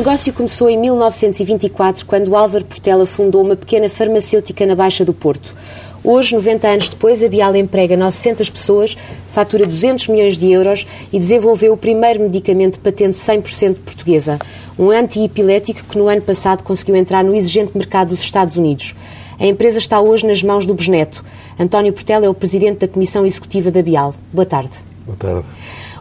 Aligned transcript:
negócio 0.00 0.32
começou 0.32 0.70
em 0.70 0.78
1924, 0.78 2.06
quando 2.06 2.34
Álvaro 2.34 2.64
Portela 2.64 3.04
fundou 3.04 3.42
uma 3.42 3.54
pequena 3.54 3.86
farmacêutica 3.90 4.64
na 4.64 4.74
Baixa 4.74 5.04
do 5.04 5.12
Porto. 5.12 5.54
Hoje, 6.02 6.34
90 6.34 6.68
anos 6.68 6.88
depois, 6.88 7.22
a 7.22 7.28
Bial 7.28 7.54
emprega 7.54 7.98
900 7.98 8.48
pessoas, 8.48 8.96
fatura 9.30 9.66
200 9.66 10.08
milhões 10.08 10.38
de 10.38 10.50
euros 10.50 10.86
e 11.12 11.18
desenvolveu 11.18 11.74
o 11.74 11.76
primeiro 11.76 12.20
medicamento 12.20 12.74
de 12.76 12.80
patente 12.80 13.14
100% 13.14 13.74
portuguesa, 13.84 14.38
um 14.78 14.88
antiepilético 14.88 15.84
que 15.84 15.98
no 15.98 16.08
ano 16.08 16.22
passado 16.22 16.62
conseguiu 16.62 16.96
entrar 16.96 17.22
no 17.22 17.34
exigente 17.34 17.72
mercado 17.76 18.08
dos 18.08 18.22
Estados 18.22 18.56
Unidos. 18.56 18.94
A 19.38 19.44
empresa 19.44 19.78
está 19.78 20.00
hoje 20.00 20.26
nas 20.26 20.42
mãos 20.42 20.64
do 20.64 20.72
Besneto. 20.72 21.22
António 21.58 21.92
Portela 21.92 22.24
é 22.24 22.28
o 22.30 22.32
presidente 22.32 22.78
da 22.78 22.88
Comissão 22.88 23.26
Executiva 23.26 23.70
da 23.70 23.82
Bial. 23.82 24.14
Boa 24.32 24.46
tarde. 24.46 24.78
Boa 25.04 25.18
tarde. 25.18 25.44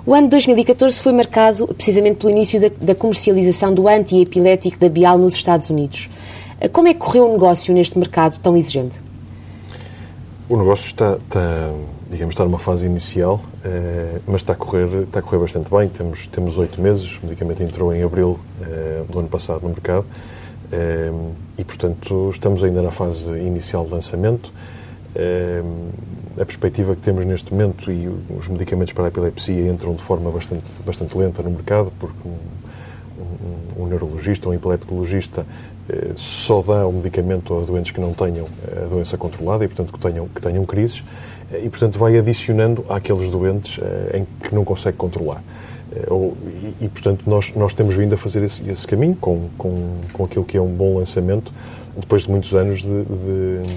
O 0.09 0.13
ano 0.15 0.23
de 0.23 0.31
2014 0.31 0.99
foi 0.99 1.13
marcado 1.13 1.67
precisamente 1.67 2.15
pelo 2.15 2.31
início 2.31 2.59
da, 2.59 2.71
da 2.81 2.95
comercialização 2.95 3.71
do 3.71 3.87
antiepilético 3.87 4.79
da 4.79 4.89
Bial 4.89 5.19
nos 5.19 5.35
Estados 5.35 5.69
Unidos. 5.69 6.09
Como 6.73 6.87
é 6.87 6.95
que 6.95 6.99
correu 6.99 7.29
o 7.29 7.33
negócio 7.33 7.71
neste 7.75 7.95
mercado 7.95 8.39
tão 8.39 8.57
exigente? 8.57 8.99
O 10.49 10.57
negócio 10.57 10.87
está, 10.87 11.13
está 11.13 11.71
digamos, 12.09 12.33
está 12.33 12.43
numa 12.43 12.57
fase 12.57 12.87
inicial, 12.87 13.39
eh, 13.63 14.19
mas 14.25 14.37
está 14.37 14.53
a, 14.53 14.55
correr, 14.55 15.03
está 15.03 15.19
a 15.19 15.21
correr 15.21 15.41
bastante 15.41 15.69
bem. 15.69 15.87
Temos 15.87 16.25
temos 16.25 16.57
oito 16.57 16.81
meses, 16.81 17.19
o 17.21 17.27
medicamento 17.27 17.61
entrou 17.61 17.93
em 17.93 18.01
abril 18.01 18.39
eh, 18.63 19.03
do 19.07 19.19
ano 19.19 19.27
passado 19.29 19.61
no 19.61 19.69
mercado 19.69 20.07
eh, 20.71 21.11
e, 21.55 21.63
portanto, 21.63 22.31
estamos 22.33 22.63
ainda 22.63 22.81
na 22.81 22.89
fase 22.89 23.29
inicial 23.33 23.85
de 23.85 23.91
lançamento. 23.91 24.51
A 26.39 26.45
perspectiva 26.45 26.95
que 26.95 27.01
temos 27.01 27.25
neste 27.25 27.53
momento 27.53 27.91
e 27.91 28.07
os 28.37 28.47
medicamentos 28.47 28.93
para 28.93 29.05
a 29.05 29.07
epilepsia 29.07 29.67
entram 29.67 29.93
de 29.93 30.03
forma 30.03 30.31
bastante, 30.31 30.65
bastante 30.85 31.17
lenta 31.17 31.41
no 31.43 31.49
mercado, 31.49 31.91
porque 31.99 32.27
um, 32.27 32.37
um, 33.79 33.83
um 33.83 33.87
neurologista 33.87 34.47
ou 34.47 34.53
um 34.53 34.55
epileptologista 34.55 35.45
eh, 35.89 36.11
só 36.15 36.61
dá 36.61 36.85
o 36.85 36.93
medicamento 36.93 37.57
a 37.57 37.61
doentes 37.61 37.91
que 37.91 37.99
não 37.99 38.13
tenham 38.13 38.47
a 38.77 38.85
doença 38.85 39.17
controlada 39.17 39.65
e, 39.65 39.67
portanto, 39.67 39.91
que 39.91 39.99
tenham, 39.99 40.27
que 40.27 40.39
tenham 40.39 40.63
crises 40.65 41.03
eh, 41.51 41.61
e, 41.63 41.69
portanto, 41.69 41.97
vai 41.97 42.15
adicionando 42.17 42.85
àqueles 42.87 43.29
doentes 43.29 43.79
eh, 43.81 44.19
em 44.19 44.27
que 44.47 44.53
não 44.53 44.63
consegue 44.63 44.97
controlar. 44.97 45.43
E, 46.79 46.87
portanto, 46.87 47.23
nós, 47.25 47.51
nós 47.55 47.73
temos 47.73 47.95
vindo 47.95 48.13
a 48.13 48.17
fazer 48.17 48.43
esse, 48.43 48.69
esse 48.69 48.85
caminho 48.85 49.15
com, 49.15 49.49
com, 49.57 49.95
com 50.13 50.23
aquilo 50.23 50.45
que 50.45 50.55
é 50.55 50.61
um 50.61 50.71
bom 50.71 50.99
lançamento 50.99 51.51
depois 51.99 52.23
de 52.23 52.31
muitos 52.31 52.53
anos 52.53 52.81
de. 52.81 53.03
de 53.03 53.75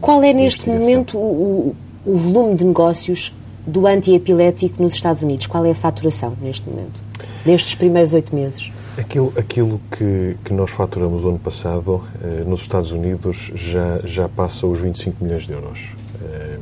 Qual 0.00 0.22
é, 0.22 0.32
neste 0.32 0.68
momento, 0.68 1.18
o, 1.18 1.74
o 2.04 2.16
volume 2.16 2.56
de 2.56 2.64
negócios 2.64 3.32
do 3.66 3.86
antiepilético 3.86 4.82
nos 4.82 4.94
Estados 4.94 5.22
Unidos? 5.22 5.46
Qual 5.46 5.64
é 5.64 5.70
a 5.70 5.74
faturação 5.74 6.36
neste 6.40 6.68
momento, 6.68 7.00
nestes 7.44 7.74
primeiros 7.74 8.12
oito 8.12 8.34
meses? 8.34 8.72
Aquilo, 8.96 9.32
aquilo 9.36 9.80
que, 9.90 10.36
que 10.44 10.52
nós 10.52 10.70
faturamos 10.70 11.24
o 11.24 11.28
ano 11.30 11.38
passado 11.38 12.04
eh, 12.22 12.44
nos 12.46 12.60
Estados 12.60 12.92
Unidos 12.92 13.50
já, 13.54 14.00
já 14.04 14.28
passa 14.28 14.68
os 14.68 14.78
25 14.78 15.24
milhões 15.24 15.46
de 15.46 15.52
euros. 15.52 15.88
Eh, 16.22 16.58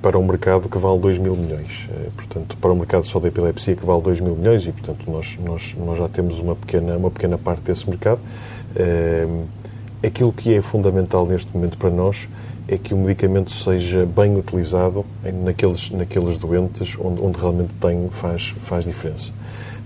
para 0.00 0.18
um 0.18 0.26
mercado 0.26 0.68
que 0.68 0.78
vale 0.78 0.98
2 0.98 1.18
mil 1.18 1.34
milhões. 1.36 1.88
Eh, 1.90 2.08
portanto, 2.16 2.56
para 2.56 2.70
o 2.70 2.74
um 2.74 2.78
mercado 2.78 3.04
só 3.04 3.18
da 3.18 3.28
epilepsia 3.28 3.74
que 3.74 3.84
vale 3.84 4.02
2 4.02 4.20
mil 4.20 4.34
milhões 4.34 4.66
e, 4.66 4.72
portanto, 4.72 5.10
nós, 5.10 5.38
nós, 5.44 5.74
nós 5.78 5.98
já 5.98 6.08
temos 6.08 6.38
uma 6.38 6.54
pequena, 6.54 6.96
uma 6.96 7.10
pequena 7.10 7.36
parte 7.36 7.62
desse 7.62 7.88
mercado. 7.88 8.20
Eh, 10.04 10.06
aquilo 10.06 10.32
que 10.32 10.54
é 10.54 10.60
fundamental 10.60 11.26
neste 11.26 11.52
momento 11.54 11.78
para 11.78 11.90
nós 11.90 12.28
é 12.68 12.78
que 12.78 12.94
o 12.94 12.96
medicamento 12.96 13.50
seja 13.50 14.06
bem 14.06 14.36
utilizado 14.36 15.04
naqueles, 15.42 15.90
naqueles 15.90 16.36
doentes 16.36 16.96
onde, 16.98 17.20
onde 17.20 17.38
realmente 17.38 17.72
tem, 17.80 18.08
faz, 18.10 18.54
faz 18.60 18.84
diferença. 18.84 19.32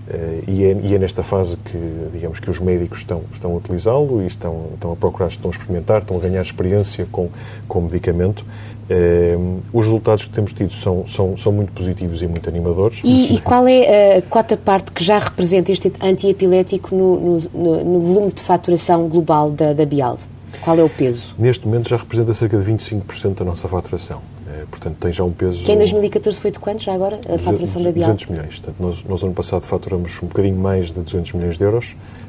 Uh, 0.07 0.43
e, 0.47 0.63
é, 0.63 0.73
e, 0.73 0.95
é, 0.95 0.97
nesta 0.97 1.21
fase 1.21 1.55
que, 1.57 1.77
digamos, 2.11 2.39
que 2.39 2.49
os 2.49 2.57
médicos 2.59 2.99
estão, 2.99 3.21
estão 3.31 3.51
a 3.51 3.57
utilizá-lo 3.57 4.23
e 4.23 4.25
estão, 4.25 4.69
estão 4.73 4.91
a 4.91 4.95
procurar, 4.95 5.27
estão 5.27 5.51
a 5.51 5.53
experimentar, 5.53 6.01
estão 6.01 6.17
a 6.17 6.19
ganhar 6.19 6.41
experiência 6.41 7.05
com, 7.11 7.29
com 7.67 7.79
o 7.79 7.81
medicamento. 7.83 8.43
Uh, 8.89 9.59
os 9.71 9.85
resultados 9.85 10.25
que 10.25 10.31
temos 10.31 10.51
tido 10.51 10.73
são, 10.73 11.05
são, 11.07 11.37
são 11.37 11.51
muito 11.51 11.71
positivos 11.71 12.23
e 12.23 12.27
muito 12.27 12.49
animadores. 12.49 13.01
E, 13.03 13.35
e 13.35 13.39
qual 13.39 13.67
é 13.67 14.17
a 14.17 14.21
cota 14.23 14.57
parte 14.57 14.91
que 14.91 15.03
já 15.03 15.19
representa 15.19 15.71
este 15.71 15.93
antiepilético 16.01 16.95
no, 16.95 17.39
no, 17.53 17.83
no, 17.83 17.99
volume 17.99 18.31
de 18.31 18.41
faturação 18.41 19.07
global 19.07 19.51
da, 19.51 19.73
da 19.73 19.85
Bial? 19.85 20.17
Qual 20.61 20.77
é 20.77 20.83
o 20.83 20.89
peso? 20.89 21.35
Neste 21.37 21.67
momento 21.67 21.89
já 21.89 21.97
representa 21.97 22.33
cerca 22.33 22.57
de 22.57 22.71
25% 22.71 23.35
da 23.35 23.45
nossa 23.45 23.67
faturação. 23.67 24.21
É, 24.51 24.65
portanto, 24.65 24.97
tem 24.99 25.13
já 25.13 25.23
um 25.23 25.31
peso... 25.31 25.63
Que 25.63 25.71
em 25.71 25.77
2014 25.77 26.39
foi 26.39 26.49
de 26.49 26.57
quanto 26.57 26.81
já 26.81 26.93
agora, 26.93 27.17
a 27.17 27.37
200, 27.37 27.45
faturação 27.45 27.83
da 27.83 27.91
Bial? 27.91 28.13
200 28.13 28.25
milhões. 28.25 28.59
Portanto, 28.59 28.75
nós, 28.79 29.03
nós, 29.07 29.23
ano 29.23 29.33
passado, 29.33 29.61
faturamos 29.63 30.19
um 30.23 30.27
bocadinho 30.27 30.55
mais 30.55 30.87
de 30.87 30.99
200 30.99 31.33
milhões 31.33 31.57
de 31.59 31.63
euros 31.63 31.95
eh, 31.95 32.28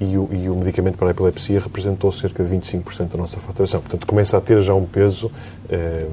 e, 0.00 0.16
o, 0.16 0.28
e, 0.32 0.48
o, 0.48 0.54
medicamento 0.54 0.96
para 0.96 1.08
a 1.08 1.10
epilepsia 1.10 1.60
representou 1.60 2.12
cerca 2.12 2.44
de 2.44 2.54
25% 2.54 3.08
da 3.08 3.18
nossa 3.18 3.38
faturação. 3.38 3.80
Portanto, 3.80 4.06
começa 4.06 4.36
a 4.36 4.40
ter 4.40 4.62
já 4.62 4.74
um 4.74 4.84
peso... 4.84 5.30
Eh, 5.68 6.06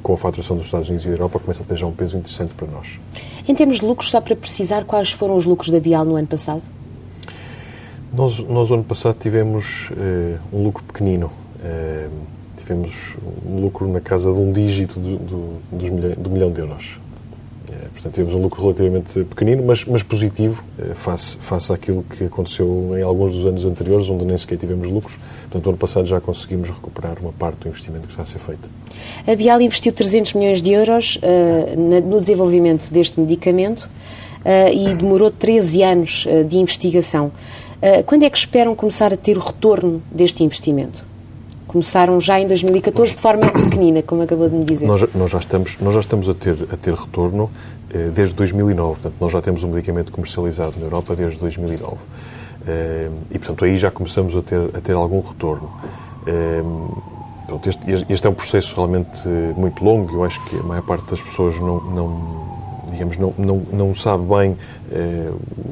com, 0.00 0.14
a 0.14 0.16
faturação 0.16 0.56
dos 0.56 0.66
Estados 0.66 0.88
Unidos 0.88 1.04
e 1.04 1.08
da 1.08 1.14
Europa, 1.14 1.40
começa 1.40 1.62
a 1.62 1.66
ter 1.66 1.76
já 1.76 1.86
um 1.86 1.92
peso 1.92 2.16
interessante 2.16 2.54
para 2.54 2.68
nós. 2.68 3.00
Em 3.48 3.54
termos 3.54 3.80
de 3.80 3.84
lucros, 3.84 4.10
só 4.10 4.20
para 4.20 4.36
precisar, 4.36 4.84
quais 4.84 5.10
foram 5.10 5.36
os 5.36 5.44
lucros 5.44 5.70
da 5.70 5.80
Bial 5.80 6.04
no 6.04 6.14
ano 6.14 6.28
passado? 6.28 6.62
Nós, 8.12 8.38
nós 8.40 8.70
ano 8.70 8.84
passado, 8.84 9.16
tivemos 9.18 9.90
uh, 9.90 10.38
um 10.56 10.62
lucro 10.62 10.84
pequenino. 10.84 11.32
Uh, 11.56 12.10
tivemos 12.56 13.16
um 13.44 13.60
lucro 13.60 13.88
na 13.88 14.00
casa 14.00 14.32
de 14.32 14.38
um 14.38 14.52
dígito 14.52 15.00
do, 15.00 15.16
do, 15.16 16.16
do 16.16 16.30
milhão 16.30 16.52
de 16.52 16.60
euros. 16.60 17.01
Uh, 17.68 17.90
portanto, 17.92 18.14
tivemos 18.14 18.34
um 18.34 18.42
lucro 18.42 18.62
relativamente 18.62 19.24
pequenino, 19.24 19.62
mas, 19.64 19.84
mas 19.84 20.02
positivo, 20.02 20.62
face, 20.94 21.36
face 21.38 21.72
àquilo 21.72 22.02
que 22.02 22.24
aconteceu 22.24 22.94
em 22.98 23.02
alguns 23.02 23.32
dos 23.32 23.44
anos 23.46 23.64
anteriores, 23.64 24.08
onde 24.08 24.24
nem 24.24 24.36
sequer 24.36 24.58
tivemos 24.58 24.88
lucros. 24.88 25.16
Portanto, 25.42 25.68
ano 25.68 25.78
passado 25.78 26.06
já 26.06 26.20
conseguimos 26.20 26.68
recuperar 26.70 27.18
uma 27.20 27.32
parte 27.32 27.58
do 27.60 27.68
investimento 27.68 28.06
que 28.06 28.12
está 28.12 28.22
a 28.22 28.26
ser 28.26 28.38
feito. 28.38 28.68
A 29.26 29.34
Bial 29.34 29.60
investiu 29.60 29.92
300 29.92 30.34
milhões 30.34 30.62
de 30.62 30.70
euros 30.72 31.18
no 32.00 32.20
desenvolvimento 32.20 32.90
deste 32.90 33.20
medicamento 33.20 33.88
e 34.72 34.94
demorou 34.94 35.30
13 35.30 35.82
anos 35.82 36.26
de 36.48 36.56
investigação. 36.56 37.32
Eh, 37.82 38.04
quando 38.04 38.22
é 38.22 38.30
que 38.30 38.38
esperam 38.38 38.76
começar 38.76 39.12
a 39.12 39.16
ter 39.16 39.36
o 39.36 39.40
retorno 39.40 40.00
deste 40.08 40.44
investimento? 40.44 41.04
Começaram 41.72 42.20
já 42.20 42.38
em 42.38 42.46
2014 42.46 43.16
de 43.16 43.22
forma 43.22 43.48
pequenina, 43.50 44.02
como 44.02 44.22
acabou 44.22 44.46
de 44.46 44.54
me 44.54 44.64
dizer. 44.64 44.86
Nós, 44.86 45.02
nós, 45.14 45.30
já, 45.30 45.38
estamos, 45.38 45.78
nós 45.80 45.94
já 45.94 46.00
estamos 46.00 46.28
a 46.28 46.34
ter, 46.34 46.54
a 46.70 46.76
ter 46.76 46.92
retorno 46.92 47.50
eh, 47.90 48.10
desde 48.14 48.34
2009. 48.34 49.00
Portanto, 49.00 49.14
nós 49.18 49.32
já 49.32 49.40
temos 49.40 49.64
um 49.64 49.68
medicamento 49.68 50.12
comercializado 50.12 50.74
na 50.78 50.84
Europa 50.84 51.16
desde 51.16 51.40
2009. 51.40 51.96
Eh, 52.66 53.08
e, 53.30 53.38
portanto, 53.38 53.64
aí 53.64 53.76
já 53.76 53.90
começamos 53.90 54.36
a 54.36 54.42
ter, 54.42 54.60
a 54.74 54.80
ter 54.80 54.92
algum 54.92 55.20
retorno. 55.20 55.70
Eh, 56.26 56.62
pronto, 57.46 57.68
este, 57.68 57.80
este, 58.08 58.26
é 58.26 58.30
um 58.30 58.34
processo 58.34 58.74
realmente 58.76 59.20
eh, 59.26 59.54
muito 59.56 59.82
longo. 59.82 60.14
Eu 60.14 60.24
acho 60.24 60.44
que 60.44 60.56
a 60.58 60.62
maior 60.62 60.82
parte 60.82 61.10
das 61.10 61.22
pessoas 61.22 61.58
não, 61.58 61.80
não 61.80 62.61
digamos, 62.92 63.16
não, 63.16 63.34
não, 63.36 63.66
não 63.72 63.94
sabe 63.94 64.24
bem 64.24 64.56
eh, 64.90 65.30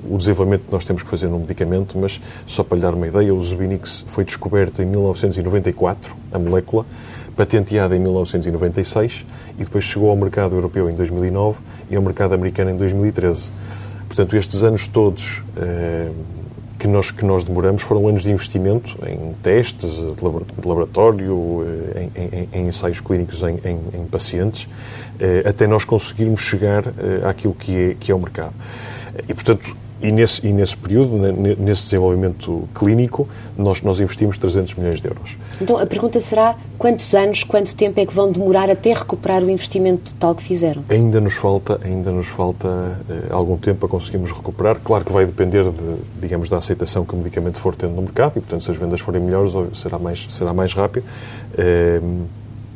o 0.08 0.16
desenvolvimento 0.16 0.66
que 0.66 0.72
nós 0.72 0.84
temos 0.84 1.02
que 1.02 1.08
fazer 1.08 1.28
no 1.28 1.38
medicamento, 1.38 1.96
mas 1.98 2.20
só 2.46 2.64
para 2.64 2.76
lhe 2.76 2.82
dar 2.82 2.94
uma 2.94 3.06
ideia, 3.06 3.34
o 3.34 3.42
Zubinix 3.42 4.04
foi 4.08 4.24
descoberto 4.24 4.82
em 4.82 4.86
1994, 4.86 6.16
a 6.32 6.38
molécula, 6.38 6.84
patenteada 7.36 7.94
em 7.94 7.98
1996 8.00 9.24
e 9.58 9.64
depois 9.64 9.84
chegou 9.84 10.10
ao 10.10 10.16
mercado 10.16 10.54
europeu 10.54 10.90
em 10.90 10.94
2009 10.94 11.58
e 11.90 11.96
ao 11.96 12.02
mercado 12.02 12.34
americano 12.34 12.70
em 12.70 12.76
2013. 12.76 13.50
Portanto, 14.06 14.36
estes 14.36 14.62
anos 14.62 14.86
todos 14.86 15.42
eh, 15.56 16.10
que 16.80 16.88
nós, 16.88 17.10
que 17.10 17.26
nós 17.26 17.44
demoramos 17.44 17.82
foram 17.82 18.08
anos 18.08 18.22
de 18.22 18.30
investimento 18.30 18.96
em 19.06 19.34
testes 19.42 19.96
de 19.96 20.66
laboratório, 20.66 21.62
eh, 21.94 22.08
em, 22.16 22.22
em, 22.22 22.48
em 22.54 22.68
ensaios 22.68 23.00
clínicos 23.00 23.42
em, 23.42 23.60
em, 23.62 24.06
pacientes, 24.06 24.66
eh, 25.20 25.42
até 25.46 25.66
nós 25.66 25.84
conseguirmos 25.84 26.40
chegar 26.40 26.86
eh, 26.86 27.28
àquilo 27.28 27.52
que 27.52 27.76
é, 27.76 27.96
que 28.00 28.10
é 28.10 28.14
o 28.14 28.18
mercado. 28.18 28.54
E, 29.28 29.34
portanto, 29.34 29.76
e 30.02 30.10
nesse, 30.10 30.46
e 30.46 30.52
nesse 30.52 30.76
período, 30.76 31.16
nesse 31.58 31.84
desenvolvimento 31.84 32.68
clínico, 32.74 33.28
nós, 33.56 33.82
nós 33.82 34.00
investimos 34.00 34.38
300 34.38 34.74
milhões 34.74 35.00
de 35.00 35.08
euros. 35.08 35.36
Então 35.60 35.78
a 35.78 35.86
pergunta 35.86 36.18
será 36.20 36.56
quantos 36.78 37.14
anos, 37.14 37.44
quanto 37.44 37.74
tempo 37.74 38.00
é 38.00 38.06
que 38.06 38.14
vão 38.14 38.30
demorar 38.32 38.70
até 38.70 38.92
recuperar 38.92 39.42
o 39.42 39.50
investimento 39.50 40.12
total 40.12 40.34
que 40.34 40.42
fizeram? 40.42 40.84
Ainda 40.88 41.20
nos 41.20 41.34
falta, 41.34 41.80
ainda 41.84 42.10
nos 42.10 42.26
falta 42.26 42.98
eh, 43.08 43.28
algum 43.30 43.56
tempo 43.56 43.80
para 43.80 43.88
conseguirmos 43.88 44.30
recuperar. 44.32 44.80
Claro 44.82 45.04
que 45.04 45.12
vai 45.12 45.26
depender, 45.26 45.64
de, 45.64 45.96
digamos, 46.20 46.48
da 46.48 46.56
aceitação 46.56 47.04
que 47.04 47.14
o 47.14 47.16
medicamento 47.16 47.58
for 47.58 47.76
tendo 47.76 47.94
no 47.94 48.02
mercado 48.02 48.38
e, 48.38 48.40
portanto, 48.40 48.64
se 48.64 48.70
as 48.70 48.76
vendas 48.76 49.00
forem 49.00 49.20
melhores, 49.20 49.52
será 49.78 49.98
mais, 49.98 50.26
será 50.30 50.54
mais 50.54 50.72
rápido. 50.72 51.04
Eh, 51.56 52.00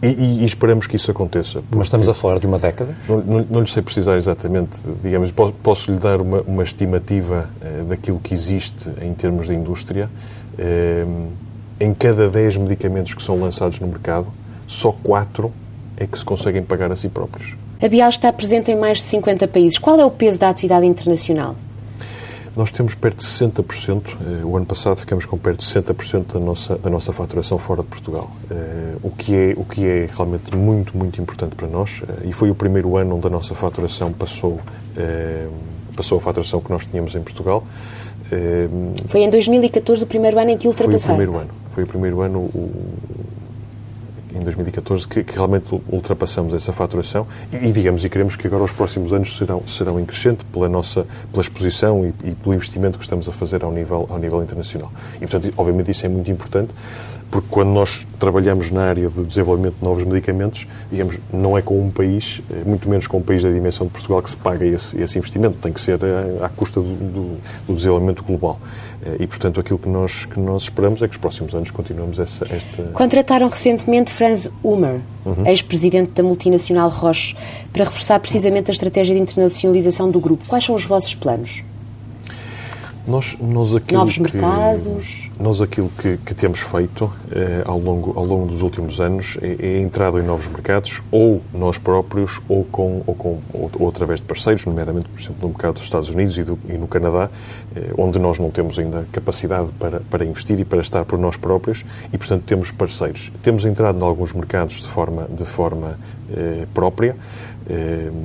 e, 0.08 0.42
e, 0.42 0.44
esperamos 0.44 0.86
que 0.86 0.96
isso 0.96 1.10
aconteça. 1.10 1.62
Mas 1.70 1.86
estamos 1.86 2.08
a 2.08 2.14
falar 2.14 2.38
de 2.38 2.46
uma 2.46 2.58
década? 2.58 2.96
Não, 3.08 3.20
não, 3.20 3.46
não 3.50 3.60
lhe 3.60 3.68
sei 3.68 3.82
precisar 3.82 4.16
exatamente, 4.16 4.76
digamos, 5.02 5.30
posso, 5.30 5.52
posso 5.54 5.92
lhe 5.92 5.98
dar 5.98 6.20
uma, 6.20 6.40
uma 6.42 6.62
estimativa 6.62 7.48
uh, 7.60 7.84
daquilo 7.84 8.18
que 8.18 8.34
existe 8.34 8.90
em 9.00 9.14
termos 9.14 9.46
de 9.46 9.54
indústria. 9.54 10.10
Uh, 10.58 11.28
em 11.80 11.92
cada 11.92 12.28
10 12.28 12.58
medicamentos 12.58 13.14
que 13.14 13.22
são 13.22 13.38
lançados 13.38 13.80
no 13.80 13.86
mercado, 13.86 14.28
só 14.66 14.92
4 14.92 15.52
é 15.96 16.06
que 16.06 16.18
se 16.18 16.24
conseguem 16.24 16.62
pagar 16.62 16.90
a 16.90 16.96
si 16.96 17.08
próprios. 17.08 17.56
A 17.82 17.88
Bial 17.88 18.08
está 18.08 18.32
presente 18.32 18.70
em 18.70 18.76
mais 18.76 18.98
de 18.98 19.04
50 19.04 19.48
países. 19.48 19.78
Qual 19.78 19.98
é 19.98 20.04
o 20.04 20.10
peso 20.10 20.38
da 20.38 20.48
atividade 20.48 20.86
internacional? 20.86 21.56
Nós 22.56 22.70
temos 22.70 22.94
perto 22.94 23.18
de 23.18 23.26
60%, 23.26 24.02
eh, 24.06 24.44
o 24.44 24.56
ano 24.56 24.64
passado 24.64 24.98
ficamos 24.98 25.24
com 25.24 25.36
perto 25.36 25.58
de 25.58 25.66
60% 25.66 26.34
da 26.34 26.40
nossa, 26.40 26.78
da 26.78 26.88
nossa 26.88 27.12
faturação 27.12 27.58
fora 27.58 27.82
de 27.82 27.88
Portugal, 27.88 28.30
eh, 28.48 28.94
o 29.02 29.10
que, 29.10 29.34
é, 29.34 29.54
o 29.56 29.64
que 29.64 29.84
é 29.84 30.08
realmente 30.14 30.56
muito, 30.56 30.96
muito 30.96 31.20
importante 31.20 31.56
para 31.56 31.66
nós 31.66 32.02
e 32.24 32.32
foi 32.32 32.50
o 32.50 32.54
primeiro 32.54 32.96
ano 32.96 33.16
onde 33.16 33.26
a 33.26 33.30
nossa 33.30 33.54
faturação 33.54 34.12
passou, 34.12 34.60
passou 35.96 36.18
a 36.18 36.20
faturação 36.20 36.60
que 36.60 36.70
nós 36.70 36.86
tínhamos 36.86 37.14
em 37.16 37.22
Portugal. 37.22 37.64
Foi 39.06 39.20
em 39.20 39.30
2014 39.30 40.04
o 40.04 40.06
primeiro 40.06 40.38
ano 40.38 40.50
em 40.50 40.56
que 40.56 40.68
ultrapassaram? 40.68 41.16
Foi 41.16 41.24
o 41.24 41.28
primeiro 41.28 41.42
ano. 41.42 41.64
Foi 41.74 41.84
o 41.84 41.86
primeiro 41.86 42.20
ano, 42.20 42.38
o, 42.38 42.70
em 44.34 44.40
2014 44.40 45.06
que, 45.06 45.24
que, 45.24 45.34
realmente 45.34 45.80
ultrapassamos 45.88 46.52
essa 46.52 46.72
faturação. 46.72 47.26
E, 47.52 47.68
e, 47.68 47.72
digamos 47.72 48.04
e 48.04 48.08
queremos 48.08 48.36
que 48.36 48.46
agora 48.46 48.64
os 48.64 48.72
próximos 48.72 49.12
anos 49.12 49.36
serão 49.36 49.66
serão 49.66 49.98
em 50.00 50.04
crescente 50.04 50.44
pela 50.46 50.68
nossa 50.68 51.06
pela 51.30 51.42
exposição 51.42 52.04
e, 52.04 52.30
e, 52.30 52.34
pelo 52.34 52.54
investimento 52.54 52.98
que 52.98 53.04
estamos 53.04 53.28
a 53.28 53.32
fazer 53.32 53.62
ao 53.62 53.72
nível 53.72 54.06
ao 54.10 54.18
nível 54.18 54.42
internacional. 54.42 54.92
E 55.16 55.20
portanto 55.20 55.52
obviamente 55.56 55.90
isso 55.90 56.04
é 56.04 56.08
muito 56.08 56.30
importante 56.30 56.72
porque 57.30 57.48
quando 57.50 57.70
nós 57.70 58.06
trabalhamos 58.18 58.70
na 58.70 58.84
área 58.84 59.08
de 59.08 59.24
desenvolvimento 59.24 59.74
de 59.78 59.84
novos 59.84 60.04
medicamentos, 60.04 60.66
digamos, 60.90 61.18
não 61.32 61.58
é 61.58 61.62
com 61.62 61.80
um 61.80 61.90
país, 61.90 62.40
eh, 62.50 62.62
muito 62.64 62.88
menos 62.88 63.06
com 63.06 63.18
um 63.18 63.22
país 63.22 63.42
da 63.42 63.50
dimensão 63.50 63.86
de 63.86 63.92
Portugal, 63.92 64.22
que 64.22 64.30
se 64.30 64.36
paga 64.36 64.64
esse, 64.64 65.00
esse 65.00 65.18
investimento. 65.18 65.58
Tem 65.60 65.72
que 65.72 65.80
ser 65.80 65.98
eh, 66.02 66.44
à, 66.44 66.48
custa 66.48 66.80
do, 66.80 66.86
do, 66.86 67.38
do, 67.66 67.74
desenvolvimento 67.74 68.22
global. 68.22 68.60
Eh, 69.04 69.16
e, 69.20 69.26
portanto, 69.26 69.58
aquilo 69.58 69.78
que 69.78 69.88
nós, 69.88 70.24
que 70.24 70.38
nós 70.38 70.62
esperamos 70.62 71.02
é 71.02 71.08
que 71.08 71.12
os 71.12 71.18
próximos 71.18 71.54
anos 71.54 71.70
continuemos 71.70 72.18
essa, 72.18 72.44
esta... 72.44 72.84
Contrataram 72.92 73.48
recentemente 73.48 74.12
Franz 74.12 74.48
Humer, 74.62 75.00
uhum. 75.24 75.46
ex-presidente 75.46 76.10
da 76.10 76.22
multinacional 76.22 76.88
Roche, 76.88 77.36
para 77.72 77.84
reforçar 77.84 78.20
precisamente 78.20 78.70
a 78.70 78.72
estratégia 78.72 79.14
de 79.14 79.20
internacionalização 79.20 80.10
do 80.10 80.20
grupo. 80.20 80.44
Quais 80.46 80.64
são 80.64 80.74
os 80.74 80.84
vossos 80.84 81.14
planos? 81.14 81.64
Nós, 83.06 83.36
nós 83.40 83.70
Novos 83.92 84.14
que, 84.14 84.22
mercados? 84.22 85.23
Nós 85.38 85.60
aquilo 85.60 85.90
que, 85.98 86.16
que 86.18 86.32
temos 86.32 86.60
feito 86.60 87.12
eh, 87.32 87.62
ao, 87.64 87.78
longo, 87.78 88.16
ao 88.16 88.24
longo 88.24 88.46
dos 88.46 88.62
últimos 88.62 89.00
anos 89.00 89.36
é, 89.42 89.56
é 89.58 89.78
em 89.78 89.90
novos 90.22 90.46
mercados, 90.46 91.02
ou 91.10 91.42
nós 91.52 91.76
próprios, 91.76 92.40
ou, 92.48 92.64
com, 92.64 93.02
ou, 93.04 93.14
com, 93.16 93.40
ou, 93.52 93.70
ou 93.80 93.88
através 93.88 94.20
de 94.20 94.26
parceiros, 94.26 94.64
nomeadamente, 94.64 95.08
por 95.08 95.20
exemplo, 95.20 95.38
no 95.42 95.48
mercado 95.48 95.74
dos 95.74 95.82
Estados 95.82 96.08
Unidos 96.08 96.38
e, 96.38 96.44
do, 96.44 96.56
e 96.68 96.74
no 96.74 96.86
Canadá, 96.86 97.28
eh, 97.74 97.92
onde 97.98 98.18
nós 98.20 98.38
não 98.38 98.48
temos 98.48 98.78
ainda 98.78 99.06
capacidade 99.10 99.70
para, 99.72 100.00
para 100.00 100.24
investir 100.24 100.60
e 100.60 100.64
para 100.64 100.80
estar 100.80 101.04
por 101.04 101.18
nós 101.18 101.36
próprios, 101.36 101.84
e, 102.12 102.16
portanto, 102.16 102.44
temos 102.46 102.70
parceiros. 102.70 103.32
Temos 103.42 103.64
entrado 103.64 103.98
em 103.98 104.02
alguns 104.02 104.32
mercados 104.32 104.76
de 104.76 104.86
forma, 104.86 105.26
de 105.28 105.44
forma 105.44 105.98
eh, 106.30 106.66
própria, 106.72 107.16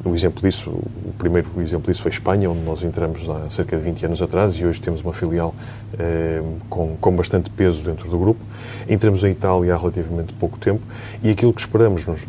o 0.04 0.14
exemplo 0.14 0.42
disso, 0.42 0.70
o 0.70 1.14
primeiro 1.18 1.48
exemplo 1.60 1.90
disso 1.90 2.02
foi 2.02 2.12
Espanha, 2.12 2.50
onde 2.50 2.60
nós 2.62 2.84
entramos 2.84 3.28
há 3.30 3.50
cerca 3.50 3.78
de 3.78 3.84
20 3.84 4.06
anos 4.08 4.22
atrás 4.22 4.54
e 4.56 4.66
hoje 4.66 4.82
temos 4.82 5.02
uma 5.02 5.14
filial 5.14 5.56
eh, 5.98 6.42
com, 6.70 6.98
com 7.00 7.16
bastante 7.16 7.50
peso 7.50 7.84
dentro 7.84 8.10
do 8.10 8.20
grupo. 8.20 8.44
Entramos 8.88 9.24
em 9.24 9.32
Itália 9.32 9.76
há 9.76 9.78
relativamente 9.78 10.34
pouco 10.34 10.58
tempo 10.58 10.82
e 11.24 11.30
aquilo 11.30 11.54
que 11.54 11.62
esperamos, 11.62 12.06
nos, 12.06 12.26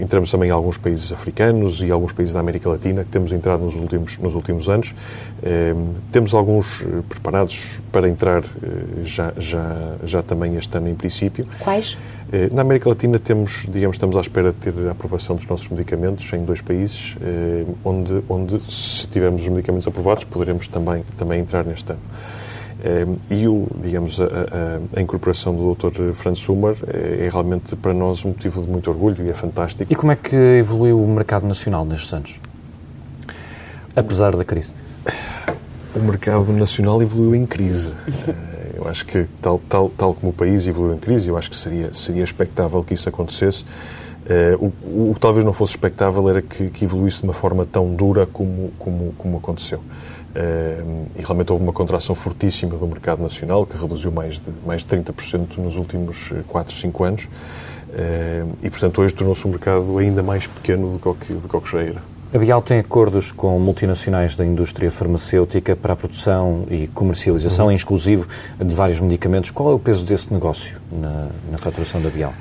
entramos 0.00 0.30
também 0.30 0.48
em 0.48 0.52
alguns 0.52 0.76
países 0.76 1.12
africanos 1.12 1.80
e 1.80 1.92
alguns 1.92 2.12
países 2.12 2.34
da 2.34 2.40
América 2.40 2.68
Latina 2.68 3.04
que 3.04 3.10
temos 3.10 3.30
entrado 3.30 3.64
nos 3.64 3.76
últimos, 3.76 4.18
nos 4.18 4.34
últimos 4.34 4.68
anos. 4.68 4.94
Eh, 5.44 5.74
temos 6.10 6.34
alguns 6.34 6.84
preparados 7.08 7.78
para 7.92 8.08
entrar 8.08 8.42
já, 9.04 9.32
já, 9.38 9.96
já 10.02 10.22
também 10.24 10.56
este 10.56 10.76
ano 10.76 10.88
em 10.88 10.94
princípio. 10.94 11.46
Quais? 11.60 11.96
Eh, 12.32 12.50
na 12.52 12.62
América 12.62 12.88
Latina 12.88 13.18
temos, 13.18 13.66
digamos, 13.68 13.96
estamos 13.96 14.16
à 14.16 14.20
espera 14.20 14.52
de 14.52 14.58
ter 14.58 14.88
a 14.88 14.90
aprovação 14.90 15.36
dos 15.36 15.46
nossos 15.46 15.68
medicamentos 15.68 16.32
em 16.32 16.44
dois 16.44 16.60
países, 16.60 17.16
eh, 17.20 17.64
onde, 17.84 18.22
onde 18.28 18.60
se 18.72 19.06
tivermos 19.06 19.42
os 19.42 19.48
medicamentos 19.48 19.86
aprovados, 19.86 20.24
poderemos 20.24 20.66
também, 20.66 21.04
também 21.16 21.40
entrar 21.40 21.64
neste 21.64 21.92
ano. 21.92 22.00
Eh, 22.82 23.06
e 23.30 23.46
o, 23.46 23.68
digamos, 23.80 24.20
a, 24.20 24.24
a, 24.24 24.98
a, 24.98 25.00
incorporação 25.00 25.54
do 25.54 25.74
Dr. 25.74 26.12
Franz 26.14 26.40
Summer 26.40 26.76
é, 26.88 27.26
é 27.26 27.28
realmente 27.30 27.76
para 27.76 27.94
nós 27.94 28.24
um 28.24 28.28
motivo 28.28 28.60
de 28.60 28.68
muito 28.68 28.90
orgulho 28.90 29.24
e 29.24 29.30
é 29.30 29.34
fantástico. 29.34 29.92
E 29.92 29.94
como 29.94 30.10
é 30.10 30.16
que 30.16 30.34
evoluiu 30.34 31.00
o 31.00 31.08
mercado 31.08 31.46
nacional 31.46 31.84
nestes 31.84 32.12
anos? 32.12 32.40
Apesar 33.94 34.36
da 34.36 34.44
crise? 34.44 34.72
O 35.94 36.00
mercado 36.00 36.52
nacional 36.52 37.00
evoluiu 37.00 37.36
em 37.36 37.46
crise. 37.46 37.94
Acho 38.86 39.04
que, 39.04 39.26
tal, 39.40 39.60
tal, 39.68 39.88
tal 39.90 40.14
como 40.14 40.30
o 40.30 40.32
país 40.32 40.66
evoluiu 40.66 40.94
em 40.94 40.98
crise, 40.98 41.28
eu 41.28 41.36
acho 41.36 41.50
que 41.50 41.56
seria, 41.56 41.92
seria 41.92 42.22
expectável 42.22 42.82
que 42.82 42.94
isso 42.94 43.08
acontecesse. 43.08 43.64
Uh, 44.26 44.72
o, 44.84 45.10
o, 45.10 45.14
que 45.14 45.20
talvez 45.20 45.44
não 45.44 45.52
fosse 45.52 45.72
expectável 45.72 46.28
era 46.28 46.42
que, 46.42 46.68
que, 46.70 46.84
evoluísse 46.84 47.20
de 47.20 47.24
uma 47.24 47.32
forma 47.32 47.64
tão 47.64 47.94
dura 47.94 48.26
como, 48.26 48.72
como, 48.78 49.14
como 49.16 49.38
aconteceu. 49.38 49.78
Uh, 49.78 51.06
e 51.16 51.22
realmente 51.22 51.52
houve 51.52 51.62
uma 51.62 51.72
contração 51.72 52.14
fortíssima 52.14 52.76
do 52.76 52.86
mercado 52.88 53.22
nacional, 53.22 53.64
que 53.64 53.76
reduziu 53.76 54.10
mais 54.10 54.40
de, 54.40 54.50
mais 54.66 54.84
de 54.84 54.88
30% 54.88 55.58
nos 55.58 55.76
últimos 55.76 56.32
4, 56.48 56.74
5 56.74 57.04
anos. 57.04 57.24
Uh, 57.24 58.56
e, 58.62 58.68
portanto, 58.68 59.00
hoje 59.00 59.14
tornou-se 59.14 59.46
um 59.46 59.50
mercado 59.50 59.96
ainda 59.96 60.22
mais 60.22 60.46
pequeno 60.46 60.98
do 60.98 61.14
que, 61.14 61.32
do 61.32 61.60
que 61.60 61.70
já 61.70 61.82
era. 61.82 62.15
A 62.34 62.38
Bial 62.38 62.60
tem 62.60 62.80
acordos 62.80 63.30
com 63.30 63.58
multinacionais 63.58 64.34
da 64.34 64.44
indústria 64.44 64.90
farmacêutica 64.90 65.76
para 65.76 65.92
a 65.92 65.96
produção 65.96 66.66
e 66.68 66.88
comercialização, 66.88 67.66
uhum. 67.66 67.72
exclusivo 67.72 68.26
de 68.58 68.74
vários 68.74 69.00
medicamentos. 69.00 69.50
Qual 69.50 69.70
é 69.70 69.74
o 69.74 69.78
peso 69.78 70.04
desse 70.04 70.32
negócio 70.32 70.76
na, 70.90 71.28
na 71.50 71.58
faturação 71.58 72.02
da 72.02 72.10
Bial? 72.10 72.34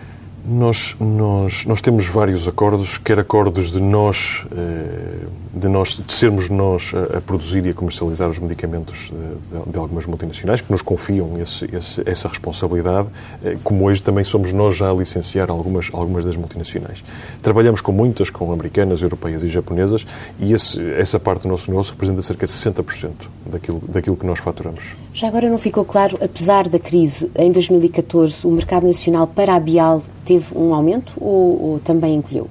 Nós, 0.48 0.96
nós, 1.00 1.66
nós 1.66 1.82
temos 1.82 2.06
vários 2.08 2.48
acordos, 2.48 3.00
quer 3.00 3.18
acordos 3.18 3.72
de 3.72 3.82
nós, 3.82 4.46
eh, 4.56 5.26
de, 5.52 5.68
nós, 5.68 6.00
de 6.06 6.14
sermos 6.14 6.50
nós 6.50 6.92
a, 7.18 7.20
produzir 7.20 7.66
e 7.66 7.70
a 7.70 7.74
comercializar 7.74 8.30
os 8.30 8.38
medicamentos 8.38 9.12
de, 9.12 9.72
de 9.72 9.80
algumas 9.80 10.06
multinacionais, 10.06 10.62
que 10.62 10.72
nos 10.72 10.84
confiam 10.84 11.32
esse, 11.42 11.66
esse, 11.76 12.04
essa 12.06 12.28
responsabilidade, 12.28 13.10
eh, 13.44 13.58
como 13.64 13.86
hoje 13.86 14.04
também 14.04 14.24
somos 14.24 14.52
nós 14.52 14.76
já 14.76 14.92
a 14.92 14.94
licenciar 14.94 15.50
algumas, 15.50 15.90
algumas 15.92 16.24
das 16.24 16.36
multinacionais. 16.36 17.04
Trabalhamos 17.42 17.82
com 17.82 17.92
muitas, 17.92 18.30
com 18.30 18.52
americanas, 18.52 19.02
europeias 19.02 19.44
e 19.44 19.48
japonesas, 19.48 20.06
e 20.40 20.54
esse, 20.54 20.80
essa 20.92 21.20
parte 21.20 21.42
do 21.44 21.50
nosso 21.50 21.72
negócio 21.72 21.94
representa 21.94 22.22
cerca 22.22 22.46
de 22.46 22.52
60% 22.52 23.14
daquilo, 23.48 23.82
daquilo 23.88 24.16
que 24.16 24.28
nós 24.28 24.38
faturamos. 24.38 24.96
Já 25.12 25.28
agora 25.28 25.50
não 25.50 25.58
ficou 25.58 25.84
claro, 25.84 26.20
apesar 26.22 26.70
da 26.70 26.78
crise, 26.78 27.32
em 27.36 27.52
2014, 27.52 28.46
o 28.46 28.52
mercado 28.52 28.86
nacional 28.86 29.26
para 29.26 29.56
a 29.56 29.60
Bial 29.60 30.04
teve 30.26 30.58
um 30.58 30.74
aumento 30.74 31.14
ou, 31.18 31.62
ou 31.62 31.80
também 31.80 32.16
encolheu? 32.16 32.50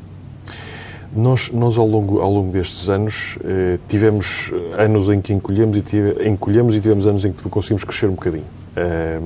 Nós, 1.15 1.51
nós 1.53 1.79
ao, 1.79 1.87
longo, 1.87 2.21
ao 2.21 2.33
longo 2.33 2.51
destes 2.51 2.89
anos, 2.89 3.39
eh, 3.45 3.79
tivemos 3.89 4.51
anos 4.77 5.09
em 5.09 5.21
que 5.21 5.33
encolhemos 5.33 5.77
e, 5.77 5.81
tive, 5.81 6.29
encolhemos 6.29 6.75
e 6.75 6.81
tivemos 6.81 7.07
anos 7.07 7.25
em 7.25 7.31
que 7.31 7.49
conseguimos 7.49 7.85
crescer 7.85 8.07
um 8.07 8.15
bocadinho. 8.15 8.45
Eh, 8.75 9.21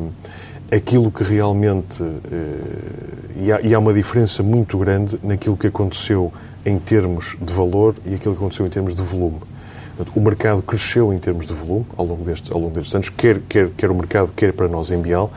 aquilo 0.70 1.10
que 1.10 1.24
realmente. 1.24 2.02
Eh, 2.02 3.44
e, 3.44 3.52
há, 3.52 3.60
e 3.60 3.74
há 3.74 3.78
uma 3.78 3.94
diferença 3.94 4.42
muito 4.42 4.76
grande 4.78 5.16
naquilo 5.22 5.56
que 5.56 5.68
aconteceu 5.68 6.32
em 6.66 6.78
termos 6.78 7.36
de 7.40 7.52
valor 7.52 7.94
e 8.04 8.14
aquilo 8.14 8.34
que 8.34 8.40
aconteceu 8.40 8.66
em 8.66 8.70
termos 8.70 8.94
de 8.94 9.02
volume. 9.02 9.38
O 10.14 10.20
mercado 10.20 10.62
cresceu 10.62 11.12
em 11.12 11.18
termos 11.18 11.46
de 11.46 11.52
volume 11.52 11.86
ao 11.96 12.04
longo 12.04 12.22
destes, 12.22 12.52
ao 12.52 12.60
longo 12.60 12.74
destes 12.74 12.94
anos, 12.94 13.08
quer, 13.10 13.40
quer, 13.48 13.68
quer 13.70 13.90
o 13.90 13.94
mercado, 13.94 14.32
quer 14.34 14.52
para 14.52 14.68
nós 14.68 14.90
em 14.90 15.00
Bial. 15.00 15.32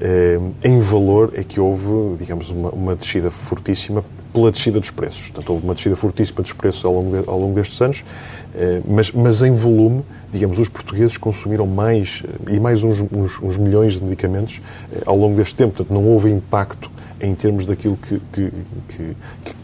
Eh, 0.00 0.38
em 0.62 0.80
valor 0.80 1.32
é 1.34 1.42
que 1.42 1.58
houve, 1.58 2.16
digamos, 2.18 2.50
uma, 2.50 2.70
uma 2.70 2.94
descida 2.94 3.30
fortíssima 3.30 4.04
pela 4.32 4.50
descida 4.50 4.78
dos 4.78 4.90
preços. 4.90 5.28
Portanto, 5.30 5.50
houve 5.50 5.64
uma 5.64 5.74
descida 5.74 5.96
fortíssima 5.96 6.42
dos 6.42 6.52
preços 6.52 6.84
ao 6.84 6.92
longo, 6.92 7.16
de, 7.16 7.28
ao 7.28 7.40
longo 7.40 7.54
destes 7.54 7.80
anos, 7.80 8.04
eh, 8.54 8.82
mas, 8.86 9.10
mas 9.10 9.40
em 9.40 9.52
volume, 9.52 10.02
digamos, 10.30 10.58
os 10.58 10.68
portugueses 10.68 11.16
consumiram 11.16 11.66
mais, 11.66 12.22
eh, 12.24 12.54
e 12.54 12.60
mais 12.60 12.84
uns, 12.84 13.00
uns, 13.00 13.40
uns 13.42 13.56
milhões 13.56 13.94
de 13.94 14.02
medicamentos 14.02 14.60
ao 15.06 15.16
longo 15.16 15.34
deste 15.36 15.54
tempo. 15.54 15.76
Portanto, 15.76 15.94
não 15.94 16.04
houve 16.06 16.30
impacto 16.30 16.90
em 17.20 17.34
termos 17.34 17.64
daquilo 17.64 17.96
que, 17.96 18.20
que, 18.32 18.52
que, 18.88 19.16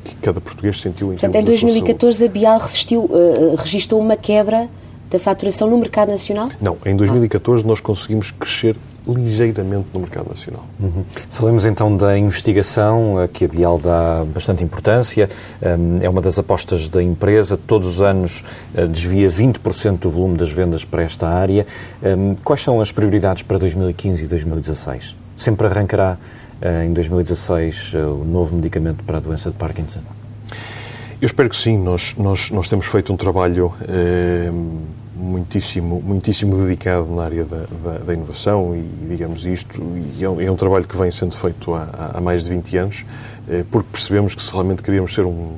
que 0.05 0.17
cada 0.23 0.41
português 0.41 0.81
sentiu 0.81 1.09
em 1.09 1.17
Portanto, 1.17 1.37
em 1.37 1.45
2014 1.45 2.25
a 2.25 2.29
Bial 2.29 2.59
resistiu, 2.59 3.05
uh, 3.05 3.55
registrou 3.57 4.01
uma 4.01 4.17
quebra 4.17 4.69
da 5.11 5.19
faturação 5.19 5.69
no 5.69 5.77
mercado 5.77 6.11
nacional? 6.11 6.49
Não, 6.61 6.79
em 6.87 6.97
2014 6.97 7.67
nós 7.67 7.81
conseguimos 7.81 8.31
crescer 8.31 8.77
ligeiramente 9.07 9.89
no 9.93 10.01
mercado 10.01 10.29
nacional. 10.29 10.65
Uhum. 10.79 11.05
Falemos 11.31 11.65
então 11.65 11.97
da 11.97 12.17
investigação, 12.17 13.19
a 13.19 13.27
que 13.27 13.45
a 13.45 13.49
Bial 13.49 13.79
dá 13.79 14.25
bastante 14.25 14.63
importância, 14.63 15.29
hum, 15.61 15.99
é 16.01 16.09
uma 16.09 16.21
das 16.21 16.39
apostas 16.39 16.89
da 16.89 17.03
empresa, 17.03 17.57
todos 17.57 17.89
os 17.89 18.01
anos 18.01 18.45
eh, 18.75 18.87
desvia 18.87 19.29
20% 19.29 19.99
do 19.99 20.11
volume 20.11 20.37
das 20.37 20.51
vendas 20.51 20.85
para 20.85 21.03
esta 21.03 21.29
área. 21.29 21.67
Hum, 22.03 22.37
quais 22.45 22.63
são 22.63 22.81
as 22.81 22.93
prioridades 22.93 23.43
para 23.43 23.59
2015 23.59 24.25
e 24.25 24.27
2016? 24.27 25.17
Sempre 25.37 25.67
arrancará 25.67 26.17
eh, 26.61 26.85
em 26.85 26.93
2016 26.93 27.93
eh, 27.95 27.99
o 27.99 28.25
novo 28.25 28.55
medicamento 28.55 29.03
para 29.03 29.19
a 29.19 29.21
doença 29.21 29.51
de 29.51 29.57
Parkinson? 29.57 30.01
Eu 31.21 31.27
espero 31.27 31.49
que 31.49 31.57
sim. 31.57 31.79
Nós, 31.79 32.15
nós, 32.17 32.51
nós 32.51 32.69
temos 32.69 32.87
feito 32.87 33.13
um 33.13 33.17
trabalho 33.17 33.73
eh, 33.89 34.51
muitíssimo, 35.15 36.01
muitíssimo 36.01 36.57
dedicado 36.57 37.07
na 37.15 37.25
área 37.25 37.45
da, 37.45 37.67
da, 37.85 37.99
da 37.99 38.15
inovação 38.15 38.75
e, 38.77 39.09
digamos, 39.09 39.45
isto 39.45 39.81
e 40.19 40.25
é, 40.25 40.29
um, 40.29 40.41
é, 40.41 40.51
um, 40.51 40.57
trabalho 40.57 40.87
que 40.87 40.97
vem 40.97 41.11
sendo 41.11 41.37
feito 41.37 41.75
há, 41.75 42.13
há 42.15 42.21
mais 42.21 42.45
de 42.45 42.51
20 42.51 42.77
anos, 42.79 43.05
eh, 43.49 43.65
porque 43.71 43.89
percebemos 43.93 44.35
que 44.35 44.43
se 44.43 44.51
realmente 44.53 44.83
queríamos 44.83 45.13
ser 45.15 45.25
um, 45.25 45.57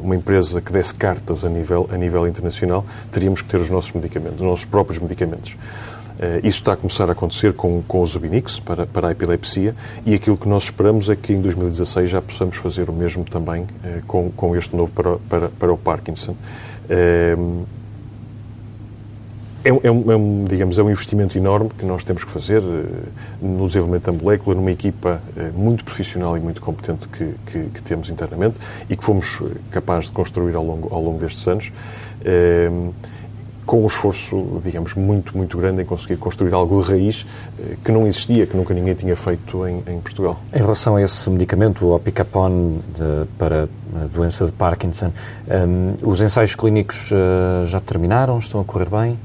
uma 0.00 0.16
empresa 0.16 0.60
que 0.60 0.72
desse 0.72 0.94
cartas 0.94 1.44
a 1.44 1.48
nível, 1.48 1.88
a 1.92 1.96
nível 1.96 2.26
internacional, 2.26 2.84
teríamos 3.10 3.42
que 3.42 3.48
ter 3.48 3.60
os 3.60 3.68
nossos 3.68 3.92
medicamentos, 3.92 4.40
os 4.40 4.46
nossos 4.46 4.64
próprios 4.64 4.98
medicamentos. 4.98 5.52
Uh, 5.52 6.38
isso 6.38 6.58
está 6.58 6.72
a 6.72 6.76
começar 6.76 7.08
a 7.08 7.12
acontecer 7.12 7.52
com, 7.52 7.80
com 7.86 8.00
o 8.00 8.06
Zubinix 8.06 8.58
para, 8.58 8.84
para 8.86 9.08
a 9.08 9.12
epilepsia 9.12 9.72
e 10.04 10.14
aquilo 10.14 10.36
que 10.36 10.48
nós 10.48 10.64
esperamos 10.64 11.08
é 11.08 11.14
que 11.14 11.32
em 11.32 11.40
2016 11.40 12.10
já 12.10 12.20
possamos 12.20 12.56
fazer 12.56 12.90
o 12.90 12.92
mesmo 12.92 13.22
também 13.22 13.62
uh, 13.62 13.66
com, 14.04 14.28
com 14.32 14.56
este 14.56 14.74
novo 14.74 14.90
para, 14.90 15.16
para, 15.28 15.48
para 15.48 15.72
o 15.72 15.78
Parkinson. 15.78 16.34
É, 19.68 19.86
é, 19.86 19.90
um, 19.90 20.10
é, 20.10 20.16
um, 20.16 20.44
digamos, 20.44 20.78
é 20.78 20.82
um 20.82 20.90
investimento 20.90 21.36
enorme 21.36 21.68
que 21.76 21.84
nós 21.84 22.02
temos 22.02 22.24
que 22.24 22.30
fazer 22.30 22.62
no 23.42 23.66
desenvolvimento 23.66 24.04
da 24.04 24.12
molécula, 24.12 24.56
numa 24.56 24.72
equipa 24.72 25.20
muito 25.54 25.84
profissional 25.84 26.38
e 26.38 26.40
muito 26.40 26.62
competente 26.62 27.06
que, 27.06 27.34
que, 27.44 27.64
que, 27.74 27.82
temos 27.82 28.08
internamente 28.08 28.56
e 28.88 28.96
que 28.96 29.04
fomos 29.04 29.42
capazes 29.70 30.06
de 30.06 30.12
construir 30.12 30.54
ao 30.54 30.64
longo, 30.64 30.88
ao 30.92 31.02
longo 31.02 31.18
destes 31.18 31.46
anos 31.46 31.70
com 33.68 33.82
um 33.82 33.86
esforço, 33.86 34.62
digamos, 34.64 34.94
muito, 34.94 35.36
muito 35.36 35.58
grande 35.58 35.82
em 35.82 35.84
conseguir 35.84 36.16
construir 36.16 36.54
algo 36.54 36.82
de 36.82 36.90
raiz 36.90 37.26
eh, 37.60 37.74
que 37.84 37.92
não 37.92 38.06
existia, 38.06 38.46
que 38.46 38.56
nunca 38.56 38.72
ninguém 38.72 38.94
tinha 38.94 39.14
feito 39.14 39.68
em, 39.68 39.82
em 39.86 40.00
Portugal. 40.00 40.40
Em 40.54 40.56
relação 40.56 40.96
a 40.96 41.02
esse 41.02 41.28
medicamento, 41.28 41.84
o 41.84 41.94
Opicapone, 41.94 42.80
de, 42.96 43.26
para 43.36 43.68
a 43.94 44.06
doença 44.06 44.46
de 44.46 44.52
Parkinson, 44.52 45.12
um, 45.46 45.52
ehm, 45.52 45.96
os 46.00 46.18
ensaios 46.22 46.54
clínicos 46.54 47.10
uh, 47.10 47.66
já 47.66 47.78
terminaram? 47.78 48.38
Estão 48.38 48.58
a 48.58 48.64
correr 48.64 48.88
bem? 48.88 49.18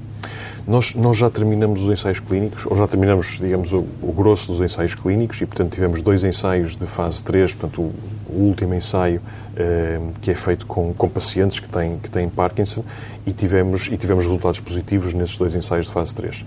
Nós, 0.65 0.95
nós 0.95 1.17
já 1.17 1.29
terminamos 1.29 1.83
os 1.83 1.89
ensaios 1.89 2.19
clínicos, 2.19 2.65
ou 2.65 2.77
já 2.77 2.87
terminamos, 2.87 3.37
digamos, 3.39 3.73
o, 3.73 3.85
o 4.01 4.13
grosso 4.15 4.51
dos 4.51 4.61
ensaios 4.61 4.95
clínicos 4.95 5.41
e, 5.41 5.45
portanto, 5.45 5.73
tivemos 5.73 6.01
dois 6.01 6.23
ensaios 6.23 6.77
de 6.77 6.87
fase 6.87 7.21
3, 7.23 7.53
portanto, 7.53 7.81
o, 7.81 7.93
o 8.29 8.43
último 8.47 8.73
ensaio 8.73 9.21
que 10.21 10.31
é 10.31 10.35
feito 10.35 10.65
com, 10.65 10.93
com 10.93 11.07
pacientes 11.07 11.59
que 11.59 11.69
têm, 11.69 11.99
que 11.99 12.09
têm 12.09 12.27
Parkinson 12.27 12.83
e 13.25 13.31
tivemos, 13.31 13.87
e 13.91 13.97
tivemos 13.97 14.23
resultados 14.25 14.59
positivos 14.59 15.13
nesses 15.13 15.37
dois 15.37 15.53
ensaios 15.53 15.85
de 15.85 15.91
fase 15.91 16.13
3. 16.15 16.45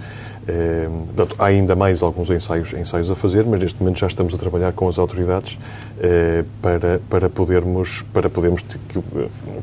Eh, 0.48 0.88
portanto, 1.06 1.36
há 1.38 1.46
ainda 1.46 1.74
mais 1.74 2.02
alguns 2.02 2.30
ensaios, 2.30 2.72
ensaios 2.72 3.10
a 3.10 3.14
fazer, 3.14 3.44
mas 3.44 3.58
neste 3.58 3.80
momento 3.80 3.98
já 3.98 4.06
estamos 4.06 4.32
a 4.32 4.38
trabalhar 4.38 4.72
com 4.72 4.88
as 4.88 4.98
autoridades 4.98 5.58
eh, 6.00 6.44
para, 6.62 7.00
para 7.10 7.28
podermos, 7.28 8.02
para 8.12 8.30
podermos 8.30 8.62
que, 8.62 8.78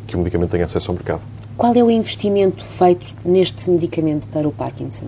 que 0.08 0.16
o 0.16 0.20
medicamento 0.20 0.52
tenha 0.52 0.66
acesso 0.66 0.92
ao 0.92 0.96
mercado. 0.96 1.22
Qual 1.56 1.74
é 1.76 1.84
o 1.84 1.90
investimento 1.90 2.66
feito 2.66 3.06
neste 3.24 3.70
medicamento 3.70 4.28
para 4.28 4.48
o 4.48 4.52
Parkinson? 4.52 5.06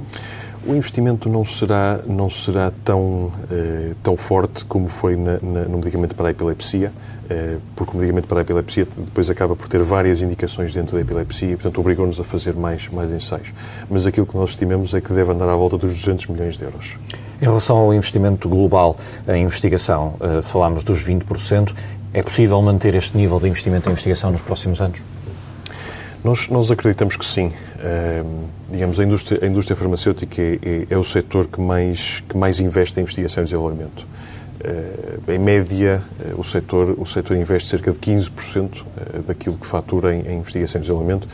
O 0.67 0.73
investimento 0.73 1.29
não 1.29 1.45
será, 1.45 1.99
não 2.07 2.27
será 2.27 2.71
tão, 2.83 3.31
eh, 3.51 3.93
tão 4.01 4.17
forte 4.17 4.65
como 4.65 4.87
foi 4.87 5.15
na, 5.15 5.33
na, 5.33 5.65
no 5.65 5.77
medicamento 5.77 6.15
para 6.15 6.29
a 6.29 6.31
epilepsia, 6.31 6.91
eh, 7.29 7.57
porque 7.75 7.95
o 7.95 7.99
medicamento 7.99 8.27
para 8.27 8.39
a 8.39 8.41
epilepsia 8.41 8.87
depois 8.97 9.29
acaba 9.29 9.55
por 9.55 9.67
ter 9.67 9.83
várias 9.83 10.23
indicações 10.23 10.73
dentro 10.73 10.95
da 10.95 11.01
epilepsia 11.01 11.51
e, 11.51 11.55
portanto, 11.55 11.79
obrigou-nos 11.79 12.19
a 12.19 12.23
fazer 12.23 12.55
mais, 12.55 12.87
mais 12.87 13.11
ensaios. 13.11 13.53
Mas 13.87 14.07
aquilo 14.07 14.25
que 14.25 14.35
nós 14.35 14.51
estimamos 14.51 14.91
é 14.95 15.01
que 15.01 15.13
deve 15.13 15.31
andar 15.31 15.47
à 15.47 15.55
volta 15.55 15.77
dos 15.77 15.91
200 15.91 16.25
milhões 16.27 16.57
de 16.57 16.63
euros. 16.63 16.97
Em 17.39 17.45
relação 17.45 17.77
ao 17.77 17.93
investimento 17.93 18.49
global 18.49 18.97
em 19.27 19.43
investigação, 19.43 20.15
eh, 20.19 20.41
falámos 20.41 20.83
dos 20.83 21.03
20%. 21.03 21.75
É 22.11 22.23
possível 22.23 22.59
manter 22.61 22.95
este 22.95 23.15
nível 23.15 23.39
de 23.39 23.47
investimento 23.49 23.87
em 23.87 23.91
investigação 23.91 24.31
nos 24.31 24.41
próximos 24.41 24.81
anos? 24.81 24.99
Nós, 26.25 26.47
nós 26.47 26.71
acreditamos 26.71 27.15
que 27.15 27.23
sim. 27.23 27.51
digamos, 28.71 28.99
a 28.99 29.03
indústria, 29.03 29.39
a 29.43 29.47
indústria 29.47 29.75
farmacêutica 29.75 30.41
é, 30.41 30.55
é, 30.55 30.87
é, 30.89 30.97
o 30.97 31.03
setor 31.03 31.45
que 31.45 31.61
mais, 31.61 32.23
que 32.27 32.35
mais 32.35 32.59
investe 32.59 32.99
em 32.99 33.03
investigação 33.03 33.43
e 33.43 33.45
desenvolvimento. 33.45 34.07
Uh, 34.59 35.31
em 35.31 35.37
média, 35.37 36.01
uh, 36.19 36.41
o, 36.41 36.43
setor, 36.43 36.95
o 36.97 37.05
setor 37.05 37.37
investe 37.37 37.69
cerca 37.69 37.91
de 37.91 37.99
15% 37.99 38.81
uh, 38.81 39.21
daquilo 39.21 39.55
que 39.55 39.67
fatura 39.67 40.15
em, 40.15 40.21
em 40.21 40.39
investigação 40.39 40.79
e 40.79 40.81
desenvolvimento. 40.81 41.27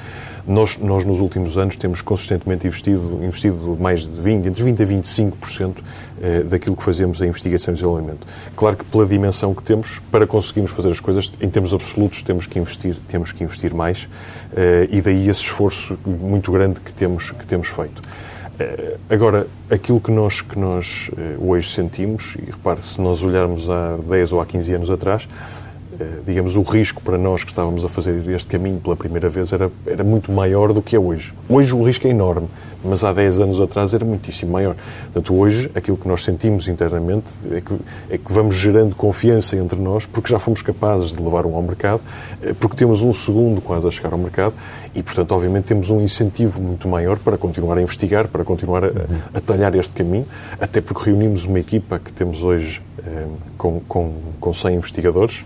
Nós, 0.48 0.78
nós, 0.78 1.06
nos 1.06 1.22
últimos 1.22 1.58
anos, 1.58 1.76
temos 1.76 2.02
consistentemente 2.02 2.66
investido, 2.66 3.20
investido 3.24 3.78
mais 3.80 4.02
de 4.02 4.22
20, 4.22 4.48
entre 4.48 4.64
20% 4.64 4.82
a 4.82 4.86
25% 4.86 5.74
eh, 6.22 6.44
daquilo 6.44 6.76
que 6.76 6.84
fazemos 6.84 7.22
em 7.22 7.28
investigação 7.28 7.74
e 7.74 7.76
desenvolvimento. 7.76 8.26
Claro 8.56 8.78
que 8.78 8.86
pela 8.86 9.06
dimensão 9.06 9.54
que 9.54 9.62
temos, 9.64 10.00
para 10.12 10.26
conseguirmos 10.26 10.72
fazer 10.72 10.90
as 10.90 11.00
coisas, 11.00 11.32
em 11.40 11.50
termos 11.50 11.74
absolutos, 11.74 12.24
temos 12.24 12.46
que 12.46 12.60
investir, 12.60 12.96
temos 13.08 13.32
que 13.32 13.44
investir 13.44 13.74
mais 13.74 14.08
eh, 14.56 14.88
e 14.92 15.02
daí 15.02 15.30
esse 15.30 15.42
esforço 15.42 15.98
muito 16.06 16.52
grande 16.52 16.80
que 16.80 16.92
temos, 16.92 17.32
que 17.32 17.46
temos 17.46 17.68
feito. 17.68 18.02
Eh, 18.60 18.98
agora, 19.10 19.48
aquilo 19.70 20.00
que 20.00 20.12
nós, 20.12 20.42
que 20.42 20.58
nós 20.60 21.12
hoje 21.40 21.70
sentimos, 21.70 22.36
e 22.36 22.52
repare, 22.52 22.82
se 22.82 23.00
nós 23.00 23.24
olharmos 23.24 23.70
há 23.70 23.98
10 23.98 24.34
ou 24.34 24.42
há 24.42 24.46
15 24.46 24.74
anos 24.74 24.90
atrás, 24.90 25.28
eh, 25.28 25.61
digamos, 26.26 26.56
o 26.56 26.62
risco 26.62 27.02
para 27.02 27.18
nós 27.18 27.44
que 27.44 27.52
estávamos 27.52 27.84
a 27.84 27.90
fazer 27.90 28.28
este 28.30 28.50
caminho 28.50 28.80
pela 28.80 28.96
primeira 28.96 29.30
vez 29.30 29.52
era, 29.52 29.70
era 29.86 30.04
muito 30.04 30.32
maior 30.32 30.74
do 30.74 30.82
que 30.82 30.96
é 30.96 31.00
hoje. 31.00 31.34
Hoje 31.50 31.76
o 31.76 31.84
risco 31.84 32.08
é 32.08 32.10
enorme, 32.10 32.48
mas 32.84 33.04
há 33.04 33.12
10 33.12 33.42
anos 33.42 33.60
atrás 33.60 33.94
era 33.94 34.06
muitíssimo 34.06 34.52
maior. 34.52 34.76
Portanto, 35.06 35.36
hoje 35.36 35.70
aquilo 35.76 35.98
que 35.98 36.08
nós 36.08 36.24
sentimos 36.24 36.68
internamente 36.68 37.30
é 37.52 37.62
que, 37.62 37.74
é 38.10 38.18
que 38.18 38.32
vamos 38.32 38.56
gerando 38.56 38.96
confiança 38.96 39.56
entre 39.56 39.80
nós 39.80 40.06
porque 40.06 40.32
já 40.32 40.40
fomos 40.40 40.62
capazes 40.62 41.12
de 41.12 41.22
levar 41.22 41.46
um 41.46 41.56
ao 41.56 41.62
mercado, 41.62 42.02
eh, 42.42 42.54
porque 42.60 42.76
temos 42.76 43.02
um 43.02 43.14
segundo 43.14 43.62
quase 43.62 43.88
a 43.88 43.92
chegar 43.92 44.14
ao 44.14 44.20
mercado 44.20 44.54
e, 44.94 45.02
portanto, 45.02 45.32
obviamente 45.32 45.66
temos 45.66 45.90
um 45.90 46.02
incentivo 46.02 46.62
muito 46.62 46.88
maior 46.88 47.18
para 47.18 47.38
continuar 47.38 47.78
a 47.78 47.82
investigar, 47.82 48.28
para 48.28 48.44
continuar 48.44 48.84
a, 48.84 48.92
a 49.34 49.40
talhar 49.40 49.74
este 49.76 49.94
caminho, 49.94 50.26
até 50.60 50.82
porque 50.82 51.10
reunimos 51.10 51.46
uma 51.46 51.60
equipa 51.60 51.98
que 51.98 52.12
temos 52.12 52.44
hoje 52.44 52.82
eh, 53.06 53.28
com, 53.58 53.80
com, 53.88 54.14
com 54.40 54.54
100 54.54 54.76
investigadores, 54.76 55.46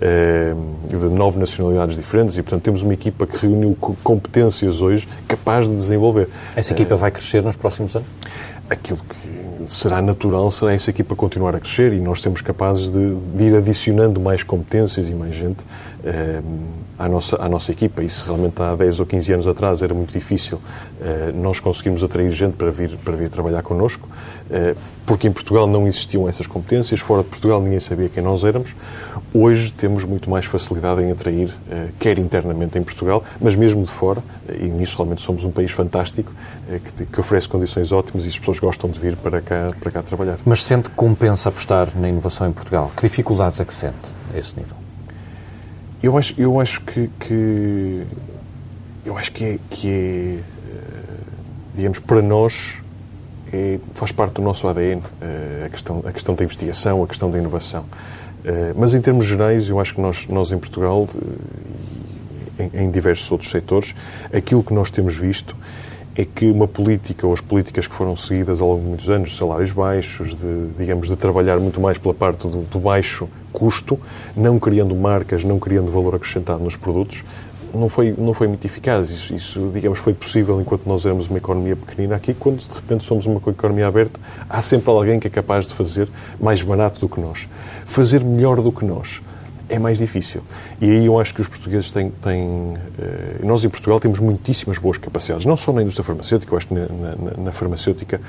eh, 0.00 0.54
de 0.88 0.96
nove 0.96 1.38
nacionalidades 1.38 1.96
diferentes 1.96 2.36
e, 2.36 2.42
portanto, 2.42 2.62
temos 2.62 2.82
uma 2.82 2.92
equipa 2.92 3.26
que 3.26 3.36
reuniu 3.36 3.74
competências 4.02 4.82
hoje 4.82 5.08
capaz 5.26 5.68
de 5.68 5.74
desenvolver. 5.74 6.28
Essa 6.54 6.72
equipa 6.72 6.96
vai 6.96 7.10
crescer 7.10 7.42
nos 7.42 7.56
próximos 7.56 7.94
anos? 7.96 8.08
Aquilo 8.68 8.98
que 8.98 9.70
será 9.72 10.02
natural 10.02 10.50
será 10.50 10.74
essa 10.74 10.90
equipa 10.90 11.14
continuar 11.14 11.54
a 11.54 11.60
crescer 11.60 11.92
e 11.92 12.00
nós 12.00 12.20
sermos 12.20 12.40
capazes 12.40 12.88
de, 12.88 13.14
de 13.14 13.44
ir 13.44 13.56
adicionando 13.56 14.20
mais 14.20 14.42
competências 14.42 15.08
e 15.08 15.14
mais 15.14 15.34
gente 15.34 15.58
eh, 15.60 15.95
à, 16.98 17.08
nossa, 17.08 17.36
à 17.36 17.48
nossa 17.48 17.72
equipa. 17.72 18.02
E 18.02 18.08
se 18.08 18.24
realmente 18.24 18.60
há 18.60 18.74
10 18.74 19.00
ou 19.00 19.06
15 19.06 19.32
anos 19.32 19.46
atrás 19.46 19.82
era 19.82 19.94
muito 19.94 20.12
difícil 20.12 20.60
eh, 21.00 21.32
nós 21.34 21.60
conseguirmos 21.60 22.02
atrair 22.02 22.30
gente 22.32 22.54
para 22.54 22.70
vir, 22.70 22.96
para 22.98 23.16
vir 23.16 23.28
trabalhar 23.30 23.62
connosco, 23.62 24.08
eh, 24.50 24.74
porque 25.04 25.28
em 25.28 25.32
Portugal 25.32 25.66
não 25.66 25.86
existiam 25.86 26.28
essas 26.28 26.46
competências, 26.46 27.00
fora 27.00 27.22
de 27.22 27.28
Portugal 27.28 27.60
ninguém 27.60 27.80
sabia 27.80 28.08
quem 28.08 28.22
nós 28.22 28.44
éramos. 28.44 28.74
Hoje 29.34 29.72
temos 29.72 30.04
muito 30.04 30.30
mais 30.30 30.46
facilidade 30.46 31.02
em 31.02 31.10
atrair, 31.10 31.50
eh, 31.70 31.88
quer 31.98 32.18
internamente 32.18 32.78
em 32.78 32.82
Portugal, 32.82 33.22
mas 33.40 33.54
mesmo 33.54 33.82
de 33.82 33.90
fora, 33.90 34.22
e 34.48 34.64
nisso 34.64 34.96
realmente 34.96 35.22
somos 35.22 35.44
um 35.44 35.50
país 35.50 35.70
fantástico, 35.70 36.32
que 37.12 37.20
oferece 37.20 37.48
condições 37.48 37.92
ótimas 37.92 38.24
e 38.24 38.28
as 38.28 38.38
pessoas 38.38 38.58
gostam 38.58 38.90
de 38.90 38.98
vir 38.98 39.16
para 39.16 39.40
cá, 39.40 39.70
para 39.80 39.90
cá 39.90 40.02
trabalhar. 40.02 40.38
Mas 40.44 40.64
sente 40.64 40.88
que 40.88 40.96
compensa 40.96 41.48
apostar 41.48 41.88
na 41.94 42.08
inovação 42.08 42.48
em 42.48 42.52
Portugal? 42.52 42.90
Que 42.96 43.02
dificuldades 43.02 43.60
é 43.60 43.64
que 43.64 43.74
sente 43.74 43.96
a 44.34 44.38
esse 44.38 44.56
nível? 44.56 44.85
Eu 46.02 46.16
acho, 46.16 46.34
eu 46.38 46.60
acho 46.60 46.80
que, 46.82 47.10
que 47.18 48.06
eu 49.04 49.16
acho 49.16 49.32
que 49.32 49.44
é, 49.44 49.58
que 49.70 49.88
é 49.88 50.38
digamos, 51.76 51.98
para 51.98 52.22
nós 52.22 52.78
é, 53.52 53.78
faz 53.94 54.10
parte 54.10 54.34
do 54.34 54.42
nosso 54.42 54.66
ADN 54.66 55.02
eh, 55.20 55.64
a, 55.66 55.68
questão, 55.68 56.02
a 56.06 56.10
questão 56.10 56.34
da 56.34 56.42
investigação, 56.42 57.02
a 57.02 57.06
questão 57.06 57.30
da 57.30 57.38
inovação. 57.38 57.84
Eh, 58.44 58.72
mas 58.74 58.94
em 58.94 59.00
termos 59.00 59.26
gerais, 59.26 59.68
eu 59.68 59.78
acho 59.78 59.94
que 59.94 60.00
nós, 60.00 60.26
nós 60.26 60.50
em 60.50 60.58
Portugal, 60.58 61.06
em, 62.58 62.84
em 62.84 62.90
diversos 62.90 63.30
outros 63.30 63.50
setores, 63.50 63.94
aquilo 64.32 64.64
que 64.64 64.72
nós 64.72 64.90
temos 64.90 65.14
visto 65.14 65.54
é 66.16 66.24
que 66.24 66.50
uma 66.50 66.66
política, 66.66 67.26
ou 67.26 67.32
as 67.34 67.42
políticas 67.42 67.86
que 67.86 67.94
foram 67.94 68.16
seguidas 68.16 68.60
ao 68.60 68.68
longo 68.68 68.80
de 68.80 68.88
muitos 68.88 69.10
anos, 69.10 69.36
salários 69.36 69.70
baixos, 69.70 70.34
de, 70.34 70.68
digamos, 70.78 71.08
de 71.08 71.16
trabalhar 71.16 71.58
muito 71.58 71.78
mais 71.78 71.98
pela 71.98 72.14
parte 72.14 72.48
do, 72.48 72.62
do, 72.62 72.78
baixo 72.80 73.28
custo, 73.52 74.00
não 74.34 74.58
criando 74.58 74.94
marcas, 74.94 75.44
não 75.44 75.58
criando 75.58 75.92
valor 75.92 76.14
acrescentado 76.14 76.64
nos 76.64 76.74
produtos, 76.74 77.22
não 77.74 77.90
foi, 77.90 78.14
não 78.16 78.32
foi 78.32 78.48
muito 78.48 78.64
eficaz. 78.64 79.10
Isso, 79.10 79.34
isso, 79.34 79.70
digamos, 79.74 79.98
foi 79.98 80.14
possível 80.14 80.58
enquanto 80.58 80.86
nós 80.86 81.04
éramos 81.04 81.28
uma 81.28 81.36
economia 81.36 81.76
pequenina. 81.76 82.16
Aqui, 82.16 82.32
quando 82.32 82.60
de 82.60 82.74
repente 82.74 83.04
somos 83.04 83.26
uma 83.26 83.40
economia 83.46 83.86
aberta, 83.86 84.18
há 84.48 84.62
sempre 84.62 84.90
alguém 84.90 85.20
que 85.20 85.26
é 85.26 85.30
capaz 85.30 85.66
de 85.66 85.74
fazer 85.74 86.08
mais 86.40 86.62
barato 86.62 86.98
do 86.98 87.08
que 87.10 87.20
nós. 87.20 87.46
Fazer 87.84 88.24
melhor 88.24 88.62
do 88.62 88.72
que 88.72 88.86
nós 88.86 89.20
é 89.68 89.78
mais 89.78 89.98
difícil. 89.98 90.42
E 90.80 90.90
aí 90.90 91.06
eu 91.06 91.18
acho 91.18 91.34
que 91.34 91.40
os 91.40 91.48
portugueses 91.48 91.90
têm. 91.90 92.10
têm 92.10 92.74
eh, 92.98 93.44
nós 93.44 93.64
em 93.64 93.68
Portugal 93.68 93.98
temos 94.00 94.18
muitíssimas 94.18 94.78
boas 94.78 94.98
capacidades, 94.98 95.46
não 95.46 95.56
só 95.56 95.72
na 95.72 95.82
indústria 95.82 96.04
farmacêutica, 96.04 96.52
eu 96.52 96.56
acho 96.56 96.68
que 96.68 96.74
na, 96.74 96.86
na, 96.86 97.44
na 97.44 97.52
farmacêutica 97.52 98.20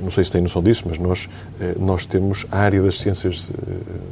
não 0.00 0.10
sei 0.10 0.24
se 0.24 0.32
têm 0.32 0.40
noção 0.40 0.62
disso, 0.62 0.84
mas 0.88 0.98
nós, 0.98 1.28
nós 1.78 2.04
temos 2.04 2.44
a 2.50 2.58
área 2.58 2.82
das 2.82 2.98
ciências 2.98 3.52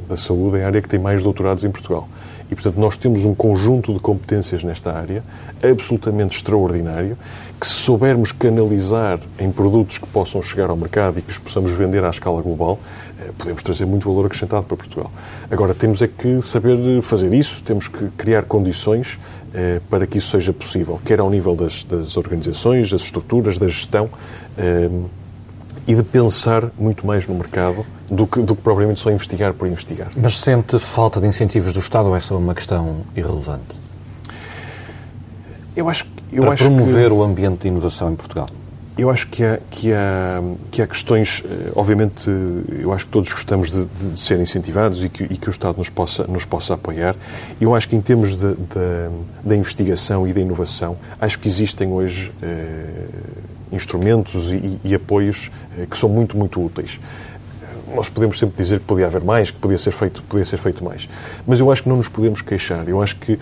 da 0.07 0.15
saúde, 0.15 0.57
é 0.57 0.63
a 0.63 0.67
área 0.67 0.81
que 0.81 0.87
tem 0.87 0.99
mais 0.99 1.21
doutorados 1.21 1.65
em 1.65 1.69
Portugal. 1.69 2.07
E, 2.51 2.55
portanto, 2.55 2.77
nós 2.77 2.97
temos 2.97 3.23
um 3.23 3.33
conjunto 3.33 3.93
de 3.93 3.99
competências 3.99 4.61
nesta 4.61 4.91
área 4.91 5.23
absolutamente 5.63 6.35
extraordinário 6.35 7.17
que, 7.57 7.65
se 7.65 7.73
soubermos 7.73 8.33
canalizar 8.33 9.19
em 9.39 9.49
produtos 9.49 9.97
que 9.97 10.07
possam 10.07 10.41
chegar 10.41 10.69
ao 10.69 10.75
mercado 10.75 11.19
e 11.19 11.21
que 11.21 11.29
os 11.29 11.37
possamos 11.37 11.71
vender 11.71 12.03
à 12.03 12.09
escala 12.09 12.41
global, 12.41 12.77
eh, 13.10 13.10
podemos 13.37 13.61
trazer 13.63 13.85
muito 13.85 14.09
valor 14.09 14.25
acrescentado 14.25 14.63
para 14.63 14.77
Portugal. 14.77 15.11
Agora, 15.49 15.73
temos 15.73 16.01
é 16.01 16.07
que 16.07 16.41
saber 16.41 17.01
fazer 17.01 17.33
isso, 17.33 17.63
temos 17.63 17.87
que 17.87 18.07
criar 18.17 18.43
condições 18.43 19.19
eh, 19.53 19.81
para 19.89 20.07
que 20.07 20.17
isso 20.17 20.29
seja 20.29 20.53
possível, 20.53 20.99
quer 21.03 21.19
ao 21.19 21.29
nível 21.29 21.55
das, 21.55 21.83
das 21.83 22.17
organizações, 22.17 22.89
das 22.89 23.01
estruturas, 23.01 23.57
da 23.57 23.67
gestão. 23.67 24.09
Eh, 24.57 24.89
e 25.87 25.95
de 25.95 26.03
pensar 26.03 26.69
muito 26.77 27.05
mais 27.05 27.27
no 27.27 27.33
mercado 27.33 27.85
do 28.09 28.27
que, 28.27 28.39
do 28.41 28.55
que 28.55 28.61
propriamente 28.61 28.99
só 28.99 29.11
investigar 29.11 29.53
por 29.53 29.67
investigar. 29.67 30.09
Mas 30.15 30.39
sente 30.39 30.77
falta 30.79 31.19
de 31.19 31.27
incentivos 31.27 31.73
do 31.73 31.79
Estado 31.79 32.07
ou 32.07 32.15
é 32.15 32.19
só 32.19 32.37
uma 32.37 32.53
questão 32.53 33.01
irrelevante? 33.15 33.79
Eu 35.75 35.89
acho, 35.89 36.05
eu 36.31 36.43
Para 36.43 36.53
acho 36.53 36.65
promover 36.65 37.07
que, 37.07 37.13
o 37.13 37.23
ambiente 37.23 37.61
de 37.61 37.67
inovação 37.69 38.11
em 38.11 38.15
Portugal. 38.15 38.47
Eu 39.01 39.09
acho 39.09 39.29
que 39.29 39.43
há, 39.43 39.59
que 39.71 39.91
há, 39.91 40.43
que 40.69 40.79
há 40.79 40.85
questões, 40.85 41.43
eh, 41.43 41.71
obviamente, 41.75 42.29
eu 42.69 42.93
acho 42.93 43.07
que 43.07 43.11
todos 43.11 43.33
gostamos 43.33 43.71
de, 43.71 43.85
de 43.85 44.15
ser 44.15 44.39
incentivados 44.39 45.03
e 45.03 45.09
que, 45.09 45.23
e 45.23 45.37
que, 45.37 45.47
o 45.47 45.49
Estado 45.49 45.79
nos 45.79 45.89
possa, 45.89 46.27
nos 46.27 46.45
possa 46.45 46.75
apoiar. 46.75 47.15
Eu 47.59 47.73
acho 47.73 47.89
que 47.89 47.95
em 47.95 48.01
termos 48.01 48.35
da 48.35 49.55
investigação 49.55 50.27
e 50.27 50.33
da 50.33 50.39
inovação, 50.39 50.97
acho 51.19 51.39
que 51.39 51.47
existem 51.47 51.87
hoje 51.87 52.31
eh, 52.43 53.07
instrumentos 53.71 54.51
e, 54.51 54.79
e 54.83 54.93
apoios 54.93 55.49
eh, 55.79 55.87
que 55.89 55.97
são 55.97 56.07
muito, 56.07 56.37
muito 56.37 56.63
úteis 56.63 56.99
nós 57.93 58.07
podemos 58.07 58.39
sempre 58.39 58.55
dizer 58.55 58.79
que 58.79 58.85
podia 58.85 59.07
haver 59.07 59.21
mais, 59.21 59.51
que 59.51 59.57
podia 59.57 59.77
ser 59.77 59.91
feito, 59.91 60.23
podia 60.23 60.45
ser 60.45 60.57
feito 60.57 60.81
mais. 60.81 61.09
Mas 61.45 61.59
eu 61.59 61.69
acho 61.69 61.83
que 61.83 61.89
não 61.89 61.97
nos 61.97 62.07
podemos 62.07 62.41
queixar. 62.41 62.87
Eu 62.87 63.01
acho 63.01 63.17
que 63.17 63.37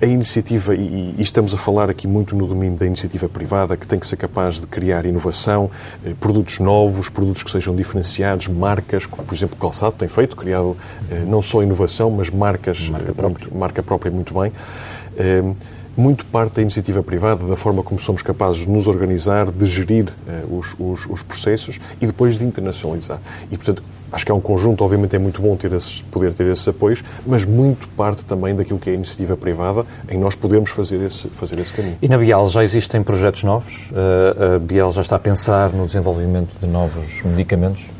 a 0.00 0.06
iniciativa, 0.06 0.74
e, 0.74 1.14
estamos 1.18 1.54
a 1.54 1.56
falar 1.56 1.88
aqui 1.88 2.06
muito 2.08 2.34
no 2.34 2.46
domínio 2.46 2.78
da 2.78 2.86
iniciativa 2.86 3.28
privada, 3.28 3.76
que 3.76 3.86
tem 3.86 3.98
que 3.98 4.06
ser 4.06 4.16
capaz 4.16 4.60
de 4.60 4.66
criar 4.66 5.06
inovação, 5.06 5.70
uh, 6.04 6.14
produtos 6.16 6.58
novos, 6.58 7.08
produtos 7.08 7.42
que 7.42 7.50
sejam 7.50 7.74
diferenciados, 7.74 8.48
marcas, 8.48 9.06
como 9.06 9.24
por 9.24 9.34
exemplo 9.34 9.56
o 9.56 9.60
Calçado 9.60 9.94
tem 9.96 10.08
feito, 10.08 10.36
criado 10.36 10.70
uh, 10.70 10.76
não 11.26 11.40
só 11.40 11.62
inovação, 11.62 12.10
mas 12.10 12.30
marcas, 12.30 12.88
marca 12.88 13.14
própria, 13.14 13.46
muito, 13.46 13.58
marca 13.58 13.82
própria 13.82 14.12
muito 14.12 14.34
bem 14.34 14.52
muito 15.96 16.24
parte 16.26 16.56
da 16.56 16.62
iniciativa 16.62 17.02
privada, 17.02 17.44
da 17.46 17.56
forma 17.56 17.82
como 17.82 18.00
somos 18.00 18.22
capazes 18.22 18.62
de 18.62 18.68
nos 18.68 18.86
organizar, 18.86 19.50
de 19.50 19.66
gerir 19.66 20.08
uh, 20.08 20.58
os, 20.58 20.74
os, 20.78 21.06
os, 21.06 21.22
processos 21.22 21.80
e 22.00 22.06
depois 22.06 22.38
de 22.38 22.44
internacionalizar. 22.44 23.20
E, 23.50 23.56
portanto, 23.56 23.82
acho 24.12 24.24
que 24.24 24.30
é 24.30 24.34
um 24.34 24.40
conjunto, 24.40 24.84
obviamente 24.84 25.16
é 25.16 25.18
muito 25.18 25.42
bom 25.42 25.56
ter 25.56 25.72
poder 26.10 26.32
ter 26.32 26.46
esses 26.46 26.66
apoios, 26.66 27.02
mas 27.26 27.44
muito 27.44 27.88
parte 27.88 28.24
também 28.24 28.54
daquilo 28.54 28.78
que 28.78 28.90
é 28.90 28.92
a 28.92 28.96
iniciativa 28.96 29.36
privada, 29.36 29.84
em 30.08 30.18
nós 30.18 30.34
podermos 30.34 30.70
fazer 30.70 31.00
esse, 31.02 31.28
fazer 31.28 31.58
esse 31.58 31.72
caminho. 31.72 31.96
E 32.00 32.08
na 32.08 32.16
Bial 32.16 32.46
já 32.48 32.62
existem 32.62 33.02
projetos 33.02 33.42
novos? 33.42 33.90
Uh, 33.90 34.56
a 34.56 34.58
Bial 34.58 34.90
já 34.92 35.00
está 35.00 35.16
a 35.16 35.18
pensar 35.18 35.70
no 35.70 35.86
desenvolvimento 35.86 36.58
de 36.60 36.66
novos 36.66 37.22
medicamentos? 37.22 37.93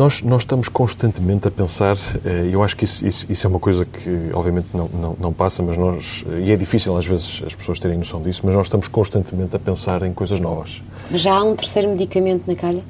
Nós, 0.00 0.22
nós 0.22 0.40
estamos 0.40 0.66
constantemente 0.66 1.46
a 1.46 1.50
pensar, 1.50 1.94
eh, 2.24 2.46
e 2.48 2.54
eu 2.54 2.62
acho 2.62 2.74
que 2.74 2.84
isso, 2.84 3.06
isso, 3.06 3.26
isso, 3.28 3.46
é 3.46 3.50
uma 3.50 3.58
coisa 3.58 3.84
que 3.84 4.30
obviamente 4.32 4.68
não, 4.72 4.88
não, 4.88 5.16
não, 5.20 5.30
passa, 5.30 5.62
mas 5.62 5.76
nós, 5.76 6.24
eh, 6.26 6.44
e 6.46 6.52
é 6.52 6.56
difícil 6.56 6.96
às 6.96 7.04
vezes 7.04 7.42
as 7.46 7.54
pessoas 7.54 7.78
terem 7.78 7.98
noção 7.98 8.22
disso, 8.22 8.40
mas 8.42 8.54
nós 8.54 8.64
estamos 8.64 8.88
constantemente 8.88 9.54
a 9.54 9.58
pensar 9.58 10.02
em 10.02 10.14
coisas 10.14 10.40
novas. 10.40 10.82
Mas 11.10 11.20
já 11.20 11.34
há 11.34 11.42
um 11.42 11.54
terceiro 11.54 11.86
medicamento 11.90 12.44
na 12.46 12.54
calha? 12.54 12.82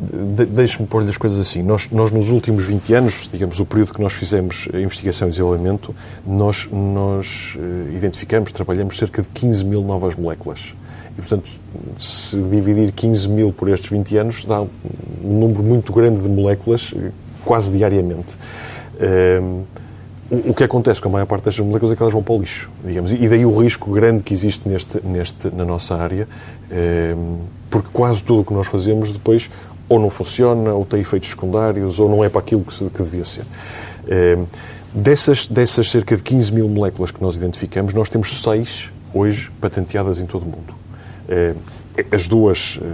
De, 0.00 0.46
Deixe-me 0.46 0.88
pôr-lhe 0.88 1.10
as 1.10 1.18
coisas 1.18 1.38
assim. 1.38 1.62
Nós, 1.62 1.90
nós, 1.90 2.10
nos 2.10 2.30
últimos 2.30 2.64
20 2.64 2.94
anos, 2.94 3.28
digamos, 3.30 3.60
o 3.60 3.66
período 3.66 3.92
que 3.92 4.00
nós 4.00 4.14
fizemos 4.14 4.68
investigação 4.72 5.28
e 5.28 5.32
desenvolvimento, 5.32 5.94
nós, 6.26 6.66
nós 6.72 7.58
eh, 7.58 7.94
identificamos, 7.94 8.52
trabalhamos 8.52 8.96
cerca 8.96 9.20
de 9.20 9.28
15 9.34 9.66
mil 9.66 9.82
novas 9.82 10.14
moléculas. 10.14 10.72
E, 11.18 11.20
portanto, 11.20 11.50
se 11.98 12.36
dividir 12.36 12.92
15 12.92 13.28
mil 13.28 13.52
por 13.52 13.68
estes 13.68 13.90
20 13.90 14.16
anos, 14.16 14.44
dá 14.44 14.60
um 14.62 14.68
número 15.22 15.62
muito 15.62 15.92
grande 15.92 16.22
de 16.22 16.28
moléculas, 16.28 16.94
quase 17.44 17.72
diariamente. 17.72 18.38
Um, 19.42 19.62
o 20.30 20.52
que 20.52 20.62
acontece 20.62 21.00
com 21.00 21.08
a 21.08 21.12
maior 21.12 21.26
parte 21.26 21.44
destas 21.44 21.64
moléculas 21.64 21.92
é 21.92 21.96
que 21.96 22.02
elas 22.02 22.12
vão 22.12 22.22
para 22.22 22.34
o 22.34 22.38
lixo, 22.38 22.68
digamos, 22.84 23.12
e 23.12 23.28
daí 23.28 23.46
o 23.46 23.58
risco 23.58 23.90
grande 23.90 24.22
que 24.22 24.34
existe 24.34 24.68
neste, 24.68 25.00
neste, 25.02 25.48
na 25.50 25.64
nossa 25.64 25.96
área, 25.96 26.28
porque 27.70 27.88
quase 27.90 28.22
tudo 28.22 28.42
o 28.42 28.44
que 28.44 28.52
nós 28.52 28.66
fazemos 28.66 29.10
depois 29.10 29.48
ou 29.88 29.98
não 29.98 30.10
funciona, 30.10 30.74
ou 30.74 30.84
tem 30.84 31.00
efeitos 31.00 31.30
secundários, 31.30 31.98
ou 31.98 32.10
não 32.10 32.22
é 32.22 32.28
para 32.28 32.40
aquilo 32.40 32.62
que, 32.62 32.90
que 32.90 33.02
devia 33.02 33.24
ser. 33.24 33.44
Dessas, 34.92 35.46
dessas 35.46 35.90
cerca 35.90 36.14
de 36.14 36.22
15 36.22 36.52
mil 36.52 36.68
moléculas 36.68 37.10
que 37.10 37.22
nós 37.22 37.34
identificamos, 37.36 37.94
nós 37.94 38.10
temos 38.10 38.42
seis 38.42 38.90
hoje 39.14 39.50
patenteadas 39.60 40.18
em 40.20 40.26
todo 40.26 40.42
o 40.42 40.46
mundo. 40.46 40.74
Eh, 41.28 41.54
as 42.12 42.28
duas, 42.28 42.78
eh, 42.80 42.86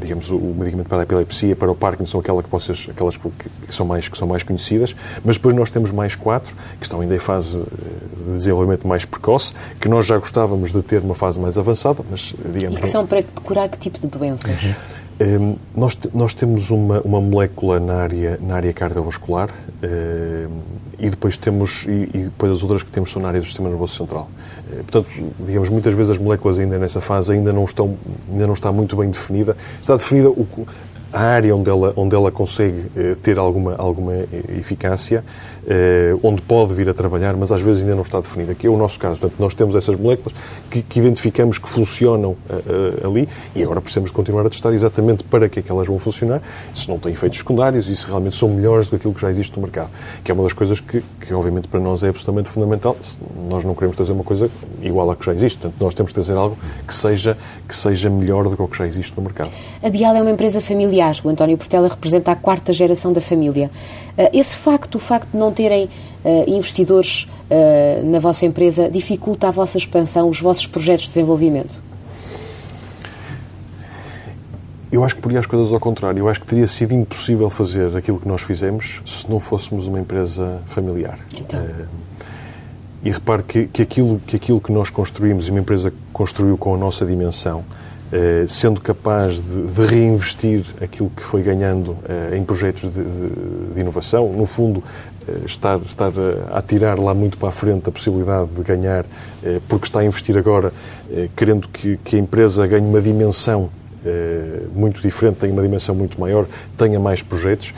digamos, 0.00 0.30
o 0.30 0.38
medicamento 0.38 0.88
para 0.88 1.00
a 1.00 1.02
epilepsia, 1.02 1.54
para 1.54 1.70
o 1.70 1.74
Parkinson, 1.74 2.18
aquela 2.18 2.42
que 2.42 2.48
vocês, 2.48 2.88
aquelas 2.90 3.16
que, 3.16 3.30
são 3.68 3.84
mais, 3.84 4.08
que 4.08 4.16
são 4.16 4.26
mais 4.26 4.42
conhecidas, 4.42 4.96
mas 5.24 5.36
depois 5.36 5.54
nós 5.54 5.70
temos 5.70 5.90
mais 5.90 6.16
quatro, 6.16 6.54
que 6.78 6.84
estão 6.84 7.00
ainda 7.00 7.14
em 7.14 7.18
fase 7.18 7.60
eh, 7.60 8.30
de 8.30 8.36
desenvolvimento 8.38 8.88
mais 8.88 9.04
precoce, 9.04 9.52
que 9.78 9.88
nós 9.88 10.06
já 10.06 10.18
gostávamos 10.18 10.72
de 10.72 10.82
ter 10.82 11.02
uma 11.02 11.14
fase 11.14 11.38
mais 11.38 11.58
avançada, 11.58 12.02
mas 12.10 12.34
digamos... 12.52 12.78
E 12.78 12.80
que 12.80 12.88
são 12.88 13.06
para 13.06 13.22
curar 13.22 13.68
que 13.68 13.78
tipo 13.78 13.98
de 13.98 14.06
doenças? 14.06 14.50
Uhum. 14.50 14.74
Um, 15.20 15.24
ehm, 15.24 15.56
nós, 15.76 15.98
nós 16.14 16.34
temos 16.34 16.70
uma, 16.70 17.02
uma 17.02 17.20
molécula 17.20 17.78
na 17.78 17.96
área, 17.96 18.38
na 18.40 18.56
área 18.56 18.72
cardiovascular 18.72 19.50
um, 19.82 20.60
e 21.00 21.10
depois 21.10 21.36
temos 21.36 21.84
e, 21.86 22.10
e, 22.14 22.18
depois 22.24 22.52
as 22.52 22.62
outras 22.62 22.82
que 22.82 22.90
temos 22.90 23.10
são 23.10 23.20
na 23.20 23.28
área 23.28 23.40
do 23.40 23.46
sistema 23.46 23.68
nervoso 23.68 23.96
central. 23.96 24.30
Uh, 24.70 24.76
portanto, 24.76 25.08
digamos, 25.46 25.68
muitas 25.68 25.94
vezes 25.94 26.10
as 26.10 26.18
moléculas 26.18 26.58
ainda 26.58 26.78
nessa 26.78 27.00
fase 27.00 27.32
ainda 27.32 27.52
não 27.52 27.64
estão 27.64 27.96
ainda 28.30 28.46
não 28.46 28.54
está 28.54 28.70
muito 28.70 28.96
bem 28.96 29.10
definida. 29.10 29.56
Está 29.80 29.96
definida 29.96 30.28
o, 30.28 30.46
a 31.12 31.20
área 31.20 31.54
onde 31.54 31.68
ela, 31.68 31.92
onde 31.96 32.14
ela 32.14 32.30
consegue 32.30 32.78
uh, 32.78 33.16
ter 33.16 33.38
alguma, 33.38 33.74
alguma 33.76 34.12
eficácia, 34.58 35.24
uh, 35.64 36.20
onde 36.22 36.40
pode 36.42 36.74
vir 36.74 36.88
a 36.88 36.94
trabalhar, 36.94 37.34
mas 37.36 37.50
às 37.50 37.60
vezes 37.60 37.82
ainda 37.82 37.94
não 37.94 38.02
está 38.02 38.20
definida, 38.20 38.54
que 38.54 38.66
é 38.66 38.70
o 38.70 38.76
nosso 38.76 38.98
caso. 38.98 39.18
Portanto, 39.18 39.38
nós 39.40 39.54
temos 39.54 39.74
essas 39.74 39.96
moléculas 39.96 40.34
que, 40.70 40.82
que 40.82 41.00
identificamos 41.00 41.58
que 41.58 41.68
funcionam 41.68 42.36
ali 43.04 43.28
e 43.54 43.62
agora 43.62 43.80
precisamos 43.80 44.10
continuar 44.10 44.46
a 44.46 44.50
testar 44.50 44.72
exatamente 44.72 45.24
para 45.24 45.48
que 45.48 45.60
é 45.60 45.62
que 45.62 45.70
elas 45.70 45.86
vão 45.86 45.98
funcionar, 45.98 46.40
se 46.74 46.88
não 46.88 46.98
têm 46.98 47.12
efeitos 47.12 47.38
secundários 47.38 47.88
e 47.88 47.96
se 47.96 48.06
realmente 48.06 48.36
são 48.36 48.48
melhores 48.48 48.86
do 48.86 48.90
que 48.90 48.96
aquilo 48.96 49.14
que 49.14 49.20
já 49.20 49.30
existe 49.30 49.56
no 49.56 49.62
mercado. 49.62 49.90
Que 50.22 50.30
é 50.30 50.34
uma 50.34 50.44
das 50.44 50.52
coisas 50.52 50.80
que, 50.80 51.02
que 51.20 51.34
obviamente, 51.34 51.68
para 51.68 51.80
nós 51.80 52.02
é 52.02 52.08
absolutamente 52.08 52.48
fundamental. 52.48 52.96
Nós 53.48 53.64
não 53.64 53.74
queremos 53.74 53.96
trazer 53.96 54.12
uma 54.12 54.24
coisa 54.24 54.50
igual 54.80 55.10
à 55.10 55.16
que 55.16 55.24
já 55.26 55.32
existe. 55.32 55.58
Portanto, 55.58 55.80
nós 55.80 55.94
temos 55.94 56.10
que 56.12 56.14
trazer 56.14 56.36
algo 56.36 56.56
que 56.86 56.94
seja, 56.94 57.36
que 57.66 57.74
seja 57.74 58.08
melhor 58.08 58.44
do 58.48 58.56
que 58.56 58.62
o 58.62 58.68
que 58.68 58.78
já 58.78 58.86
existe 58.86 59.12
no 59.16 59.22
mercado. 59.22 59.50
A 59.82 59.90
Bial 59.90 60.14
é 60.14 60.22
uma 60.22 60.30
empresa 60.30 60.60
familiar 60.60 60.99
O 61.24 61.28
António 61.28 61.56
Portela 61.56 61.88
representa 61.88 62.32
a 62.32 62.36
quarta 62.36 62.74
geração 62.74 63.10
da 63.12 63.22
família. 63.22 63.70
Eh, 64.18 64.30
esse 64.34 64.54
facto, 64.54 64.96
o 64.96 64.98
facto 64.98 65.30
de 65.30 65.38
não 65.38 65.50
terem 65.50 65.88
eh, 66.22 66.44
investidores 66.46 67.26
eh, 67.48 68.02
na 68.04 68.18
vossa 68.18 68.44
empresa, 68.44 68.90
dificulta 68.90 69.48
a 69.48 69.50
vossa 69.50 69.78
expansão, 69.78 70.28
os 70.28 70.40
vossos 70.40 70.66
projetos 70.66 71.04
de 71.04 71.08
desenvolvimento? 71.08 71.80
Eu 74.92 75.02
acho 75.04 75.14
que 75.14 75.22
poria 75.22 75.40
as 75.40 75.46
coisas 75.46 75.72
ao 75.72 75.80
contrário. 75.80 76.18
Eu 76.18 76.28
acho 76.28 76.40
que 76.40 76.46
teria 76.46 76.68
sido 76.68 76.92
impossível 76.92 77.48
fazer 77.48 77.96
aquilo 77.96 78.20
que 78.20 78.28
nós 78.28 78.42
fizemos 78.42 79.00
se 79.06 79.30
não 79.30 79.40
fôssemos 79.40 79.86
uma 79.86 79.98
empresa 79.98 80.60
familiar. 80.66 81.18
Então. 81.34 81.64
e 83.02 83.10
repare 83.10 83.42
que, 83.42 83.66
que, 83.68 83.80
aquilo, 83.80 84.20
que 84.26 84.36
aquilo 84.36 84.60
que 84.60 84.70
nós 84.70 84.90
construímos 84.90 85.48
e 85.48 85.50
uma 85.50 85.60
empresa 85.60 85.90
construiu 86.12 86.58
com 86.58 86.74
a 86.74 86.76
nossa 86.76 87.06
dimensão 87.06 87.64
eh, 88.12 88.44
sendo 88.48 88.80
capaz 88.80 89.40
de, 89.40 89.66
de, 89.68 89.86
reinvestir 89.86 90.64
aquilo 90.82 91.08
que 91.10 91.22
foi 91.22 91.42
ganhando 91.42 91.96
eh, 92.08 92.36
em 92.36 92.44
projetos 92.44 92.92
de, 92.92 93.04
de, 93.04 93.74
de 93.74 93.80
inovação, 93.80 94.32
no 94.32 94.46
fundo, 94.46 94.82
eh, 95.28 95.42
estar, 95.46 95.78
estar 95.78 96.10
a 96.50 96.60
tirar 96.60 96.98
lá 96.98 97.14
muito 97.14 97.38
para 97.38 97.50
a 97.50 97.52
frente 97.52 97.88
a 97.88 97.92
possibilidade 97.92 98.50
de 98.50 98.62
ganhar, 98.62 99.04
porque 99.68 99.86
está 99.86 100.00
a 100.00 100.04
investir 100.04 100.36
agora, 100.36 100.72
querendo 101.36 101.68
que, 101.68 101.96
que 101.98 102.16
a 102.16 102.18
empresa 102.18 102.66
ganhe 102.66 102.86
uma 102.86 103.00
dimensão 103.00 103.70
muito 104.74 105.00
diferente, 105.00 105.36
tenha 105.36 105.52
uma 105.52 105.62
dimensão 105.62 105.94
muito 105.94 106.20
maior, 106.20 106.46
tenha 106.76 106.98
mais 106.98 107.22
projetos. 107.22 107.72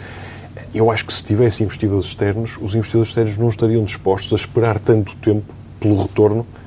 Eu 0.74 0.90
acho 0.90 1.04
que 1.04 1.12
se 1.12 1.22
tivesse 1.22 1.62
investidores 1.62 2.06
externos, 2.06 2.58
os 2.60 2.74
investidores 2.74 3.08
externos 3.08 3.36
não 3.36 3.48
estariam 3.48 3.84
dispostos 3.84 4.32
a 4.32 4.36
esperar 4.36 4.78
tanto 4.78 5.14
tempo 5.16 5.54
pelo 5.78 6.00
retorno 6.00 6.46
eh, 6.56 6.61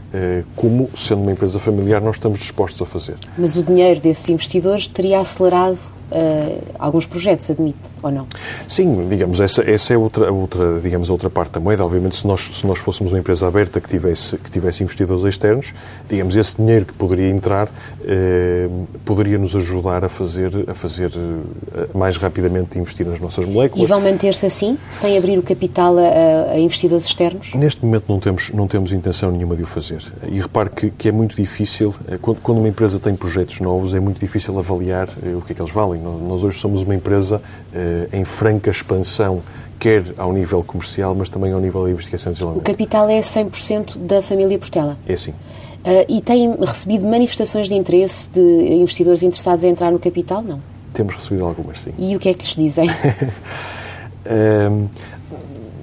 como, 0.56 0.90
sendo 0.96 1.22
uma 1.22 1.32
empresa 1.32 1.60
familiar, 1.60 2.02
nós 2.02 2.16
estamos 2.16 2.40
dispostos 2.40 2.82
a 2.82 2.86
fazer. 2.86 3.16
Mas 3.38 3.56
o 3.56 3.64
dinheiro 3.64 4.00
desses 4.00 4.28
investidores 4.30 4.88
teria 4.88 5.20
acelerado 5.20 5.80
uh, 6.12 6.64
alguns 6.78 7.06
projetos, 7.06 7.50
admite, 7.50 7.78
ou 8.02 8.12
não? 8.12 8.28
Sim, 8.68 9.08
digamos, 9.10 9.40
essa, 9.40 9.62
essa 9.70 9.94
é 9.94 9.98
outra, 9.98 10.32
outra, 10.32 10.80
digamos, 10.80 11.10
outra 11.10 11.30
parte 11.30 11.54
da 11.54 11.60
moeda. 11.60 11.84
Obviamente, 11.84 12.16
se 12.16 12.28
nós, 12.28 12.42
se 12.42 12.66
nós 12.66 12.80
fôssemos 12.80 13.12
uma 13.12 13.20
empresa 13.20 13.48
aberta 13.48 13.80
que 13.80 13.90
tivesse, 13.90 14.38
que 14.38 14.50
tivesse 14.50 14.84
investidores 14.84 15.24
externos, 15.24 15.74
digamos, 16.08 16.36
esse 16.36 16.58
dinheiro 16.58 16.86
que 16.86 16.94
poderia 16.94 17.30
entrar 17.30 17.70
eh, 18.08 18.70
poderia 19.04 19.38
nos 19.38 19.56
ajudar 19.56 20.06
a 20.06 20.10
fazer, 20.10 20.52
a 20.70 20.74
fazer 20.76 21.12
eh, 21.16 21.88
mais 21.94 22.18
rapidamente 22.18 22.78
investir 22.78 23.06
nas 23.06 23.20
nossas 23.20 23.46
moléculas. 23.46 23.84
E 23.84 23.90
vão 23.90 24.00
manter-se 24.00 24.46
assim, 24.46 24.78
sem 24.92 25.18
abrir 25.18 25.40
o 25.40 25.42
capital 25.42 25.98
a, 25.98 26.52
a, 26.52 26.60
investidores 26.60 27.06
externos? 27.06 27.52
Neste 27.56 27.84
momento 27.84 28.06
não 28.08 28.20
temos, 28.20 28.52
não 28.52 28.68
temos 28.68 28.92
intenção 28.92 29.32
nenhuma 29.32 29.56
de 29.56 29.64
o 29.64 29.66
fazer. 29.66 30.04
E 30.28 30.40
repare 30.40 30.70
que, 30.70 30.92
que 30.92 31.10
é 31.10 31.12
muito 31.12 31.36
difícil, 31.36 31.94
quando, 32.22 32.42
quando 32.42 32.58
uma 32.60 32.68
empresa 32.68 33.00
tem 33.00 33.16
projetos 33.16 33.60
novos, 33.60 33.94
é 33.96 34.00
muito 34.00 34.20
difícil 34.20 34.58
avaliar 34.60 35.10
o 35.36 35.42
que 35.42 35.54
é 35.54 35.56
que 35.56 35.62
eles 35.62 35.74
valem. 35.74 35.95
Nós 35.98 36.44
hoje 36.44 36.60
somos 36.60 36.84
uma 36.84 36.96
empresa 36.96 37.42
eh, 37.74 38.08
em 38.14 38.24
franca 38.24 38.70
expansão, 38.70 39.42
quer 39.80 40.04
ao 40.18 40.34
nível 40.34 40.64
comercial, 40.64 41.16
mas 41.16 41.30
também 41.30 41.52
ao 41.52 41.60
nível 41.60 41.84
da 41.84 41.92
investigação 41.92 42.32
e 42.32 42.34
desenvolvimento. 42.34 42.68
O 42.68 42.72
capital 42.72 43.10
é 43.10 43.20
100% 43.20 43.98
da 43.98 44.22
família 44.22 44.58
Portela? 44.58 44.98
É 45.08 45.16
sim. 45.16 45.32
Uh, 45.32 46.04
e 46.10 46.20
têm 46.20 46.56
recebido 46.60 47.08
manifestações 47.08 47.68
de 47.68 47.76
interesse 47.76 48.28
de 48.30 48.42
investidores 48.42 49.22
interessados 49.22 49.64
em 49.64 49.70
entrar 49.70 49.92
no 49.92 50.00
capital? 50.00 50.42
Não? 50.42 50.60
Temos 50.92 51.14
recebido 51.14 51.46
algumas, 51.46 51.82
sim. 51.82 51.92
E 52.00 52.16
o 52.16 52.20
que 52.20 52.30
é 52.30 52.34
que 52.34 52.44
lhes 52.44 52.56
dizem? 52.56 52.90
uh, 52.90 54.90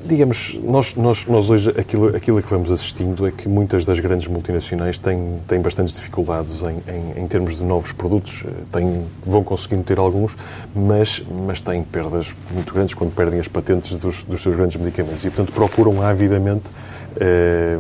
digamos, 0.05 0.59
nós, 0.63 0.95
nós, 0.95 1.27
nós 1.27 1.51
hoje 1.51 1.71
aquilo, 1.71 2.15
aquilo 2.15 2.43
que 2.43 2.51
vamos 2.51 2.71
assistindo 2.71 3.27
é 3.27 3.31
que 3.31 3.49
muitas 3.49 3.85
das 3.85 3.99
grandes 4.01 4.27
multinacionais 4.27 4.99
têm, 4.99 5.41
têm 5.47 5.61
bastantes 5.61 5.95
dificuldades 5.95 6.61
em, 6.63 6.83
em, 6.91 7.23
em 7.23 7.27
termos 7.27 7.57
de 7.57 7.63
novos 7.63 7.93
produtos. 7.93 8.45
Têm, 8.71 9.05
vão 9.25 9.43
conseguindo 9.45 9.83
ter 9.83 9.99
alguns, 9.99 10.37
mas, 10.75 11.23
mas 11.47 11.61
têm 11.61 11.83
perdas 11.83 12.35
muito 12.51 12.73
grandes 12.73 12.95
quando 12.95 13.15
perdem 13.15 13.41
as 13.41 13.49
patentes 13.49 13.99
dos, 13.99 14.23
dos 14.23 14.43
seus 14.43 14.57
grandes 14.57 14.77
medicamentos. 14.77 15.25
E, 15.25 15.31
portanto, 15.31 15.53
procuram 15.53 16.03
avidamente 16.03 16.71
eh, 17.17 17.79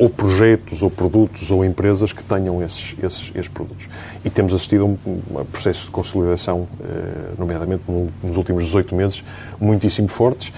ou 0.00 0.08
projetos, 0.08 0.82
ou 0.82 0.90
produtos, 0.90 1.50
ou 1.50 1.62
empresas 1.62 2.10
que 2.10 2.24
tenham 2.24 2.62
esses, 2.62 2.94
esses, 3.02 3.30
esses 3.34 3.48
produtos. 3.48 3.86
E 4.24 4.30
temos 4.30 4.54
assistido 4.54 4.84
a 4.84 4.86
um, 4.86 4.96
um 5.06 5.44
processo 5.44 5.84
de 5.84 5.90
consolidação, 5.90 6.66
eh, 6.82 7.34
nomeadamente 7.38 7.82
nos 7.86 8.34
últimos 8.34 8.64
18 8.64 8.94
meses, 8.94 9.22
muitíssimo 9.60 10.08
fortes, 10.08 10.50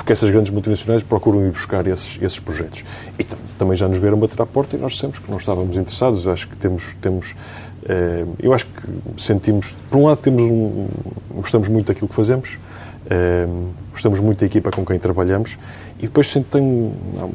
porque 0.00 0.14
essas 0.14 0.30
grandes 0.30 0.50
multinacionais 0.50 1.02
procuram 1.02 1.44
ir 1.44 1.50
buscar 1.50 1.86
esses, 1.86 2.18
esses 2.22 2.38
projetos. 2.38 2.82
E 3.18 3.24
também 3.58 3.76
já 3.76 3.86
nos 3.86 3.98
vieram 3.98 4.18
bater 4.18 4.40
à 4.40 4.46
porta 4.46 4.74
e 4.74 4.80
nós 4.80 4.94
dissemos 4.94 5.18
que 5.18 5.30
não 5.30 5.36
estávamos 5.36 5.76
interessados. 5.76 6.26
Acho 6.26 6.48
que 6.48 6.56
temos, 6.56 6.96
temos 7.02 7.34
eh, 7.84 8.24
eu 8.38 8.54
acho 8.54 8.64
que 8.64 9.22
sentimos, 9.22 9.76
por 9.90 9.98
um 9.98 10.06
lado 10.06 10.16
temos 10.16 10.42
um, 10.42 10.88
gostamos 11.34 11.68
muito 11.68 11.88
daquilo 11.88 12.08
que 12.08 12.14
fazemos, 12.14 12.56
eh, 13.10 13.46
gostamos 13.92 14.20
muito 14.20 14.40
da 14.40 14.46
equipa 14.46 14.70
com 14.70 14.86
quem 14.86 14.98
trabalhamos 14.98 15.58
e 15.98 16.06
depois 16.06 16.32
tem 16.32 16.62
um, 16.62 16.94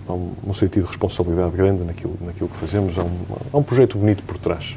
um, 0.09 0.31
um 0.47 0.53
sentido 0.53 0.85
de 0.85 0.89
responsabilidade 0.89 1.55
grande 1.55 1.83
naquilo, 1.83 2.17
naquilo 2.19 2.49
que 2.49 2.57
fazemos. 2.57 2.97
Há 2.97 3.03
um, 3.03 3.19
há 3.53 3.57
um 3.59 3.63
projeto 3.63 3.95
bonito 3.95 4.23
por 4.23 4.39
trás. 4.39 4.75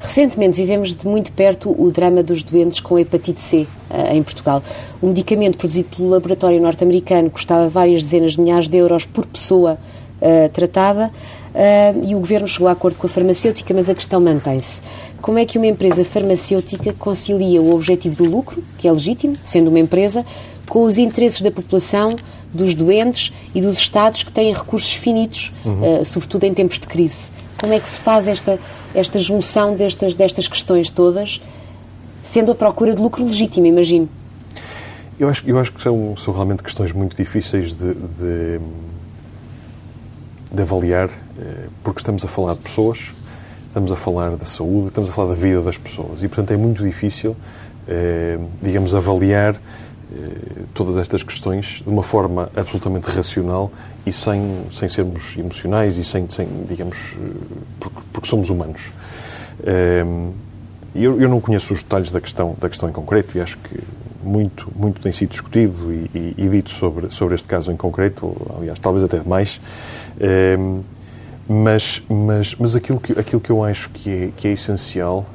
Recentemente 0.00 0.56
vivemos 0.56 0.96
de 0.96 1.06
muito 1.06 1.30
perto 1.30 1.70
o 1.78 1.90
drama 1.90 2.22
dos 2.22 2.42
doentes 2.42 2.80
com 2.80 2.98
hepatite 2.98 3.40
C 3.40 3.66
uh, 3.90 4.12
em 4.12 4.22
Portugal. 4.22 4.62
O 5.00 5.08
medicamento 5.08 5.58
produzido 5.58 5.94
pelo 5.94 6.08
laboratório 6.08 6.60
norte-americano 6.60 7.30
custava 7.30 7.68
várias 7.68 8.02
dezenas 8.04 8.32
de 8.32 8.40
milhares 8.40 8.68
de 8.68 8.78
euros 8.78 9.04
por 9.04 9.26
pessoa 9.26 9.78
uh, 10.20 10.48
tratada 10.48 11.10
uh, 11.54 12.04
e 12.04 12.14
o 12.14 12.18
governo 12.18 12.48
chegou 12.48 12.68
a 12.68 12.72
acordo 12.72 12.98
com 12.98 13.06
a 13.06 13.10
farmacêutica, 13.10 13.74
mas 13.74 13.90
a 13.90 13.94
questão 13.94 14.20
mantém-se. 14.20 14.80
Como 15.20 15.38
é 15.38 15.44
que 15.44 15.58
uma 15.58 15.66
empresa 15.66 16.02
farmacêutica 16.02 16.94
concilia 16.94 17.60
o 17.60 17.74
objetivo 17.74 18.24
do 18.24 18.30
lucro, 18.30 18.64
que 18.78 18.88
é 18.88 18.92
legítimo, 18.92 19.36
sendo 19.44 19.68
uma 19.68 19.78
empresa, 19.78 20.24
com 20.66 20.82
os 20.84 20.96
interesses 20.96 21.42
da 21.42 21.50
população, 21.50 22.16
dos 22.52 22.74
doentes 22.74 23.32
e 23.54 23.60
dos 23.60 23.78
Estados 23.78 24.22
que 24.22 24.32
têm 24.32 24.52
recursos 24.52 24.94
finitos, 24.94 25.52
uhum. 25.64 26.04
sobretudo 26.04 26.44
em 26.44 26.54
tempos 26.54 26.80
de 26.80 26.86
crise? 26.86 27.30
Como 27.60 27.72
é 27.72 27.78
que 27.78 27.88
se 27.88 28.00
faz 28.00 28.26
esta, 28.26 28.58
esta 28.94 29.18
junção 29.18 29.74
destas, 29.74 30.14
destas 30.14 30.48
questões 30.48 30.90
todas, 30.90 31.40
sendo 32.22 32.52
a 32.52 32.54
procura 32.54 32.94
de 32.94 33.00
lucro 33.00 33.24
legítimo, 33.24 33.66
imagino? 33.66 34.08
Eu 35.18 35.28
acho, 35.28 35.42
eu 35.46 35.58
acho 35.58 35.72
que 35.72 35.82
são, 35.82 36.16
são 36.16 36.32
realmente 36.32 36.62
questões 36.62 36.92
muito 36.92 37.16
difíceis 37.16 37.74
de, 37.74 37.94
de, 37.94 38.60
de 40.50 40.62
avaliar, 40.62 41.10
eh, 41.38 41.66
porque 41.84 42.00
estamos 42.00 42.24
a 42.24 42.28
falar 42.28 42.54
de 42.54 42.60
pessoas, 42.60 43.10
estamos 43.66 43.92
a 43.92 43.96
falar 43.96 44.36
da 44.36 44.46
saúde, 44.46 44.88
estamos 44.88 45.10
a 45.10 45.12
falar 45.12 45.28
da 45.28 45.34
vida 45.34 45.60
das 45.60 45.76
pessoas. 45.76 46.22
E, 46.22 46.28
portanto, 46.28 46.52
é 46.52 46.56
muito 46.56 46.82
difícil, 46.82 47.36
eh, 47.86 48.38
digamos, 48.62 48.94
avaliar 48.94 49.60
todas 50.74 50.96
estas 50.96 51.22
questões 51.22 51.82
de 51.84 51.88
uma 51.88 52.02
forma 52.02 52.50
absolutamente 52.56 53.10
racional 53.10 53.70
e 54.04 54.12
sem, 54.12 54.64
sem 54.72 54.88
sermos 54.88 55.36
emocionais 55.36 55.98
e 55.98 56.04
sem, 56.04 56.28
sem 56.28 56.48
digamos, 56.68 57.14
eh, 57.14 57.36
porque, 57.78 58.00
porque 58.12 58.28
somos 58.28 58.50
humanos. 58.50 58.92
Eh, 59.62 60.04
eu, 60.94 61.20
eu, 61.20 61.28
não 61.28 61.40
conheço 61.40 61.72
os 61.72 61.82
detalhes 61.82 62.10
da 62.10 62.20
questão, 62.20 62.56
da 62.60 62.68
questão 62.68 62.88
em 62.88 62.92
concreto 62.92 63.38
e 63.38 63.40
acho 63.40 63.56
que 63.58 63.78
muito, 64.22 64.68
muito 64.74 65.00
tem 65.00 65.12
sido 65.12 65.30
discutido 65.30 65.92
e, 65.92 66.10
e, 66.14 66.34
e 66.36 66.48
dito 66.48 66.70
sobre, 66.70 67.08
sobre 67.10 67.34
este 67.36 67.46
caso 67.46 67.70
em 67.70 67.76
concreto, 67.76 68.36
aliás, 68.58 68.78
talvez 68.78 69.04
até 69.04 69.18
demais. 69.18 69.60
Mas, 71.48 72.02
mas, 72.08 72.54
mas 72.54 72.76
aquilo, 72.76 73.00
que, 73.00 73.12
aquilo 73.18 73.40
que 73.40 73.50
eu 73.50 73.64
acho 73.64 73.90
que 73.90 74.10
é, 74.10 74.30
que 74.36 74.48
é 74.48 74.52
essencial 74.52 75.26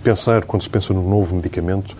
pensar, 0.00 0.44
quando 0.44 0.62
se 0.62 0.70
pensa 0.70 0.92
no 0.92 1.08
novo 1.08 1.34
medicamento, 1.34 1.96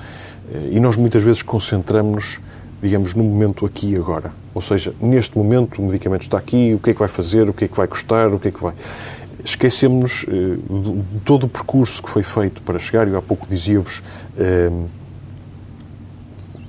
e 0.70 0.80
nós 0.80 0.96
muitas 0.96 1.22
vezes 1.22 1.42
concentramos-nos, 1.42 2.40
digamos, 2.82 3.14
no 3.14 3.22
momento 3.22 3.64
aqui 3.64 3.92
e 3.92 3.96
agora. 3.96 4.32
Ou 4.54 4.60
seja, 4.60 4.94
neste 5.00 5.36
momento 5.36 5.80
o 5.80 5.86
medicamento 5.86 6.22
está 6.22 6.38
aqui, 6.38 6.74
o 6.74 6.78
que 6.78 6.90
é 6.90 6.92
que 6.92 6.98
vai 6.98 7.08
fazer, 7.08 7.48
o 7.48 7.52
que 7.52 7.64
é 7.64 7.68
que 7.68 7.76
vai 7.76 7.86
custar, 7.86 8.32
o 8.32 8.38
que 8.38 8.48
é 8.48 8.50
que 8.50 8.60
vai. 8.60 8.74
Esquecemos 9.44 10.26
eh, 10.28 10.56
de 11.12 11.20
todo 11.24 11.44
o 11.44 11.48
percurso 11.48 12.02
que 12.02 12.10
foi 12.10 12.22
feito 12.22 12.62
para 12.62 12.78
chegar, 12.78 13.06
eu 13.06 13.16
há 13.16 13.22
pouco 13.22 13.46
dizia-vos 13.48 14.02
eh, 14.36 14.70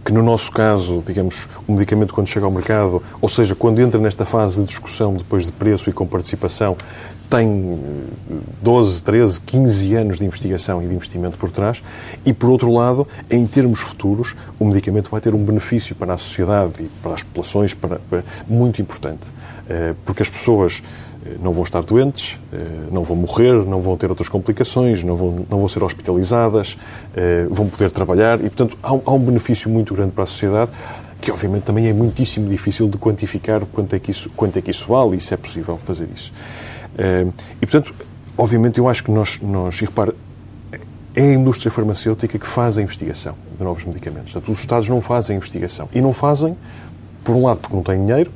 que 0.04 0.12
no 0.12 0.24
nosso 0.24 0.52
caso, 0.52 1.04
digamos, 1.06 1.48
o 1.68 1.74
medicamento 1.74 2.14
quando 2.14 2.28
chega 2.28 2.46
ao 2.46 2.52
mercado, 2.52 3.02
ou 3.20 3.30
seja, 3.30 3.56
quando 3.56 3.80
entra 3.80 4.00
nesta 4.00 4.26
fase 4.26 4.62
de 4.62 4.68
discussão 4.68 5.14
depois 5.14 5.46
de 5.46 5.52
preço 5.52 5.90
e 5.90 5.94
com 5.94 6.06
participação, 6.06 6.78
tem 7.32 7.70
12, 8.62 9.02
13, 9.02 9.40
15 9.40 9.96
anos 9.96 10.20
de 10.20 10.26
investigação 10.26 10.84
e 10.84 10.88
de 10.88 10.94
investimento 10.94 11.38
por 11.38 11.50
trás, 11.50 11.82
e 12.26 12.34
por 12.34 12.50
outro 12.50 12.70
lado, 12.72 13.08
em 13.30 13.48
termos 13.48 13.80
futuros, 13.80 14.36
o 14.60 14.66
medicamento 14.66 15.10
vai 15.10 15.22
ter 15.22 15.34
um 15.34 15.44
benefício 15.44 15.96
para 15.96 16.14
a 16.14 16.18
sociedade 16.18 16.84
e 16.84 16.90
para 17.02 17.14
as 17.14 17.24
populações 17.24 17.74
para, 17.74 18.00
para, 18.10 18.24
muito 18.46 18.82
importante, 18.82 19.28
eh, 19.70 19.96
porque 20.04 20.22
as 20.22 20.30
pessoas 20.30 20.84
eh, 21.26 21.38
não 21.42 21.54
vão 21.54 21.64
estar 21.64 21.82
doentes, 21.84 22.38
eh, 22.52 22.58
não 22.92 23.04
vão 23.06 23.16
morrer, 23.16 23.66
não 23.66 23.80
vão 23.80 23.96
ter 23.96 24.10
outras 24.10 24.28
complicações, 24.28 25.02
não 25.02 25.16
vão, 25.16 25.46
não 25.50 25.60
vão 25.60 25.70
ser 25.70 25.82
hospitalizadas, 25.84 26.78
vão 27.50 27.68
poder 27.68 27.92
trabalhar 27.92 28.40
e, 28.40 28.50
portanto, 28.50 28.78
há 28.84 28.94
um, 28.94 29.02
há 29.06 29.12
um 29.14 29.20
benefício 29.20 29.70
muito 29.70 29.94
grande 29.94 30.12
para 30.12 30.26
a 30.26 30.28
sociedade 30.28 30.72
que 31.22 31.32
obviamente 31.32 31.64
também 31.64 31.88
é 31.88 31.94
muitíssimo 31.94 32.50
difícil 32.50 32.90
de 32.90 32.98
quantificar 32.98 33.64
quanto 33.68 33.96
é 33.96 34.00
que 34.00 34.10
isso, 34.10 34.30
quanto 34.36 34.58
é 34.58 34.62
que 34.62 34.72
isso 34.72 34.88
vale 34.88 35.18
e 35.18 35.22
se 35.22 35.34
é 35.34 35.38
possível 35.38 35.78
fazer 35.78 36.10
isso. 36.12 36.34
Eh, 37.02 37.26
e, 37.60 37.66
portanto, 37.66 37.96
obviamente, 38.38 38.78
eu 38.78 38.88
acho 38.88 39.04
que 39.04 39.10
nós, 39.10 39.40
nós 39.42 39.82
e 39.82 39.86
repare, 39.86 40.14
é 41.16 41.22
a 41.22 41.34
indústria 41.34 41.72
farmacêutica 41.72 42.38
que 42.38 42.48
faz 42.48 42.78
a 42.78 42.82
investigação 42.82 43.36
de 43.58 43.64
novos 43.64 43.84
medicamentos. 43.84 44.32
Portanto, 44.32 44.52
os 44.54 44.60
Estados 44.60 44.88
não 44.88 45.02
fazem 45.02 45.36
a 45.36 45.38
investigação. 45.38 45.90
E 45.94 46.00
não 46.00 46.14
fazem, 46.14 46.56
por 47.24 47.36
um 47.36 47.46
lado, 47.46 47.60
porque 47.60 47.76
não 47.76 47.84
têm 47.84 48.06
dinheiro, 48.06 48.32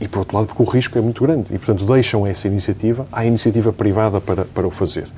e 0.00 0.08
por 0.08 0.20
outro 0.20 0.36
lado, 0.36 0.46
porque 0.46 0.62
o 0.62 0.66
risco 0.66 0.96
é 0.96 1.00
muito 1.00 1.22
grande. 1.22 1.54
E, 1.54 1.58
portanto, 1.58 1.84
deixam 1.84 2.26
essa 2.26 2.48
iniciativa 2.48 3.06
à 3.12 3.26
iniciativa 3.26 3.70
privada 3.70 4.18
para, 4.18 4.46
para 4.46 4.66
o 4.66 4.70
fazer. 4.70 5.08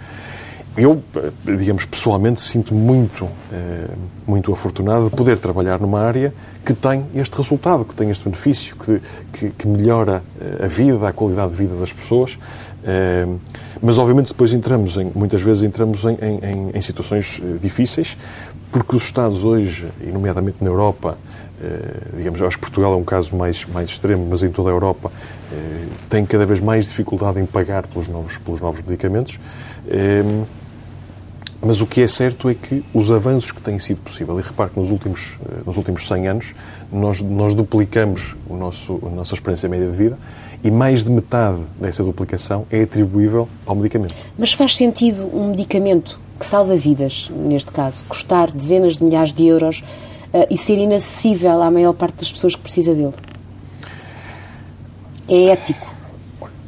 Eu, 0.79 1.03
digamos, 1.45 1.85
pessoalmente 1.85 2.41
sinto 2.41 2.73
muito, 2.73 3.29
eh, 3.53 3.88
muito 4.25 4.53
afortunado 4.53 5.11
de 5.11 5.17
poder 5.17 5.37
trabalhar 5.37 5.81
numa 5.81 6.01
área 6.01 6.33
que 6.64 6.73
tem 6.73 7.05
este 7.17 7.37
resultado, 7.37 7.85
que 7.85 7.97
tem 7.97 8.11
este 8.11 8.23
benefício, 8.23 8.77
que, 8.77 9.03
que, 9.33 9.51
que 9.51 9.67
melhora 9.67 10.23
eh, 10.41 10.67
a 10.67 10.69
vida, 10.69 11.09
a 11.09 11.12
qualidade 11.12 11.51
de 11.51 11.57
vida 11.57 11.75
das 11.75 11.93
pessoas. 11.93 12.38
Eh, 12.85 13.27
mas, 13.83 13.99
obviamente, 13.99 14.29
depois 14.29 14.53
entramos, 14.53 14.97
em, 14.97 15.11
muitas 15.17 15.43
vezes 15.43 15.64
entramos 15.64 16.05
em, 16.05 16.17
em, 16.21 16.71
em 16.73 16.81
situações 16.81 17.43
difíceis, 17.61 18.17
porque 18.71 18.95
os 18.95 19.03
Estados 19.03 19.43
hoje, 19.43 19.88
e 20.01 20.12
nomeadamente 20.12 20.59
na 20.61 20.69
Europa, 20.69 21.19
digamos, 22.17 22.41
acho 22.41 22.57
que 22.57 22.61
Portugal 22.61 22.93
é 22.93 22.97
um 22.97 23.03
caso 23.03 23.35
mais, 23.35 23.64
mais 23.64 23.88
extremo, 23.88 24.25
mas 24.31 24.45
em 24.45 24.51
toda 24.51 24.69
a 24.69 24.73
Europa, 24.73 25.11
têm 26.09 26.25
cada 26.25 26.47
vez 26.47 26.61
mais 26.61 26.87
dificuldade 26.87 27.41
em 27.41 27.47
pagar 27.47 27.87
pelos 27.87 28.07
novos, 28.07 28.38
pelos 28.38 28.61
novos 28.61 28.81
medicamentos. 28.83 29.41
Mas 31.61 31.81
o 31.81 31.87
que 31.87 32.01
é 32.01 32.07
certo 32.07 32.49
é 32.49 32.55
que 32.55 32.85
os 32.94 33.11
avanços 33.11 33.51
que 33.51 33.61
têm 33.61 33.79
sido 33.79 34.01
possível, 34.01 34.38
e 34.38 34.42
repare 34.42 34.71
que 34.71 34.79
nos 34.79 34.90
últimos, 34.90 35.37
eh, 35.44 35.62
nos 35.66 35.77
últimos 35.77 36.07
100 36.07 36.29
anos 36.29 36.55
nós, 36.92 37.21
nós 37.21 37.53
duplicamos 37.55 38.37
o 38.49 38.57
nosso, 38.57 39.01
a 39.05 39.09
nossa 39.09 39.35
experiência 39.35 39.68
média 39.68 39.90
de 39.90 39.97
vida 39.97 40.18
e 40.62 40.71
mais 40.71 41.03
de 41.03 41.11
metade 41.11 41.59
dessa 41.81 42.03
duplicação 42.03 42.64
é 42.71 42.83
atribuível 42.83 43.49
ao 43.66 43.75
medicamento. 43.75 44.14
Mas 44.38 44.53
faz 44.53 44.77
sentido 44.77 45.29
um 45.35 45.51
medicamento 45.51 46.18
que 46.38 46.47
salva 46.47 46.77
vidas, 46.77 47.31
neste 47.35 47.73
caso, 47.73 48.05
custar 48.05 48.51
dezenas 48.51 48.97
de 48.97 49.05
milhares 49.05 49.35
de 49.35 49.47
euros 49.47 49.83
uh, 50.33 50.47
e 50.49 50.57
ser 50.57 50.79
inacessível 50.79 51.61
à 51.62 51.71
maior 51.71 51.92
parte 51.92 52.18
das 52.18 52.33
pessoas 52.33 52.55
que 52.55 52.62
precisa 52.62 52.94
dele? 52.94 53.14
É 55.29 55.47
ético? 55.47 55.94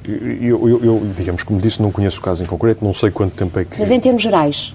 Eu, 0.04 0.68
eu, 0.68 0.84
eu, 0.84 1.12
digamos, 1.16 1.42
como 1.42 1.60
disse, 1.60 1.80
não 1.80 1.92
conheço 1.92 2.18
o 2.18 2.22
caso 2.22 2.42
em 2.42 2.46
concreto, 2.46 2.84
não 2.84 2.92
sei 2.92 3.10
quanto 3.10 3.32
tempo 3.32 3.58
é 3.58 3.64
que... 3.64 3.78
Mas 3.78 3.90
em 3.90 4.00
termos 4.00 4.22
gerais? 4.22 4.74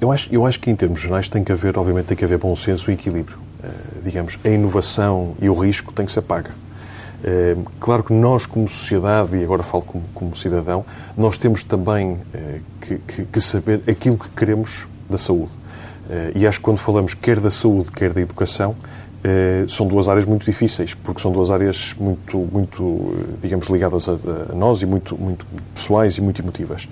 Eu 0.00 0.12
acho, 0.12 0.28
eu 0.32 0.46
acho 0.46 0.60
que 0.60 0.70
em 0.70 0.76
termos 0.76 1.00
gerais 1.00 1.28
tem 1.28 1.42
que 1.42 1.50
haver, 1.50 1.76
obviamente, 1.76 2.06
tem 2.06 2.16
que 2.16 2.24
haver 2.24 2.38
bom 2.38 2.54
senso 2.54 2.90
e 2.90 2.94
equilíbrio. 2.94 3.38
Uh, 3.58 4.02
digamos, 4.04 4.38
a 4.44 4.48
inovação 4.48 5.34
e 5.42 5.48
o 5.48 5.54
risco 5.54 5.92
têm 5.92 6.06
que 6.06 6.12
ser 6.12 6.22
paga. 6.22 6.50
Uh, 6.50 7.64
claro 7.80 8.04
que 8.04 8.12
nós, 8.12 8.46
como 8.46 8.68
sociedade, 8.68 9.36
e 9.36 9.42
agora 9.42 9.64
falo 9.64 9.82
como, 9.82 10.04
como 10.14 10.36
cidadão, 10.36 10.84
nós 11.16 11.36
temos 11.36 11.64
também 11.64 12.12
uh, 12.12 12.20
que, 12.80 12.98
que, 12.98 13.24
que, 13.24 13.40
saber 13.40 13.82
aquilo 13.88 14.16
que 14.16 14.28
queremos 14.30 14.86
da 15.10 15.18
saúde. 15.18 15.50
e 16.34 16.46
acho 16.46 16.58
que 16.58 16.64
quando 16.64 16.78
falamos 16.78 17.14
quer 17.14 17.40
da 17.40 17.50
saúde, 17.50 17.90
quer 17.90 18.12
da 18.12 18.20
educação, 18.20 18.76
são 19.68 19.86
duas 19.86 20.06
áreas 20.06 20.26
muito 20.26 20.44
difíceis, 20.44 20.92
porque 20.92 21.20
são 21.20 21.32
duas 21.32 21.50
áreas 21.50 21.94
muito, 21.98 22.36
muito 22.52 23.14
digamos, 23.40 23.68
ligadas 23.68 24.06
a, 24.06 24.12
a 24.50 24.54
nós 24.54 24.82
e 24.82 24.86
muito, 24.86 25.16
muito 25.16 25.46
pessoais 25.74 26.18
e 26.18 26.20
muito 26.20 26.42
emotivas. 26.42 26.86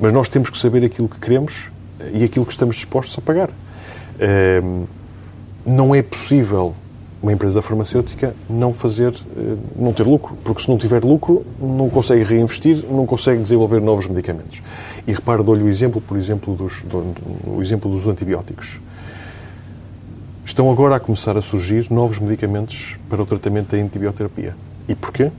mas 0.00 0.12
nós 0.12 0.28
temos 0.28 0.48
que 0.48 0.56
saber 0.56 0.84
aquilo 0.84 1.08
que 1.08 1.18
queremos 1.18 1.72
e 2.12 2.24
aquilo 2.24 2.44
que 2.44 2.52
estamos 2.52 2.76
dispostos 2.76 3.16
a 3.18 3.20
pagar. 3.20 3.50
Ehm, 4.18 4.84
não 5.64 5.94
é 5.94 6.02
possível 6.02 6.74
uma 7.22 7.32
empresa 7.32 7.62
farmacêutica 7.62 8.34
não 8.50 8.74
fazer, 8.74 9.14
eh, 9.14 9.56
não 9.76 9.92
ter 9.92 10.02
lucro, 10.02 10.36
porque 10.42 10.60
se 10.60 10.68
não 10.68 10.76
tiver 10.76 11.04
lucro, 11.04 11.46
não 11.60 11.88
consegue 11.88 12.24
reinvestir, 12.24 12.84
não 12.90 13.06
consegue 13.06 13.40
desenvolver 13.40 13.80
novos 13.80 14.08
medicamentos. 14.08 14.60
E 15.06 15.12
repare, 15.12 15.42
dou-lhe 15.42 15.62
o 15.62 15.68
exemplo, 15.68 16.00
por 16.00 16.16
exemplo, 16.16 16.54
dos, 16.56 16.82
do, 16.82 17.14
o 17.46 17.62
exemplo 17.62 17.88
dos 17.88 18.08
antibióticos. 18.08 18.80
Estão 20.44 20.70
agora 20.70 20.96
a 20.96 21.00
começar 21.00 21.36
a 21.36 21.40
surgir 21.40 21.86
novos 21.90 22.18
medicamentos 22.18 22.96
para 23.08 23.22
o 23.22 23.26
tratamento 23.26 23.76
da 23.76 23.80
antibioterapia. 23.80 24.56
E 24.88 24.94
porquê? 24.96 25.30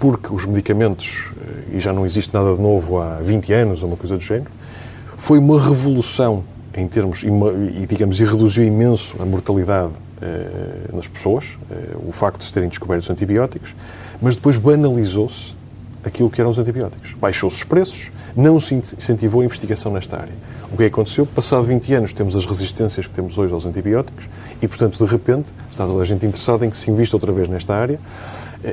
Porque 0.00 0.34
os 0.34 0.44
medicamentos, 0.44 1.28
eh, 1.40 1.76
e 1.76 1.80
já 1.80 1.92
não 1.92 2.04
existe 2.04 2.34
nada 2.34 2.52
de 2.56 2.60
novo 2.60 2.98
há 2.98 3.18
20 3.22 3.52
anos, 3.52 3.82
ou 3.84 3.88
uma 3.88 3.96
coisa 3.96 4.16
do 4.16 4.22
género, 4.22 4.50
foi 5.16 5.38
uma 5.38 5.60
revolução 5.60 6.44
em 6.74 6.86
termos, 6.86 7.22
e, 7.22 7.86
digamos, 7.86 8.20
e 8.20 8.24
reduziu 8.24 8.64
imenso 8.64 9.16
a 9.20 9.24
mortalidade 9.24 9.92
eh, 10.20 10.90
nas 10.92 11.08
pessoas, 11.08 11.56
eh, 11.70 11.96
o 12.06 12.12
facto 12.12 12.38
de 12.38 12.44
se 12.44 12.52
terem 12.52 12.68
descoberto 12.68 13.02
os 13.02 13.10
antibióticos, 13.10 13.74
mas 14.20 14.36
depois 14.36 14.58
banalizou-se 14.58 15.54
aquilo 16.04 16.30
que 16.30 16.40
eram 16.40 16.50
os 16.50 16.58
antibióticos. 16.58 17.14
Baixou-se 17.14 17.56
os 17.56 17.64
preços, 17.64 18.12
não 18.36 18.60
se 18.60 18.74
incentivou 18.74 19.40
a 19.40 19.44
investigação 19.44 19.90
nesta 19.90 20.18
área. 20.18 20.34
O 20.70 20.76
que 20.76 20.84
é 20.84 20.86
aconteceu? 20.86 21.26
Passado 21.26 21.64
20 21.64 21.94
anos 21.94 22.12
temos 22.12 22.36
as 22.36 22.44
resistências 22.44 23.06
que 23.06 23.12
temos 23.12 23.38
hoje 23.38 23.52
aos 23.52 23.64
antibióticos 23.64 24.24
e, 24.60 24.68
portanto, 24.68 25.02
de 25.02 25.10
repente, 25.10 25.48
está 25.70 25.86
toda 25.86 26.02
a 26.02 26.04
gente 26.04 26.26
interessada 26.26 26.66
em 26.66 26.70
que 26.70 26.76
se 26.76 26.90
invista 26.90 27.16
outra 27.16 27.32
vez 27.32 27.48
nesta 27.48 27.74
área 27.74 27.98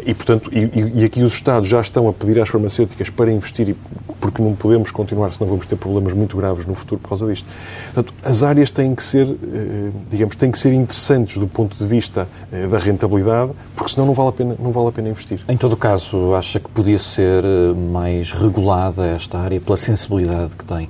e, 0.06 0.14
portanto, 0.14 0.50
e, 0.54 1.02
e, 1.02 1.06
aqui 1.06 1.22
os 1.22 1.34
Estados 1.34 1.68
já 1.68 1.82
estão 1.82 2.08
a 2.08 2.14
pedir 2.14 2.40
às 2.40 2.50
farmacêuticas 2.50 3.10
para 3.10 3.32
investir, 3.32 3.76
porque 4.20 4.42
não 4.42 4.56
podemos 4.56 4.92
continuar, 4.92 5.32
senão 5.34 5.50
vamos 5.50 5.66
ter 5.66 5.76
problemas 5.76 6.14
muito 6.14 6.38
graves 6.38 6.66
no 6.66 6.74
futuro 6.74 7.02
por 7.02 7.10
causa 7.10 7.28
disto. 7.28 7.46
Portanto, 7.94 8.14
as 8.24 8.44
áreas 8.44 8.72
têm 8.72 8.96
que 8.96 9.04
ser, 9.04 9.28
eh, 9.28 9.92
digamos, 10.10 10.36
têm 10.36 10.50
que 10.50 10.58
ser 10.58 10.74
interessantes 10.74 11.38
do 11.38 11.48
ponto 11.48 11.78
de 11.78 11.86
vista 11.86 12.28
eh, 12.52 12.68
da 12.68 12.78
rentabilidade, 12.78 13.52
porque 13.76 13.92
senão 13.92 14.08
não 14.08 14.14
vale 14.14 14.30
a 14.30 14.32
pena, 14.32 14.56
não 14.60 14.72
vale 14.72 14.88
a 14.88 14.92
pena 14.92 15.10
investir. 15.10 15.42
Em 15.48 15.58
todo 15.58 15.76
caso, 15.76 16.34
acha 16.34 16.60
que 16.60 16.70
podia 16.70 17.00
ser 17.00 17.44
eh, 17.44 17.74
mais 17.92 18.32
regulada 18.32 19.06
esta 19.06 19.38
área 19.38 19.60
pela 19.60 19.78
sensibilidade 19.78 20.56
que 20.56 20.64
tem? 20.64 20.90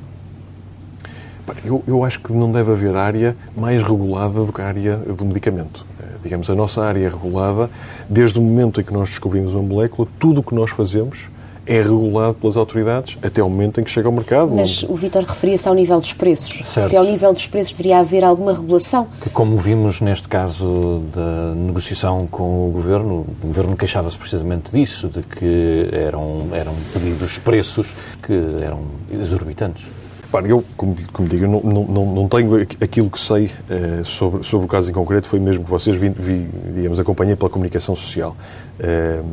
Eu, 1.65 1.83
eu 1.85 2.03
acho 2.03 2.19
que 2.19 2.31
não 2.33 2.51
deve 2.51 2.71
haver 2.71 2.95
área 2.95 3.35
mais 3.55 3.81
regulada 3.81 4.43
do 4.43 4.51
que 4.51 4.61
a 4.61 4.65
área 4.65 4.97
do 4.97 5.25
medicamento 5.25 5.85
digamos, 6.23 6.49
a 6.49 6.55
nossa 6.55 6.83
área 6.83 7.05
é 7.05 7.09
regulada, 7.09 7.69
desde 8.09 8.39
o 8.39 8.41
momento 8.41 8.81
em 8.81 8.83
que 8.83 8.93
nós 8.93 9.09
descobrimos 9.09 9.53
uma 9.53 9.63
molécula, 9.63 10.07
tudo 10.19 10.41
o 10.41 10.43
que 10.43 10.55
nós 10.55 10.71
fazemos 10.71 11.33
é 11.65 11.81
regulado 11.81 12.35
pelas 12.35 12.57
autoridades 12.57 13.17
até 13.21 13.41
o 13.41 13.49
momento 13.49 13.79
em 13.79 13.83
que 13.83 13.91
chega 13.91 14.07
ao 14.07 14.11
mercado. 14.11 14.51
Mas 14.51 14.83
o 14.83 14.95
Vítor 14.95 15.23
referia-se 15.23 15.67
ao 15.67 15.73
nível 15.73 15.99
dos 15.99 16.13
preços. 16.13 16.67
Certo. 16.67 16.89
Se 16.89 16.97
ao 16.97 17.03
nível 17.03 17.31
dos 17.31 17.47
preços 17.47 17.73
deveria 17.73 17.99
haver 17.99 18.23
alguma 18.23 18.53
regulação. 18.53 19.07
Que, 19.21 19.29
como 19.29 19.55
vimos 19.57 20.01
neste 20.01 20.27
caso 20.27 21.01
da 21.13 21.53
negociação 21.55 22.27
com 22.27 22.67
o 22.67 22.71
Governo, 22.71 23.25
o 23.41 23.47
Governo 23.47 23.77
queixava-se 23.77 24.17
precisamente 24.17 24.71
disso, 24.71 25.07
de 25.07 25.21
que 25.23 25.89
eram, 25.91 26.47
eram 26.51 26.73
pedidos 26.91 27.37
preços 27.37 27.93
que 28.21 28.33
eram 28.61 28.81
exorbitantes. 29.11 29.85
Repare, 30.33 30.49
eu, 30.49 30.63
como, 30.75 30.95
como 31.11 31.29
digo, 31.29 31.45
não, 31.45 31.61
não, 31.61 32.05
não 32.07 32.27
tenho 32.27 32.59
aquilo 32.81 33.07
que 33.07 33.19
sei 33.19 33.45
uh, 33.45 34.03
sobre, 34.03 34.43
sobre 34.43 34.65
o 34.65 34.67
caso 34.67 34.89
em 34.89 34.93
concreto, 34.93 35.27
foi 35.27 35.39
mesmo 35.39 35.63
que 35.63 35.69
vocês 35.69 35.95
vi, 35.95 36.09
vi 36.09 36.49
digamos, 36.73 36.97
acompanhei 36.97 37.35
pela 37.35 37.51
comunicação 37.51 37.95
social. 37.95 38.35
Uh, 38.79 39.23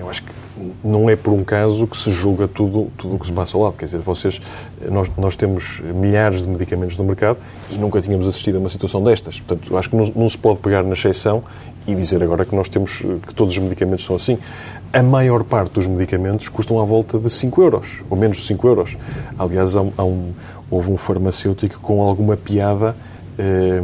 eu 0.00 0.08
acho 0.08 0.22
que 0.22 0.32
não 0.82 1.08
é 1.08 1.16
por 1.16 1.32
um 1.32 1.44
caso 1.44 1.86
que 1.86 1.96
se 1.96 2.10
julga 2.12 2.46
tudo, 2.48 2.90
tudo 2.96 3.16
o 3.16 3.18
que 3.18 3.26
se 3.26 3.32
passa 3.32 3.56
ao 3.56 3.64
lado. 3.64 3.76
Quer 3.76 3.86
dizer, 3.86 3.98
vocês, 3.98 4.40
nós, 4.90 5.10
nós 5.16 5.36
temos 5.36 5.80
milhares 5.94 6.42
de 6.42 6.48
medicamentos 6.48 6.96
no 6.96 7.04
mercado 7.04 7.38
e 7.70 7.76
nunca 7.76 8.00
tínhamos 8.00 8.26
assistido 8.26 8.56
a 8.56 8.58
uma 8.58 8.68
situação 8.68 9.02
destas. 9.02 9.40
Portanto, 9.40 9.76
acho 9.76 9.90
que 9.90 9.96
não, 9.96 10.12
não 10.14 10.28
se 10.28 10.38
pode 10.38 10.58
pegar 10.58 10.82
na 10.82 10.94
exceção 10.94 11.42
e 11.86 11.94
dizer 11.94 12.22
agora 12.22 12.44
que 12.44 12.54
nós 12.54 12.68
temos, 12.68 12.98
que 12.98 13.34
todos 13.34 13.56
os 13.56 13.62
medicamentos 13.62 14.04
são 14.04 14.16
assim 14.16 14.38
a 14.92 15.02
maior 15.02 15.42
parte 15.42 15.72
dos 15.72 15.86
medicamentos 15.86 16.48
custam 16.48 16.78
à 16.78 16.84
volta 16.84 17.18
de 17.18 17.30
5 17.30 17.62
euros, 17.62 17.86
ou 18.10 18.16
menos 18.16 18.36
de 18.36 18.42
5 18.44 18.68
euros. 18.68 18.96
Aliás, 19.38 19.74
há 19.74 19.80
um, 19.80 19.92
há 19.96 20.04
um, 20.04 20.32
houve 20.70 20.90
um 20.90 20.98
farmacêutico 20.98 21.80
com 21.80 22.02
alguma 22.02 22.36
piada. 22.36 22.94
Eh, 23.38 23.82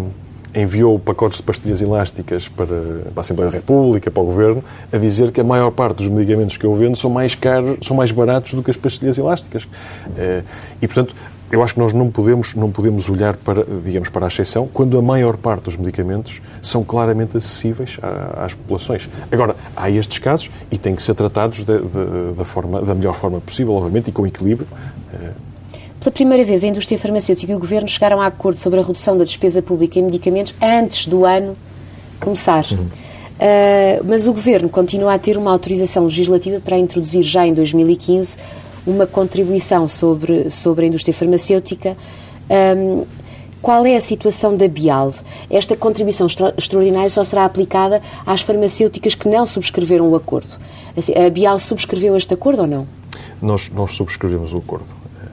enviou 0.60 0.98
pacotes 0.98 1.38
de 1.38 1.44
pastilhas 1.44 1.80
elásticas 1.80 2.48
para, 2.48 2.66
para, 2.66 3.12
a 3.16 3.20
Assembleia 3.20 3.50
da 3.50 3.56
República, 3.56 4.10
para 4.10 4.22
o 4.22 4.26
Governo, 4.26 4.64
a 4.92 4.98
dizer 4.98 5.30
que 5.30 5.40
a 5.40 5.44
maior 5.44 5.70
parte 5.70 5.98
dos 5.98 6.08
medicamentos 6.08 6.56
que 6.56 6.66
eu 6.66 6.74
vendo 6.74 6.96
são 6.96 7.10
mais 7.10 7.34
caros, 7.34 7.78
são 7.86 7.96
mais 7.96 8.10
baratos 8.10 8.54
do 8.54 8.62
que 8.62 8.70
as 8.70 8.76
pastilhas 8.76 9.18
elásticas. 9.18 9.68
Eh, 10.16 10.42
e, 10.82 10.86
portanto, 10.86 11.14
eu 11.50 11.62
acho 11.62 11.74
que 11.74 11.80
nós 11.80 11.92
não 11.92 12.10
podemos, 12.10 12.54
não 12.54 12.70
podemos 12.70 13.08
olhar 13.08 13.36
para, 13.36 13.64
digamos, 13.84 14.10
para 14.10 14.26
a 14.26 14.28
exceção 14.28 14.68
quando 14.72 14.98
a 14.98 15.02
maior 15.02 15.36
parte 15.36 15.64
dos 15.64 15.76
medicamentos 15.76 16.42
são 16.60 16.84
claramente 16.84 17.36
acessíveis 17.36 17.98
às 18.36 18.52
populações. 18.52 19.08
Agora, 19.32 19.56
há 19.74 19.88
estes 19.90 20.18
casos 20.18 20.50
e 20.70 20.76
têm 20.76 20.94
que 20.94 21.02
ser 21.02 21.14
tratados 21.14 21.62
da, 21.62 21.78
da, 21.78 22.32
da, 22.36 22.44
forma, 22.44 22.82
da 22.82 22.94
melhor 22.94 23.14
forma 23.14 23.40
possível, 23.40 23.74
obviamente, 23.74 24.08
e 24.08 24.12
com 24.12 24.26
equilíbrio. 24.26 24.68
Pela 26.00 26.12
primeira 26.12 26.44
vez, 26.44 26.62
a 26.62 26.68
indústria 26.68 26.98
farmacêutica 26.98 27.50
e 27.50 27.54
o 27.54 27.58
Governo 27.58 27.88
chegaram 27.88 28.20
a 28.20 28.26
acordo 28.26 28.58
sobre 28.58 28.78
a 28.78 28.82
redução 28.82 29.16
da 29.16 29.24
despesa 29.24 29.60
pública 29.60 29.98
em 29.98 30.02
medicamentos 30.02 30.54
antes 30.62 31.08
do 31.08 31.24
ano 31.24 31.56
começar. 32.20 32.64
Uhum. 32.70 32.84
Uh, 32.84 34.04
mas 34.04 34.26
o 34.26 34.32
Governo 34.32 34.68
continua 34.68 35.14
a 35.14 35.18
ter 35.18 35.36
uma 35.36 35.50
autorização 35.50 36.04
legislativa 36.04 36.60
para 36.60 36.76
introduzir 36.76 37.22
já 37.22 37.46
em 37.46 37.52
2015 37.52 38.36
uma 38.86 39.06
contribuição 39.06 39.86
sobre, 39.86 40.50
sobre 40.50 40.84
a 40.84 40.88
indústria 40.88 41.12
farmacêutica. 41.12 41.96
Um, 42.48 43.04
qual 43.60 43.84
é 43.84 43.96
a 43.96 44.00
situação 44.00 44.56
da 44.56 44.68
Bial? 44.68 45.12
Esta 45.50 45.76
contribuição 45.76 46.26
extra 46.26 46.54
extraordinária 46.56 47.10
só 47.10 47.24
será 47.24 47.44
aplicada 47.44 48.00
às 48.24 48.40
farmacêuticas 48.40 49.16
que 49.16 49.28
não 49.28 49.44
subscreveram 49.44 50.08
o 50.08 50.14
acordo. 50.14 50.48
Assim, 50.96 51.12
a 51.14 51.28
Bial 51.28 51.58
subscreveu 51.58 52.16
este 52.16 52.32
acordo 52.32 52.62
ou 52.62 52.68
não? 52.68 52.88
Nós, 53.42 53.68
nós 53.70 53.92
subscrevemos 53.92 54.54
o 54.54 54.58
acordo. 54.58 54.86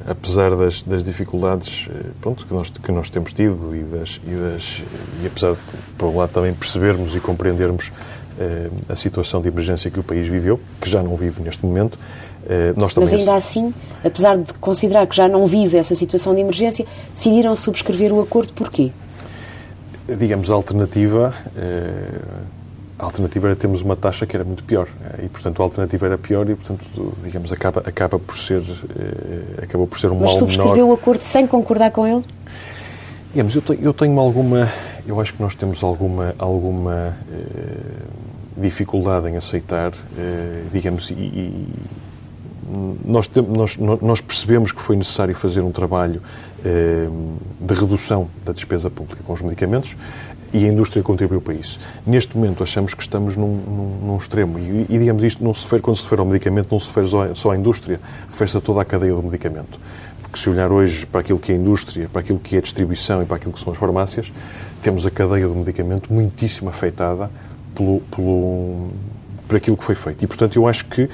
Apesar 0.07 0.55
das, 0.55 0.83
das 0.83 1.03
dificuldades 1.03 1.87
eh, 1.89 2.11
pronto, 2.21 2.45
que, 2.45 2.53
nós, 2.53 2.69
que 2.69 2.91
nós 2.91 3.09
temos 3.09 3.33
tido 3.33 3.75
e, 3.75 3.81
das, 3.81 4.21
e, 4.23 4.35
das, 4.35 4.83
e 5.23 5.27
apesar 5.27 5.53
de, 5.53 5.57
por 5.97 6.09
um 6.09 6.17
lado, 6.17 6.31
também 6.31 6.53
percebermos 6.53 7.15
e 7.15 7.19
compreendermos 7.19 7.91
eh, 8.39 8.69
a 8.87 8.95
situação 8.95 9.41
de 9.41 9.47
emergência 9.47 9.89
que 9.89 9.99
o 9.99 10.03
país 10.03 10.27
viveu, 10.27 10.59
que 10.79 10.89
já 10.89 11.01
não 11.01 11.15
vive 11.15 11.41
neste 11.41 11.65
momento, 11.65 11.97
eh, 12.47 12.73
Mas 12.77 13.13
ainda 13.13 13.35
assim, 13.35 13.73
apesar 14.03 14.37
de 14.37 14.53
considerar 14.55 15.07
que 15.07 15.15
já 15.15 15.27
não 15.27 15.47
vive 15.47 15.77
essa 15.77 15.95
situação 15.95 16.35
de 16.35 16.41
emergência, 16.41 16.85
decidiram 17.11 17.55
subscrever 17.55 18.13
o 18.13 18.21
acordo 18.21 18.53
porquê? 18.53 18.91
Digamos, 20.07 20.51
a 20.51 20.53
alternativa, 20.53 21.33
eh, 21.57 22.19
a 22.97 23.05
alternativa 23.05 23.47
era 23.47 23.55
termos 23.55 23.81
uma 23.81 23.95
taxa 23.95 24.25
que 24.25 24.35
era 24.35 24.43
muito 24.43 24.63
pior. 24.63 24.87
Eh, 25.01 25.25
e, 25.25 25.29
portanto, 25.29 25.61
a 25.61 25.65
alternativa 25.65 26.05
era 26.05 26.17
pior 26.17 26.49
e, 26.49 26.55
portanto, 26.55 27.13
digamos, 27.23 27.51
acaba, 27.51 27.81
acaba 27.85 28.19
por 28.19 28.37
ser, 28.37 28.63
acabou 29.61 29.87
por 29.87 29.99
ser 29.99 30.11
um 30.11 30.15
Mas 30.15 30.31
mal 30.31 30.39
subscreveu 30.39 30.73
menor. 30.73 30.89
o 30.89 30.93
acordo 30.93 31.21
sem 31.21 31.45
concordar 31.45 31.91
com 31.91 32.07
ele? 32.07 32.23
Digamos, 33.31 33.55
eu 33.55 33.61
tenho, 33.61 33.81
eu 33.81 33.93
tenho 33.93 34.17
alguma, 34.19 34.71
eu 35.05 35.19
acho 35.19 35.33
que 35.33 35.41
nós 35.41 35.55
temos 35.55 35.83
alguma, 35.83 36.33
alguma 36.39 37.17
dificuldade 38.55 39.27
em 39.27 39.35
aceitar, 39.35 39.91
digamos, 40.71 41.09
e, 41.11 41.13
e 41.13 41.67
nós, 43.05 43.29
nós, 43.47 43.77
nós, 44.01 44.21
percebemos 44.21 44.71
que 44.71 44.81
foi 44.81 44.95
necessário 44.95 45.35
fazer 45.35 45.61
um 45.61 45.71
trabalho 45.71 46.21
eh, 46.63 47.07
de 47.59 47.73
redução 47.73 48.27
da 48.43 48.51
despesa 48.51 48.89
pública 48.89 49.21
com 49.23 49.33
os 49.33 49.41
medicamentos 49.41 49.95
e 50.55 50.63
a 50.63 50.69
indústria 50.69 51.03
contribuiu 51.03 51.41
para 51.41 51.53
isso. 51.53 51.77
Neste 52.07 52.37
momento 52.37 52.63
achamos 52.63 52.93
que 52.93 53.01
estamos 53.01 53.35
num, 53.35 53.57
num, 53.57 54.07
num 54.07 54.17
extremo 54.17 54.57
e, 54.57 54.85
e, 54.89 54.97
digamos, 54.97 55.21
isto 55.21 55.43
não 55.43 55.53
se 55.53 55.63
refere, 55.63 55.81
quando 55.81 55.97
se 55.97 56.03
refere 56.03 56.21
ao 56.21 56.25
medicamento, 56.25 56.71
não 56.71 56.79
se 56.79 56.87
refere 56.87 57.35
só, 57.35 57.51
à 57.51 57.57
indústria, 57.57 57.99
refere-se 58.29 58.55
a 58.55 58.61
toda 58.61 58.81
a 58.81 58.85
cadeia 58.85 59.13
do 59.13 59.21
medicamento. 59.21 59.77
que 60.31 60.39
se 60.39 60.49
olhar 60.49 60.71
hoje 60.71 61.05
para 61.05 61.19
aquilo 61.19 61.39
que 61.39 61.51
é 61.51 61.55
a 61.55 61.57
indústria, 61.57 62.07
para 62.07 62.21
aquilo 62.21 62.39
que 62.39 62.55
é 62.55 62.59
a 62.59 62.61
distribuição 62.61 63.21
e 63.21 63.25
para 63.25 63.35
aquilo 63.35 63.51
que 63.51 63.59
são 63.59 63.73
as 63.73 63.77
farmácias, 63.77 64.31
temos 64.81 65.05
a 65.05 65.11
cadeia 65.11 65.45
do 65.45 65.55
medicamento 65.55 66.11
muitíssimo 66.13 66.69
afetada 66.69 67.29
pelo, 67.73 67.99
pelo, 68.11 68.91
por 69.49 69.57
aquilo 69.57 69.75
que 69.75 69.83
foi 69.83 69.95
feito. 69.95 70.23
E, 70.23 70.27
portanto, 70.27 70.55
eu 70.55 70.65
acho 70.67 70.85
que 70.85 71.09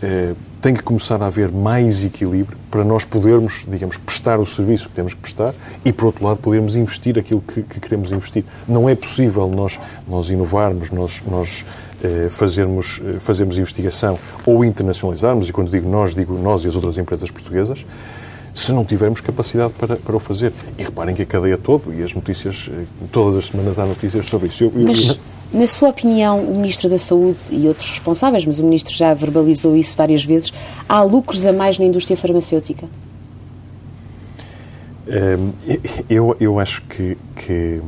eh, 0.00 0.34
tem 0.66 0.74
que 0.74 0.82
começar 0.82 1.22
a 1.22 1.26
haver 1.26 1.52
mais 1.52 2.04
equilíbrio 2.04 2.58
para 2.72 2.82
nós 2.82 3.04
podermos, 3.04 3.64
digamos, 3.68 3.96
prestar 3.98 4.40
o 4.40 4.44
serviço 4.44 4.88
que 4.88 4.96
temos 4.96 5.14
que 5.14 5.20
prestar 5.20 5.54
e, 5.84 5.92
por 5.92 6.06
outro 6.06 6.24
lado, 6.24 6.40
podermos 6.40 6.74
investir 6.74 7.16
aquilo 7.16 7.40
que, 7.40 7.62
que 7.62 7.78
queremos 7.78 8.10
investir. 8.10 8.44
Não 8.66 8.88
é 8.88 8.96
possível 8.96 9.48
nós, 9.48 9.78
nós 10.08 10.28
inovarmos, 10.28 10.90
nós, 10.90 11.22
nós 11.24 11.64
eh, 12.02 12.26
fazermos, 12.30 13.00
eh, 13.00 13.20
fazermos 13.20 13.56
investigação 13.58 14.18
ou 14.44 14.64
internacionalizarmos, 14.64 15.48
e 15.48 15.52
quando 15.52 15.70
digo 15.70 15.88
nós, 15.88 16.16
digo 16.16 16.34
nós 16.36 16.64
e 16.64 16.66
as 16.66 16.74
outras 16.74 16.98
empresas 16.98 17.30
portuguesas, 17.30 17.86
se 18.52 18.72
não 18.72 18.84
tivermos 18.84 19.20
capacidade 19.20 19.72
para, 19.74 19.94
para 19.94 20.16
o 20.16 20.18
fazer. 20.18 20.52
E 20.76 20.82
reparem 20.82 21.14
que 21.14 21.22
a 21.22 21.26
cadeia 21.26 21.56
toda, 21.56 21.94
e 21.94 22.02
as 22.02 22.12
notícias, 22.12 22.68
eh, 22.72 22.86
todas 23.12 23.36
as 23.36 23.46
semanas 23.46 23.78
há 23.78 23.86
notícias 23.86 24.26
sobre 24.26 24.48
isso. 24.48 24.64
Eu, 24.64 24.72
Mas... 24.74 25.10
Eu, 25.10 25.16
na 25.52 25.66
sua 25.66 25.88
opinião, 25.88 26.40
o 26.40 26.56
Ministro 26.56 26.88
da 26.88 26.98
Saúde 26.98 27.38
e 27.50 27.68
outros 27.68 27.90
responsáveis, 27.90 28.44
mas 28.44 28.58
o 28.58 28.64
Ministro 28.64 28.92
já 28.92 29.14
verbalizou 29.14 29.76
isso 29.76 29.96
várias 29.96 30.24
vezes, 30.24 30.52
há 30.88 31.02
lucros 31.02 31.46
a 31.46 31.52
mais 31.52 31.78
na 31.78 31.84
indústria 31.84 32.16
farmacêutica? 32.16 32.88
Ehm, 35.06 35.52
eu, 36.10 36.36
eu 36.40 36.58
acho 36.58 36.82
que, 36.82 37.16
que 37.36 37.80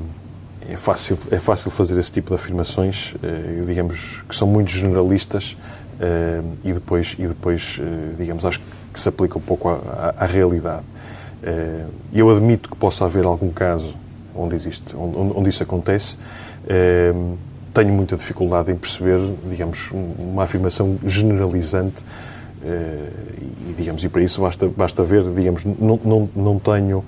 é, 0.69 0.77
fácil, 0.77 1.19
é 1.31 1.39
fácil 1.39 1.71
fazer 1.71 1.99
esse 1.99 2.13
tipo 2.13 2.29
de 2.29 2.35
afirmações, 2.35 3.15
eh, 3.23 3.65
digamos, 3.67 4.23
que 4.29 4.37
são 4.37 4.47
muito 4.47 4.71
generalistas 4.71 5.57
ehm, 6.01 6.55
e 6.65 6.73
depois, 6.73 7.17
e 7.19 7.27
depois 7.27 7.79
eh, 7.81 8.15
digamos, 8.19 8.45
acho 8.45 8.61
que 8.93 9.01
se 9.01 9.09
aplica 9.09 9.37
um 9.37 9.43
pouco 9.43 9.69
à, 9.69 10.15
à, 10.17 10.25
à 10.25 10.27
realidade. 10.27 10.85
Eh, 11.43 11.85
eu 12.13 12.31
admito 12.31 12.71
que 12.71 12.77
possa 12.77 13.05
haver 13.05 13.25
algum 13.25 13.51
caso 13.51 13.97
onde, 14.35 14.55
existe, 14.55 14.97
onde, 14.97 15.37
onde 15.37 15.51
isso 15.51 15.63
acontece, 15.63 16.17
ehm, 16.69 17.35
tenho 17.79 17.93
muita 17.93 18.17
dificuldade 18.17 18.73
em 18.73 18.77
perceber, 18.77 19.21
digamos, 19.49 19.89
uma 19.93 20.43
afirmação 20.43 20.99
generalizante 21.07 22.03
uh, 22.03 22.65
e, 23.71 23.75
digamos, 23.77 24.03
e 24.03 24.09
para 24.09 24.21
isso 24.21 24.41
basta, 24.41 24.69
basta 24.69 25.05
ver, 25.05 25.23
digamos, 25.33 25.65
não, 25.65 26.01
não, 26.05 26.31
não 26.35 26.59
tenho 26.59 27.05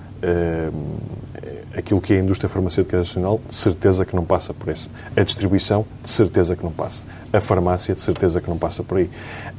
aquilo 1.75 2.01
que 2.01 2.13
é 2.13 2.17
a 2.17 2.19
indústria 2.19 2.49
farmacêutica 2.49 2.97
nacional, 2.97 3.39
de 3.47 3.55
certeza 3.55 4.05
que 4.05 4.15
não 4.15 4.25
passa 4.25 4.53
por 4.53 4.69
esse. 4.69 4.89
A 5.15 5.23
distribuição, 5.23 5.85
de 6.03 6.09
certeza 6.09 6.55
que 6.55 6.63
não 6.63 6.71
passa 6.71 7.01
a 7.33 7.39
farmácia, 7.39 7.95
de 7.95 8.01
certeza 8.01 8.41
que 8.41 8.49
não 8.49 8.57
passa 8.57 8.83
por 8.83 8.97
aí. 8.97 9.09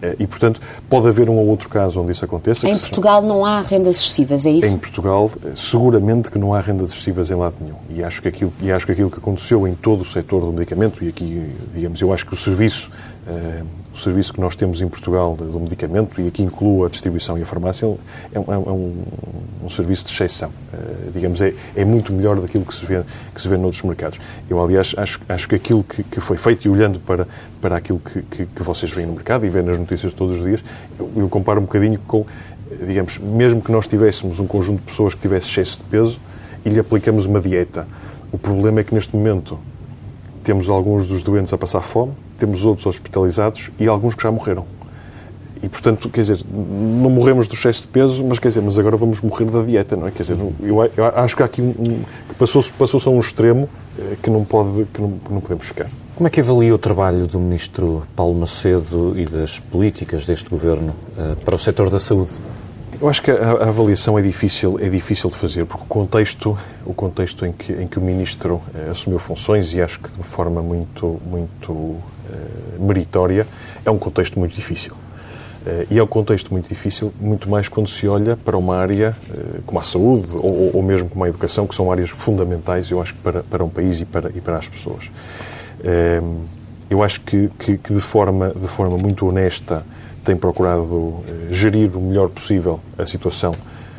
Eh, 0.00 0.16
e, 0.20 0.26
portanto, 0.26 0.60
pode 0.88 1.08
haver 1.08 1.28
um 1.28 1.36
ou 1.36 1.46
outro 1.46 1.68
caso 1.68 2.00
onde 2.00 2.12
isso 2.12 2.24
aconteça. 2.24 2.68
Em 2.68 2.76
Portugal 2.76 3.22
não 3.22 3.44
há 3.44 3.62
rendas 3.62 3.96
excessivas, 3.96 4.44
é 4.44 4.50
isso? 4.50 4.66
Em 4.66 4.76
Portugal, 4.76 5.30
eh, 5.44 5.52
seguramente 5.56 6.30
que 6.30 6.38
não 6.38 6.52
há 6.52 6.60
rendas 6.60 6.90
excessivas 6.90 7.30
em 7.30 7.34
lado 7.34 7.54
nenhum. 7.60 7.76
E 7.88 8.04
acho 8.04 8.20
que 8.20 8.28
aquilo, 8.28 8.52
e 8.60 8.70
acho 8.70 8.84
que, 8.84 8.92
aquilo 8.92 9.10
que 9.10 9.18
aconteceu 9.18 9.66
em 9.66 9.74
todo 9.74 10.02
o 10.02 10.04
setor 10.04 10.42
do 10.42 10.52
medicamento, 10.52 11.02
e 11.02 11.08
aqui, 11.08 11.50
digamos, 11.74 12.00
eu 12.00 12.12
acho 12.12 12.26
que 12.26 12.34
o 12.34 12.36
serviço, 12.36 12.90
o 13.94 13.96
serviço 13.96 14.34
que 14.34 14.40
nós 14.40 14.54
temos 14.54 14.82
em 14.82 14.88
Portugal 14.88 15.34
do 15.34 15.60
medicamento, 15.60 16.20
e 16.20 16.28
aqui 16.28 16.42
incluo 16.42 16.84
a 16.84 16.88
distribuição 16.88 17.38
e 17.38 17.42
a 17.42 17.46
farmácia, 17.46 17.86
é 18.32 18.38
um, 18.38 18.44
é 18.52 18.56
um, 18.56 18.94
um 19.64 19.68
serviço 19.68 20.04
de 20.04 20.10
exceção. 20.10 20.51
Uh, 20.72 21.10
digamos, 21.12 21.38
é, 21.42 21.52
é 21.76 21.84
muito 21.84 22.14
melhor 22.14 22.40
daquilo 22.40 22.64
que 22.64 22.74
se 22.74 22.86
vê, 22.86 23.02
que 23.34 23.42
se 23.42 23.46
vê 23.46 23.58
noutros 23.58 23.82
mercados. 23.82 24.18
Eu, 24.48 24.62
aliás, 24.62 24.94
acho, 24.96 25.20
acho 25.28 25.46
que 25.46 25.54
aquilo 25.54 25.84
que, 25.84 26.02
que 26.02 26.18
foi 26.18 26.38
feito, 26.38 26.64
e 26.66 26.70
olhando 26.70 26.98
para, 26.98 27.28
para 27.60 27.76
aquilo 27.76 27.98
que, 27.98 28.22
que, 28.22 28.46
que, 28.46 28.62
vocês 28.62 28.90
veem 28.90 29.06
no 29.06 29.12
mercado 29.12 29.44
e 29.44 29.50
veem 29.50 29.66
nas 29.66 29.78
notícias 29.78 30.14
todos 30.14 30.36
os 30.36 30.42
dias, 30.42 30.64
eu, 30.98 31.10
eu, 31.14 31.28
comparo 31.28 31.60
um 31.60 31.64
bocadinho 31.64 31.98
com, 32.06 32.24
digamos, 32.86 33.18
mesmo 33.18 33.60
que 33.60 33.70
nós 33.70 33.86
tivéssemos 33.86 34.40
um 34.40 34.46
conjunto 34.46 34.78
de 34.78 34.86
pessoas 34.86 35.14
que 35.14 35.20
tivesse 35.20 35.50
excesso 35.50 35.80
de 35.80 35.84
peso 35.84 36.18
e 36.64 36.70
lhe 36.70 36.80
aplicamos 36.80 37.26
uma 37.26 37.38
dieta. 37.38 37.86
O 38.32 38.38
problema 38.38 38.80
é 38.80 38.84
que 38.84 38.94
neste 38.94 39.14
momento 39.14 39.58
temos 40.42 40.70
alguns 40.70 41.06
dos 41.06 41.22
doentes 41.22 41.52
a 41.52 41.58
passar 41.58 41.82
fome, 41.82 42.12
temos 42.38 42.64
outros 42.64 42.86
hospitalizados 42.86 43.70
e 43.78 43.86
alguns 43.86 44.14
que 44.14 44.22
já 44.22 44.32
morreram. 44.32 44.66
E, 45.62 45.68
portanto, 45.68 46.08
quer 46.08 46.22
dizer, 46.22 46.40
não 46.50 47.08
morremos 47.08 47.46
do 47.46 47.54
excesso 47.54 47.82
de 47.82 47.88
peso, 47.88 48.24
mas 48.24 48.40
quer 48.40 48.48
dizer, 48.48 48.60
mas 48.60 48.76
agora 48.78 48.96
vamos 48.96 49.20
morrer 49.20 49.44
da 49.44 49.62
dieta, 49.62 49.96
não 49.96 50.08
é? 50.08 50.10
Quer 50.10 50.22
dizer, 50.22 50.36
eu, 50.60 50.90
eu 50.96 51.04
acho 51.14 51.36
que 51.36 51.42
há 51.42 51.46
aqui 51.46 51.62
um, 51.62 51.70
um 51.78 52.02
que 52.28 52.34
passou-se 52.36 52.72
passou 52.72 53.00
a 53.06 53.10
um 53.10 53.20
extremo 53.20 53.68
eh, 53.96 54.16
que 54.20 54.28
não 54.28 54.44
pode, 54.44 54.86
que 54.92 55.00
não, 55.00 55.12
que 55.12 55.32
não 55.32 55.40
podemos 55.40 55.64
ficar. 55.64 55.86
Como 56.16 56.26
é 56.26 56.30
que 56.30 56.40
avalia 56.40 56.74
o 56.74 56.78
trabalho 56.78 57.26
do 57.26 57.38
Ministro 57.38 58.02
Paulo 58.16 58.34
Macedo 58.34 59.12
e 59.16 59.24
das 59.24 59.58
políticas 59.58 60.26
deste 60.26 60.48
Governo 60.48 60.94
uh, 61.16 61.36
para 61.44 61.54
o 61.54 61.58
setor 61.58 61.90
da 61.90 61.98
saúde? 61.98 62.32
Eu 63.00 63.08
acho 63.08 63.22
que 63.22 63.30
a, 63.30 63.34
a, 63.34 63.68
avaliação 63.68 64.18
é 64.18 64.22
difícil, 64.22 64.78
é 64.80 64.88
difícil 64.88 65.30
de 65.30 65.36
fazer, 65.36 65.64
porque 65.64 65.84
o 65.84 65.86
contexto, 65.86 66.56
o 66.84 66.94
contexto 66.94 67.46
em 67.46 67.52
que, 67.52 67.72
em 67.72 67.86
que 67.86 67.98
o 67.98 68.02
Ministro 68.02 68.56
uh, 68.56 68.90
assumiu 68.90 69.18
funções, 69.18 69.72
e 69.74 69.80
acho 69.80 70.00
que 70.00 70.10
de 70.10 70.22
forma 70.22 70.62
muito, 70.62 71.20
muito 71.26 71.72
uh, 71.72 72.00
meritória, 72.78 73.46
é 73.84 73.90
um 73.90 73.98
contexto 73.98 74.38
muito 74.38 74.54
difícil. 74.54 74.94
E 75.90 75.98
é 75.98 76.02
um 76.02 76.06
contexto 76.06 76.50
muito 76.50 76.68
difícil, 76.68 77.12
muito 77.20 77.48
mais 77.48 77.68
quando 77.68 77.88
se 77.88 78.08
olha 78.08 78.36
para 78.36 78.56
uma 78.56 78.76
área 78.76 79.16
como 79.64 79.78
a 79.78 79.82
saúde 79.82 80.28
ou, 80.34 80.74
ou 80.74 80.82
mesmo 80.82 81.08
como 81.08 81.22
a 81.24 81.28
educação, 81.28 81.66
que 81.66 81.74
são 81.74 81.90
áreas 81.92 82.10
fundamentais, 82.10 82.90
eu 82.90 83.00
acho, 83.00 83.14
para, 83.16 83.44
para 83.44 83.64
um 83.64 83.68
país 83.68 84.00
e 84.00 84.04
para, 84.04 84.30
e 84.34 84.40
para 84.40 84.56
as 84.56 84.68
pessoas. 84.68 85.10
Ehm, 85.84 86.44
eu 86.90 87.02
acho 87.02 87.20
que, 87.22 87.50
que, 87.58 87.78
que, 87.78 87.94
de, 87.94 88.00
forma, 88.00 88.50
de 88.50 88.68
forma 88.68 88.96
muito 88.98 89.26
honesta 89.26 89.84
tem 90.24 90.36
procurado 90.36 91.20
eh, 91.26 91.52
gerir 91.52 91.96
o 91.96 92.00
melhor 92.00 92.28
possível 92.28 92.80
a 92.98 93.06
situação 93.06 93.54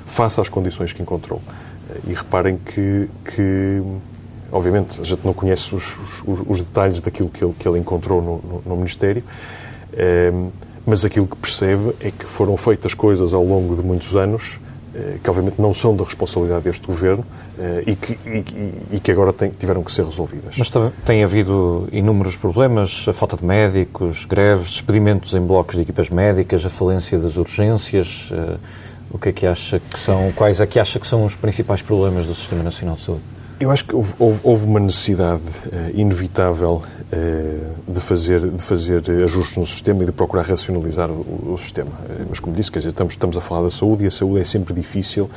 face 0.06 0.40
às 0.40 0.48
condições 0.48 0.94
que 0.94 1.02
encontrou. 1.02 1.42
Eh, 1.90 2.12
e 2.12 2.14
reparem 2.14 2.58
que, 2.58 3.10
que 3.26 3.82
obviamente, 4.52 5.02
a 5.02 5.04
gente 5.04 5.26
não 5.26 5.34
conhece 5.34 5.74
os, 5.74 5.98
os, 6.26 6.44
os 6.48 6.62
detalhes 6.62 7.02
daquilo 7.02 7.30
que 7.30 7.44
ele, 7.44 7.54
que 7.58 7.68
ele 7.68 7.80
encontrou 7.80 8.22
no, 8.22 8.38
no, 8.38 8.64
no 8.66 8.76
Ministério, 8.78 9.24
ehm, 9.94 10.50
mas 10.86 11.06
aquilo 11.06 11.28
que 11.28 11.36
percebe 11.36 11.94
é 12.00 12.12
que 12.12 12.26
foram 12.26 12.58
feitas 12.58 12.94
coisas 12.94 13.34
ao 13.34 13.44
longo 13.44 13.76
de 13.76 13.82
muitos 13.82 14.16
anos 14.16 14.60
eh, 14.96 15.18
que 15.24 15.30
obviamente 15.30 15.60
não 15.60 15.74
são 15.74 15.96
da 15.96 16.04
responsabilidade 16.04 16.66
deste 16.66 16.86
governo 16.86 17.26
eh, 17.58 17.84
e 17.88 17.96
que, 17.96 18.14
e, 18.28 18.96
e 18.98 19.00
que 19.00 19.12
agora 19.12 19.34
tem, 19.34 19.50
tiveram 19.50 19.82
que 19.82 19.92
ser 19.92 20.06
resolvidas. 20.06 20.56
Mas 20.56 20.72
tem 21.04 21.24
havido 21.24 21.88
inúmeros 21.92 22.36
problemas, 22.36 23.08
a 23.08 23.14
falta 23.14 23.36
de 23.36 23.44
médicos, 23.44 24.26
greves, 24.26 24.70
despedimentos 24.70 25.34
em 25.34 25.42
blocos 25.42 25.76
de 25.76 25.82
equipas 25.82 26.12
médicas, 26.12 26.64
a 26.64 26.70
falência 26.70 27.18
das 27.18 27.38
urgências. 27.38 28.30
Eh, 28.32 28.58
o 29.10 29.18
que 29.18 29.30
é 29.30 29.32
que 29.32 29.48
acha 29.48 29.80
que 29.80 30.00
são, 30.00 30.32
quais 30.36 30.60
é 30.60 30.68
que 30.68 30.80
acha 30.80 31.00
que 31.00 31.08
são 31.08 31.26
os 31.26 31.36
principais 31.36 31.82
problemas 31.82 32.26
do 32.26 32.36
Sistema 32.36 32.64
Nacional 32.64 32.96
de 32.96 33.02
Saúde? 33.02 33.24
Eu 33.64 33.72
acho 33.72 33.86
que 33.86 33.96
houve, 33.96 34.14
houve 34.20 34.66
uma 34.66 34.80
necessidade 34.82 35.42
uh, 35.42 35.98
inevitável 35.98 36.82
uh, 36.84 37.92
de, 37.92 38.00
fazer, 38.02 38.42
de 38.42 38.62
fazer 38.62 39.02
ajustes 39.24 39.56
no 39.56 39.66
sistema 39.66 40.04
e 40.04 40.06
de 40.06 40.12
procurar 40.12 40.42
racionalizar 40.42 41.10
o, 41.10 41.54
o 41.54 41.58
sistema. 41.58 41.92
Uh, 41.92 42.26
mas, 42.28 42.42
como 42.42 42.54
disse, 42.54 42.70
quer 42.70 42.80
dizer, 42.80 42.90
estamos, 42.90 43.14
estamos 43.14 43.38
a 43.38 43.42
falar 43.42 43.62
da 43.62 43.70
saúde 43.70 44.04
e 44.04 44.08
a 44.08 44.12
saúde 44.12 44.42
é 44.42 44.44
sempre 44.44 44.74
difícil 44.74 45.30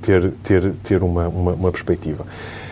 ter, 0.00 0.30
ter, 0.44 0.74
ter 0.76 1.02
uma, 1.02 1.26
uma, 1.26 1.52
uma 1.54 1.72
perspectiva. 1.72 2.24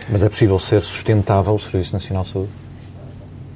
Mas 0.09 0.23
é 0.23 0.29
possível 0.29 0.61
ser 0.61 0.81
sustentável 0.81 1.53
o 1.53 1.59
Serviço 1.59 1.93
Nacional 1.93 2.23
de 2.23 2.31
Saúde? 2.31 2.51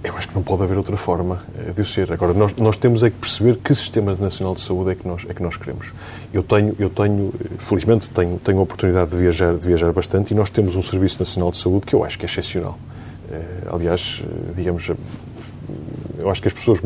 Eu 0.03 0.17
acho 0.17 0.29
que 0.29 0.35
não 0.35 0.43
pode 0.43 0.63
haver 0.63 0.77
outra 0.77 0.97
forma 0.97 1.43
eh, 1.59 1.73
de 1.73 1.83
o 1.83 1.85
ser. 1.85 2.13
Agora, 2.13 2.33
nós, 2.33 2.55
nós 2.57 2.77
temos 2.77 3.03
é 3.03 3.11
que 3.11 3.17
perceber 3.17 3.57
que 3.57 3.75
sistema 3.75 4.15
nacional 4.15 4.55
de 4.55 4.61
saúde 4.61 4.93
é 4.93 4.95
que 4.95 5.07
nós, 5.07 5.27
é 5.29 5.35
que 5.35 5.43
nós 5.43 5.57
queremos. 5.57 5.93
Eu 6.33 6.43
tenho, 6.43 6.75
eu 6.79 6.89
tenho 6.89 7.33
eh, 7.41 7.49
felizmente, 7.59 8.09
tenho, 8.11 8.39
tenho 8.39 8.59
a 8.61 8.63
oportunidade 8.63 9.11
de 9.11 9.17
viajar, 9.17 9.57
de 9.57 9.67
viajar 9.67 9.93
bastante 9.93 10.31
e 10.31 10.35
nós 10.37 10.51
temos 10.51 10.77
um 10.77 10.83
Serviço 10.83 11.19
Nacional 11.19 11.51
de 11.51 11.59
Saúde 11.59 11.87
que 11.87 11.95
eu 11.95 12.05
acho 12.05 12.17
que 12.17 12.25
é 12.25 12.29
excepcional. 12.29 12.79
Eh, 13.31 13.43
aliás, 13.73 14.23
digamos, 14.55 14.89
eu 16.19 16.31
acho 16.31 16.41
que 16.43 16.49
as 16.49 16.55
pessoas, 16.55 16.81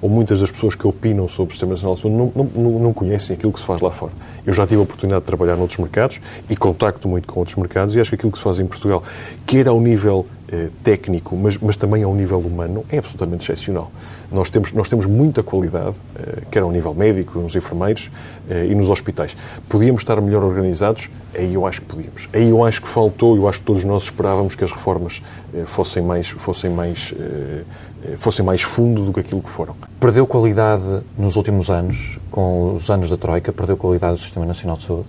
ou 0.00 0.08
muitas 0.08 0.40
das 0.40 0.50
pessoas 0.50 0.74
que 0.74 0.86
opinam 0.86 1.28
sobre 1.28 1.50
o 1.50 1.54
Sistema 1.54 1.72
Nacional 1.72 1.94
de 1.96 2.02
Saúde, 2.02 2.16
não, 2.16 2.50
não, 2.54 2.78
não, 2.78 2.92
conhecem 2.92 3.36
aquilo 3.36 3.52
que 3.52 3.60
se 3.60 3.66
faz 3.66 3.80
lá 3.80 3.90
fora. 3.90 4.12
Eu 4.46 4.52
já 4.52 4.66
tive 4.66 4.80
a 4.80 4.84
oportunidade 4.84 5.22
de 5.22 5.26
trabalhar 5.26 5.56
noutros 5.56 5.78
mercados 5.78 6.20
e 6.48 6.56
contacto 6.56 7.08
muito 7.08 7.26
com 7.26 7.40
outros 7.40 7.56
mercados 7.56 7.94
e 7.94 8.00
acho 8.00 8.10
que 8.10 8.16
aquilo 8.16 8.32
que 8.32 8.38
se 8.38 8.44
faz 8.44 8.58
em 8.58 8.66
Portugal, 8.66 9.02
quer 9.46 9.68
ao 9.68 9.80
nível 9.80 10.26
eh, 10.50 10.70
técnico, 10.82 11.36
mas, 11.36 11.58
mas 11.58 11.76
também 11.76 12.02
ao 12.02 12.14
nível 12.14 12.38
humano, 12.38 12.82
é 12.88 12.96
absolutamente 12.96 13.44
excepcional. 13.44 13.92
Nós 14.32 14.48
temos, 14.48 14.72
nós 14.72 14.88
temos 14.88 15.04
muita 15.04 15.42
qualidade, 15.42 15.94
eh, 16.18 16.42
quer 16.50 16.62
ao 16.62 16.72
nível 16.72 16.94
médico, 16.94 17.38
nos 17.38 17.54
enfermeiros 17.54 18.10
eh, 18.48 18.68
e 18.70 18.74
nos 18.74 18.88
hospitais. 18.88 19.36
Podíamos 19.68 20.00
estar 20.00 20.18
melhor 20.22 20.42
organizados? 20.42 21.10
Aí 21.34 21.52
eu 21.52 21.66
acho 21.66 21.82
que 21.82 21.88
podíamos. 21.88 22.30
Aí 22.32 22.48
eu 22.48 22.64
acho 22.64 22.80
que 22.80 22.88
faltou, 22.88 23.36
eu 23.36 23.46
acho 23.46 23.58
que 23.58 23.66
todos 23.66 23.84
nós 23.84 24.04
esperávamos 24.04 24.54
que 24.54 24.64
as 24.64 24.72
reformas 24.72 25.22
fossem 25.66 26.02
mais, 26.02 26.28
fossem 26.28 26.70
mais, 26.70 27.12
fossem 28.16 28.44
mais 28.44 28.62
fundo 28.62 29.04
do 29.04 29.12
que 29.12 29.20
aquilo 29.20 29.42
que 29.42 29.50
foram. 29.50 29.74
Perdeu 30.00 30.26
qualidade 30.26 31.02
nos 31.16 31.36
últimos 31.36 31.70
anos, 31.70 32.18
com 32.30 32.74
os 32.74 32.88
anos 32.90 33.10
da 33.10 33.16
Troika, 33.16 33.52
perdeu 33.52 33.76
qualidade 33.76 34.18
do 34.18 34.22
Sistema 34.22 34.46
Nacional 34.46 34.76
de 34.76 34.84
Saúde? 34.84 35.06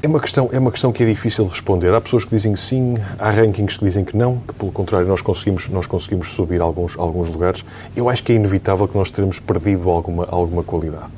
É 0.00 0.06
uma, 0.06 0.20
questão, 0.20 0.48
é 0.52 0.58
uma 0.60 0.70
questão 0.70 0.92
que 0.92 1.02
é 1.02 1.06
difícil 1.06 1.44
de 1.44 1.50
responder. 1.50 1.92
Há 1.92 2.00
pessoas 2.00 2.24
que 2.24 2.30
dizem 2.30 2.52
que 2.52 2.60
sim, 2.60 2.96
há 3.18 3.30
rankings 3.32 3.76
que 3.76 3.84
dizem 3.84 4.04
que 4.04 4.16
não, 4.16 4.36
que 4.46 4.54
pelo 4.54 4.70
contrário 4.70 5.08
nós 5.08 5.20
conseguimos, 5.20 5.68
nós 5.68 5.88
conseguimos 5.88 6.28
subir 6.28 6.60
alguns, 6.60 6.96
alguns 6.96 7.28
lugares. 7.28 7.64
Eu 7.96 8.08
acho 8.08 8.22
que 8.22 8.30
é 8.30 8.36
inevitável 8.36 8.86
que 8.86 8.96
nós 8.96 9.10
teremos 9.10 9.40
perdido 9.40 9.90
alguma, 9.90 10.24
alguma 10.30 10.62
qualidade. 10.62 11.08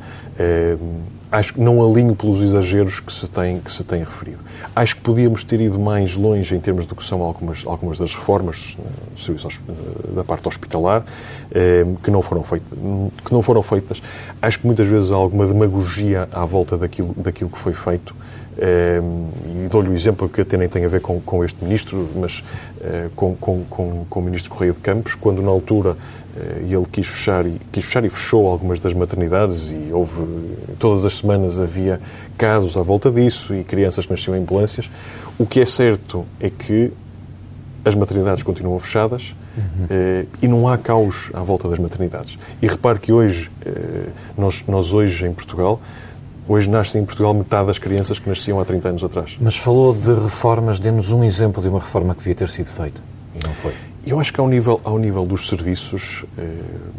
É, 0.43 0.75
acho 1.31 1.53
que 1.53 1.61
não 1.61 1.85
alinho 1.85 2.17
pelos 2.17 2.41
exageros 2.41 2.99
que 2.99 3.13
se, 3.13 3.29
tem, 3.29 3.61
que 3.61 3.71
se 3.71 3.85
tem 3.85 4.01
referido. 4.01 4.39
Acho 4.75 4.97
que 4.97 5.03
podíamos 5.03 5.45
ter 5.45 5.61
ido 5.61 5.79
mais 5.79 6.17
longe 6.17 6.57
em 6.57 6.59
termos 6.59 6.87
do 6.87 6.97
que 6.97 7.05
são 7.05 7.23
algumas, 7.23 7.63
algumas 7.67 7.99
das 7.99 8.15
reformas 8.15 8.75
do 9.15 9.21
serviço, 9.21 9.61
da 10.15 10.25
parte 10.25 10.49
hospitalar 10.49 11.05
que, 12.03 12.11
não 12.11 12.23
foram 12.23 12.43
feitas, 12.43 12.71
que 13.23 13.33
não 13.33 13.43
foram 13.43 13.63
feitas. 13.63 14.03
Acho 14.41 14.61
que 14.61 14.67
muitas 14.67 14.89
vezes 14.89 15.13
há 15.13 15.15
alguma 15.15 15.47
demagogia 15.47 16.27
à 16.33 16.47
volta 16.47 16.79
daquilo, 16.79 17.15
daquilo 17.15 17.51
que 17.51 17.59
foi 17.59 17.75
feito. 17.75 18.17
e 18.59 19.69
dou-lhe 19.69 19.91
o 19.91 19.95
exemplo 19.95 20.27
que 20.27 20.41
até 20.41 20.57
nem 20.57 20.69
tem 20.69 20.87
a 20.87 20.89
ver 20.89 21.03
com, 21.03 21.21
com 21.21 21.45
este 21.45 21.63
ministro, 21.63 22.09
mas 22.17 22.43
com, 23.15 23.37
com, 23.37 23.65
com, 23.69 24.07
com 24.09 24.21
o 24.21 24.23
ministro 24.23 24.51
Correia 24.51 24.73
de 24.73 24.81
Campos, 24.81 25.15
quando 25.15 25.43
na 25.43 25.51
altura 25.51 25.91
eh, 25.91 26.20
e 26.67 26.75
ele 26.75 26.87
quis 26.91 27.07
fechar 27.07 27.47
e 27.47 27.61
quis 27.73 27.85
fechar 27.85 28.05
e 28.05 28.09
fechou 28.09 28.47
algumas 28.47 28.79
das 28.79 28.93
maternidades 28.93 29.71
e 29.71 29.93
houve 29.93 30.57
todas 30.79 31.05
as 31.05 31.17
semanas 31.17 31.59
havia 31.59 32.01
casos 32.39 32.77
à 32.77 32.83
volta 32.83 33.11
disso 33.11 33.55
e 33.55 33.65
crianças 33.65 34.07
que 34.07 34.13
nasciam 34.13 34.37
em 34.37 34.41
ambulâncias. 34.41 34.91
O 35.39 35.47
que 35.47 35.61
é 35.61 35.67
certo 35.67 36.25
é 36.39 36.49
que 36.49 36.93
as 37.85 37.95
maternidades 37.95 38.43
continuam 38.43 38.79
fechadas 38.79 39.35
uhum. 39.57 39.87
eh, 39.91 40.27
e 40.43 40.49
não 40.49 40.69
há 40.69 40.77
caos 40.79 41.31
à 41.35 41.43
volta 41.43 41.69
das 41.69 41.79
maternidades. 41.79 42.39
E 42.61 42.67
repare 42.67 42.99
que 42.99 43.13
hoje 43.13 43.51
eh, 43.65 44.09
nós 44.37 44.65
nós 44.69 44.93
hoje 44.93 45.27
em 45.27 45.33
Portugal 45.33 45.81
Hoje 46.49 46.69
nascem 46.69 47.01
em 47.01 47.05
Portugal 47.05 47.33
metade 47.33 47.69
das 47.69 47.79
crianças 47.79 48.19
que 48.19 48.29
nasciam 48.29 48.59
há 48.59 48.65
30 48.65 48.89
anos 48.89 49.05
atrás. 49.05 49.37
Mas 49.41 49.57
falou 49.57 49.95
de 49.95 50.13
reformas, 50.15 50.81
dê-nos 50.81 51.13
um 51.13 51.23
exemplo 51.23 51.63
de 51.63 51.69
uma 51.69 51.79
reforma 51.79 52.13
que 52.13 52.19
devia 52.19 52.35
ter 52.35 52.49
sido 52.49 52.67
feita 52.71 53.01
e 53.37 53.47
não 53.47 53.55
foi. 53.55 53.73
Eu 54.07 54.19
acho 54.19 54.33
que 54.33 54.41
ao 54.41 54.49
nível, 54.49 54.81
ao 54.83 54.99
nível 54.99 55.27
dos 55.27 55.47
serviços 55.47 56.25
eh, 56.39 56.49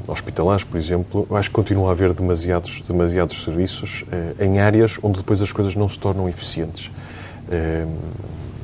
hospitalares, 0.08 0.64
por 0.64 0.78
exemplo, 0.78 1.26
eu 1.30 1.36
acho 1.36 1.49
que 1.49 1.56
continua 1.56 1.89
a 1.89 1.91
haver 1.93 2.14
demasiados, 2.14 2.82
demasiados 2.82 3.43
serviços 3.43 4.06
eh, 4.12 4.45
em 4.45 4.60
áreas 4.60 4.99
onde 5.02 5.18
depois 5.18 5.41
as 5.41 5.52
coisas 5.52 5.76
não 5.76 5.89
se 5.89 5.97
tornam 5.97 6.30
eficientes. 6.30 6.91
Eh, 7.49 7.88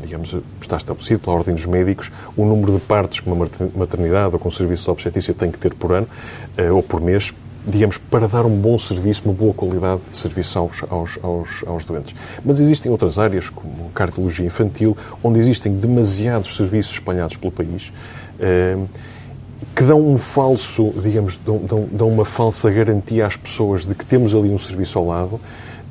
digamos, 0.04 0.36
está 0.62 0.78
estabelecido 0.78 1.20
pela 1.20 1.36
ordem 1.36 1.54
dos 1.54 1.66
médicos 1.66 2.12
o 2.36 2.46
número 2.46 2.74
de 2.74 2.80
partos 2.80 3.20
que 3.20 3.30
uma 3.30 3.48
maternidade 3.76 4.34
ou 4.34 4.40
com 4.40 4.50
serviço 4.50 4.86
de 4.86 4.90
obstetrícia 4.92 5.34
tem 5.34 5.52
que 5.52 5.58
ter 5.58 5.74
por 5.74 5.92
ano 5.92 6.08
eh, 6.56 6.72
ou 6.72 6.84
por 6.84 7.02
mês 7.02 7.34
digamos, 7.68 7.98
para 7.98 8.30
dar 8.30 8.46
um 8.46 8.56
bom 8.56 8.80
serviço, 8.80 9.24
uma 9.26 9.34
boa 9.34 9.54
qualidade 9.54 10.02
de 10.10 10.16
serviço 10.16 10.58
aos, 10.58 10.84
aos, 10.90 11.20
aos, 11.22 11.64
aos 11.68 11.84
doentes. 11.84 12.16
Mas 12.46 12.62
existem 12.62 12.90
outras 12.90 13.20
áreas, 13.20 13.50
como 13.50 13.90
cardiologia 13.94 14.46
infantil, 14.46 14.96
onde 15.22 15.40
existem 15.42 15.74
demasiados 15.74 16.56
serviços 16.56 16.94
espalhados 16.94 17.36
pelo 17.36 17.52
país, 17.52 17.92
que 19.76 19.84
dão 19.84 20.06
um 20.06 20.18
falso, 20.18 20.94
digamos, 21.02 21.36
dão, 21.38 21.58
dão, 21.60 21.88
dão, 21.92 22.10
uma 22.10 22.26
falsa 22.26 22.70
garantia 22.72 23.26
às 23.26 23.38
pessoas 23.38 23.86
de 23.86 23.94
que 23.94 24.06
temos 24.06 24.34
ali 24.34 24.50
um 24.50 24.58
serviço 24.58 24.98
ao 24.98 25.06
lado, 25.06 25.40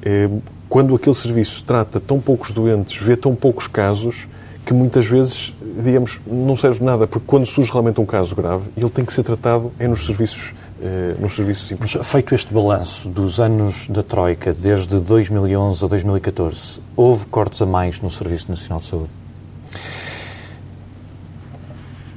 eh, 0.02 0.28
quando 0.68 0.94
aquele 0.94 1.14
serviço 1.14 1.62
trata 1.64 2.00
tão 2.00 2.20
poucos 2.20 2.50
doentes, 2.50 2.96
vê 3.00 3.16
tão 3.16 3.34
poucos 3.34 3.66
casos, 3.66 4.26
que 4.64 4.74
muitas 4.74 5.06
vezes, 5.06 5.54
digamos, 5.84 6.20
não 6.26 6.56
serve 6.56 6.82
nada, 6.84 7.06
porque 7.06 7.24
quando 7.24 7.46
surge 7.46 7.70
realmente 7.70 8.00
um 8.00 8.06
caso 8.06 8.34
grave, 8.34 8.68
ele 8.76 8.90
tem 8.90 9.04
que 9.04 9.12
ser 9.12 9.22
tratado 9.22 9.70
é 9.78 9.86
nos 9.86 10.04
serviços 10.04 10.52
eh, 10.82 11.14
nos 11.20 11.34
serviços 11.34 11.70
importantes. 11.70 12.10
Feito 12.10 12.34
este 12.34 12.52
balanço 12.52 13.08
dos 13.08 13.38
anos 13.40 13.88
da 13.88 14.02
Troika, 14.02 14.52
desde 14.52 14.98
2011 14.98 15.84
a 15.84 15.88
2014, 15.88 16.80
houve 16.96 17.24
cortes 17.26 17.62
a 17.62 17.66
mais 17.66 18.00
no 18.00 18.10
Serviço 18.10 18.50
Nacional 18.50 18.80
de 18.80 18.86
Saúde? 18.86 19.25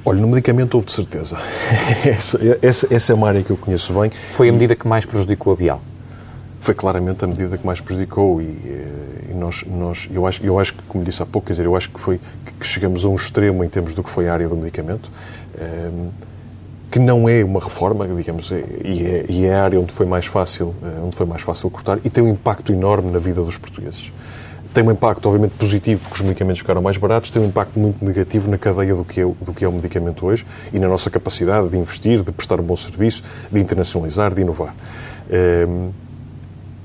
Olha, 0.04 0.20
no 0.20 0.28
medicamento 0.28 0.74
houve 0.74 0.86
de 0.86 0.92
certeza. 0.92 1.36
essa, 2.04 2.38
essa, 2.62 2.94
essa, 2.94 3.12
é 3.12 3.14
uma 3.14 3.28
área 3.28 3.42
que 3.42 3.50
eu 3.50 3.56
conheço 3.56 3.92
bem. 3.92 4.10
Foi 4.10 4.48
a 4.48 4.52
medida 4.52 4.74
que 4.74 4.88
mais 4.88 5.04
prejudicou 5.04 5.52
a 5.52 5.56
Bial? 5.56 5.82
Foi 6.58 6.74
claramente 6.74 7.24
a 7.24 7.28
medida 7.28 7.56
que 7.56 7.66
mais 7.66 7.80
prejudicou 7.80 8.40
e, 8.40 8.44
e 8.44 9.34
nós, 9.34 9.64
nós 9.66 10.08
eu, 10.12 10.26
acho, 10.26 10.42
eu 10.42 10.58
acho 10.58 10.74
que, 10.74 10.82
como 10.84 11.04
disse 11.04 11.22
há 11.22 11.26
pouco, 11.26 11.46
quer 11.46 11.54
dizer, 11.54 11.66
eu 11.66 11.76
acho 11.76 11.90
que 11.90 12.00
foi 12.00 12.20
que 12.58 12.66
chegamos 12.66 13.04
a 13.04 13.08
um 13.08 13.14
extremo 13.14 13.64
em 13.64 13.68
termos 13.68 13.94
do 13.94 14.02
que 14.02 14.10
foi 14.10 14.28
a 14.28 14.32
área 14.32 14.48
do 14.48 14.56
medicamento. 14.56 15.10
Ehm, 15.58 16.10
que 16.90 16.98
não 16.98 17.28
é 17.28 17.44
uma 17.44 17.60
reforma, 17.60 18.06
digamos, 18.08 18.50
é, 18.50 18.64
e, 18.84 19.06
é, 19.06 19.26
e 19.28 19.46
é 19.46 19.54
a 19.54 19.62
área 19.62 19.80
onde 19.80 19.92
foi 19.92 20.06
mais 20.06 20.26
fácil, 20.26 20.74
eh, 20.82 21.00
onde 21.04 21.14
foi 21.14 21.24
mais 21.24 21.40
fácil 21.40 21.70
cortar 21.70 22.00
e 22.04 22.10
tem 22.10 22.22
um 22.22 22.28
impacto 22.28 22.72
enorme 22.72 23.12
na 23.12 23.20
vida 23.20 23.40
dos 23.42 23.56
portugueses. 23.56 24.10
Tem 24.72 24.84
um 24.84 24.92
impacto, 24.92 25.26
obviamente, 25.26 25.52
positivo, 25.52 26.00
porque 26.02 26.14
os 26.14 26.20
medicamentos 26.20 26.60
ficaram 26.60 26.80
mais 26.80 26.96
baratos, 26.96 27.30
tem 27.30 27.42
um 27.42 27.46
impacto 27.46 27.78
muito 27.78 28.04
negativo 28.04 28.48
na 28.48 28.56
cadeia 28.56 28.94
do 28.94 29.04
que, 29.04 29.20
é, 29.20 29.24
do 29.24 29.52
que 29.52 29.64
é 29.64 29.68
o 29.68 29.72
medicamento 29.72 30.24
hoje 30.24 30.46
e 30.72 30.78
na 30.78 30.86
nossa 30.86 31.10
capacidade 31.10 31.68
de 31.68 31.76
investir, 31.76 32.22
de 32.22 32.30
prestar 32.30 32.60
um 32.60 32.62
bom 32.62 32.76
serviço, 32.76 33.24
de 33.50 33.60
internacionalizar, 33.60 34.32
de 34.32 34.42
inovar. 34.42 34.74
Um, 35.28 35.34
ehm, 35.34 35.90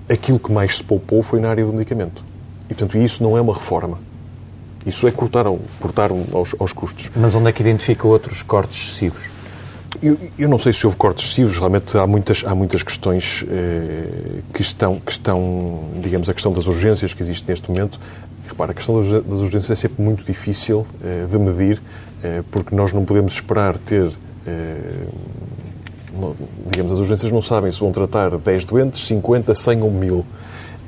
aquilo 0.09 0.39
que 0.39 0.51
mais 0.51 0.77
se 0.77 0.83
poupou 0.83 1.21
foi 1.21 1.39
na 1.39 1.49
área 1.49 1.63
do 1.63 1.71
medicamento. 1.71 2.23
E, 2.65 2.73
portanto, 2.73 2.97
isso 2.97 3.21
não 3.21 3.37
é 3.37 3.41
uma 3.41 3.53
reforma. 3.53 3.99
Isso 4.85 5.07
é 5.07 5.11
cortar, 5.11 5.45
cortar 5.79 6.11
aos, 6.33 6.55
aos 6.59 6.73
custos. 6.73 7.11
Mas 7.15 7.35
onde 7.35 7.49
é 7.49 7.51
que 7.51 7.61
identifica 7.61 8.07
outros 8.07 8.41
cortes 8.41 8.77
excessivos? 8.77 9.34
Eu, 10.01 10.17
eu, 10.37 10.49
não 10.49 10.59
sei 10.59 10.73
se 10.73 10.85
houve 10.85 10.97
cortes 10.97 11.25
excessivos, 11.25 11.57
realmente 11.57 11.97
há 11.97 12.05
muitas, 12.05 12.43
há 12.45 12.53
muitas 12.53 12.83
questões 12.83 13.45
eh, 13.49 14.41
que, 14.53 14.61
estão, 14.61 14.99
que 14.99 15.11
estão, 15.11 15.85
digamos, 16.01 16.27
a 16.27 16.33
questão 16.33 16.51
das 16.51 16.67
urgências 16.67 17.13
que 17.13 17.21
existe 17.21 17.47
neste 17.47 17.69
momento. 17.69 17.99
Repara, 18.47 18.71
a 18.71 18.75
questão 18.75 19.01
das, 19.01 19.09
urgências 19.09 19.71
é 19.71 19.75
sempre 19.75 20.03
muito 20.03 20.23
difícil 20.23 20.85
eh, 21.03 21.25
de 21.29 21.39
medir, 21.39 21.81
eh, 22.23 22.43
porque 22.51 22.75
nós 22.75 22.91
não 22.93 23.05
podemos 23.05 23.33
esperar 23.33 23.77
ter. 23.77 24.11
Eh, 24.45 25.07
digamos, 26.71 26.93
as 26.93 26.99
urgências 26.99 27.31
não 27.31 27.41
sabem 27.41 27.71
se 27.71 27.79
vão 27.79 27.91
tratar 27.91 28.37
10 28.37 28.65
doentes, 28.65 29.05
50, 29.05 29.53
100 29.53 29.81
ou 29.81 29.91
1000. 29.91 30.25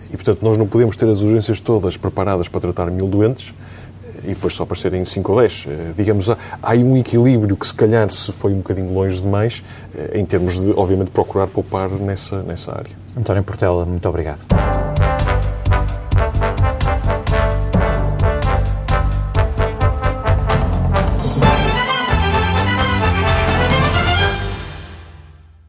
E, 0.09 0.15
portanto, 0.15 0.39
nós 0.41 0.57
não 0.57 0.67
podemos 0.67 0.95
ter 0.95 1.07
as 1.07 1.19
urgências 1.19 1.59
todas 1.59 1.97
preparadas 1.97 2.47
para 2.47 2.61
tratar 2.61 2.89
mil 2.89 3.07
doentes 3.07 3.53
e 4.23 4.29
depois 4.29 4.53
só 4.53 4.63
aparecerem 4.63 5.03
5 5.03 5.31
ou 5.31 5.39
10. 5.39 5.65
Eh, 5.67 5.93
digamos, 5.95 6.29
há 6.29 6.37
aí 6.61 6.83
um 6.83 6.95
equilíbrio 6.97 7.55
que 7.55 7.67
se 7.67 7.73
calhar 7.73 8.09
se 8.11 8.31
foi 8.31 8.53
um 8.53 8.57
bocadinho 8.57 8.93
longe 8.93 9.21
demais, 9.21 9.63
eh, 9.95 10.19
em 10.19 10.25
termos 10.25 10.59
de, 10.59 10.71
obviamente, 10.75 11.11
procurar 11.11 11.47
poupar 11.47 11.89
nessa, 11.89 12.41
nessa 12.43 12.71
área. 12.71 12.91
António 13.17 13.43
Portela, 13.43 13.85
muito 13.85 14.07
obrigado. 14.07 14.39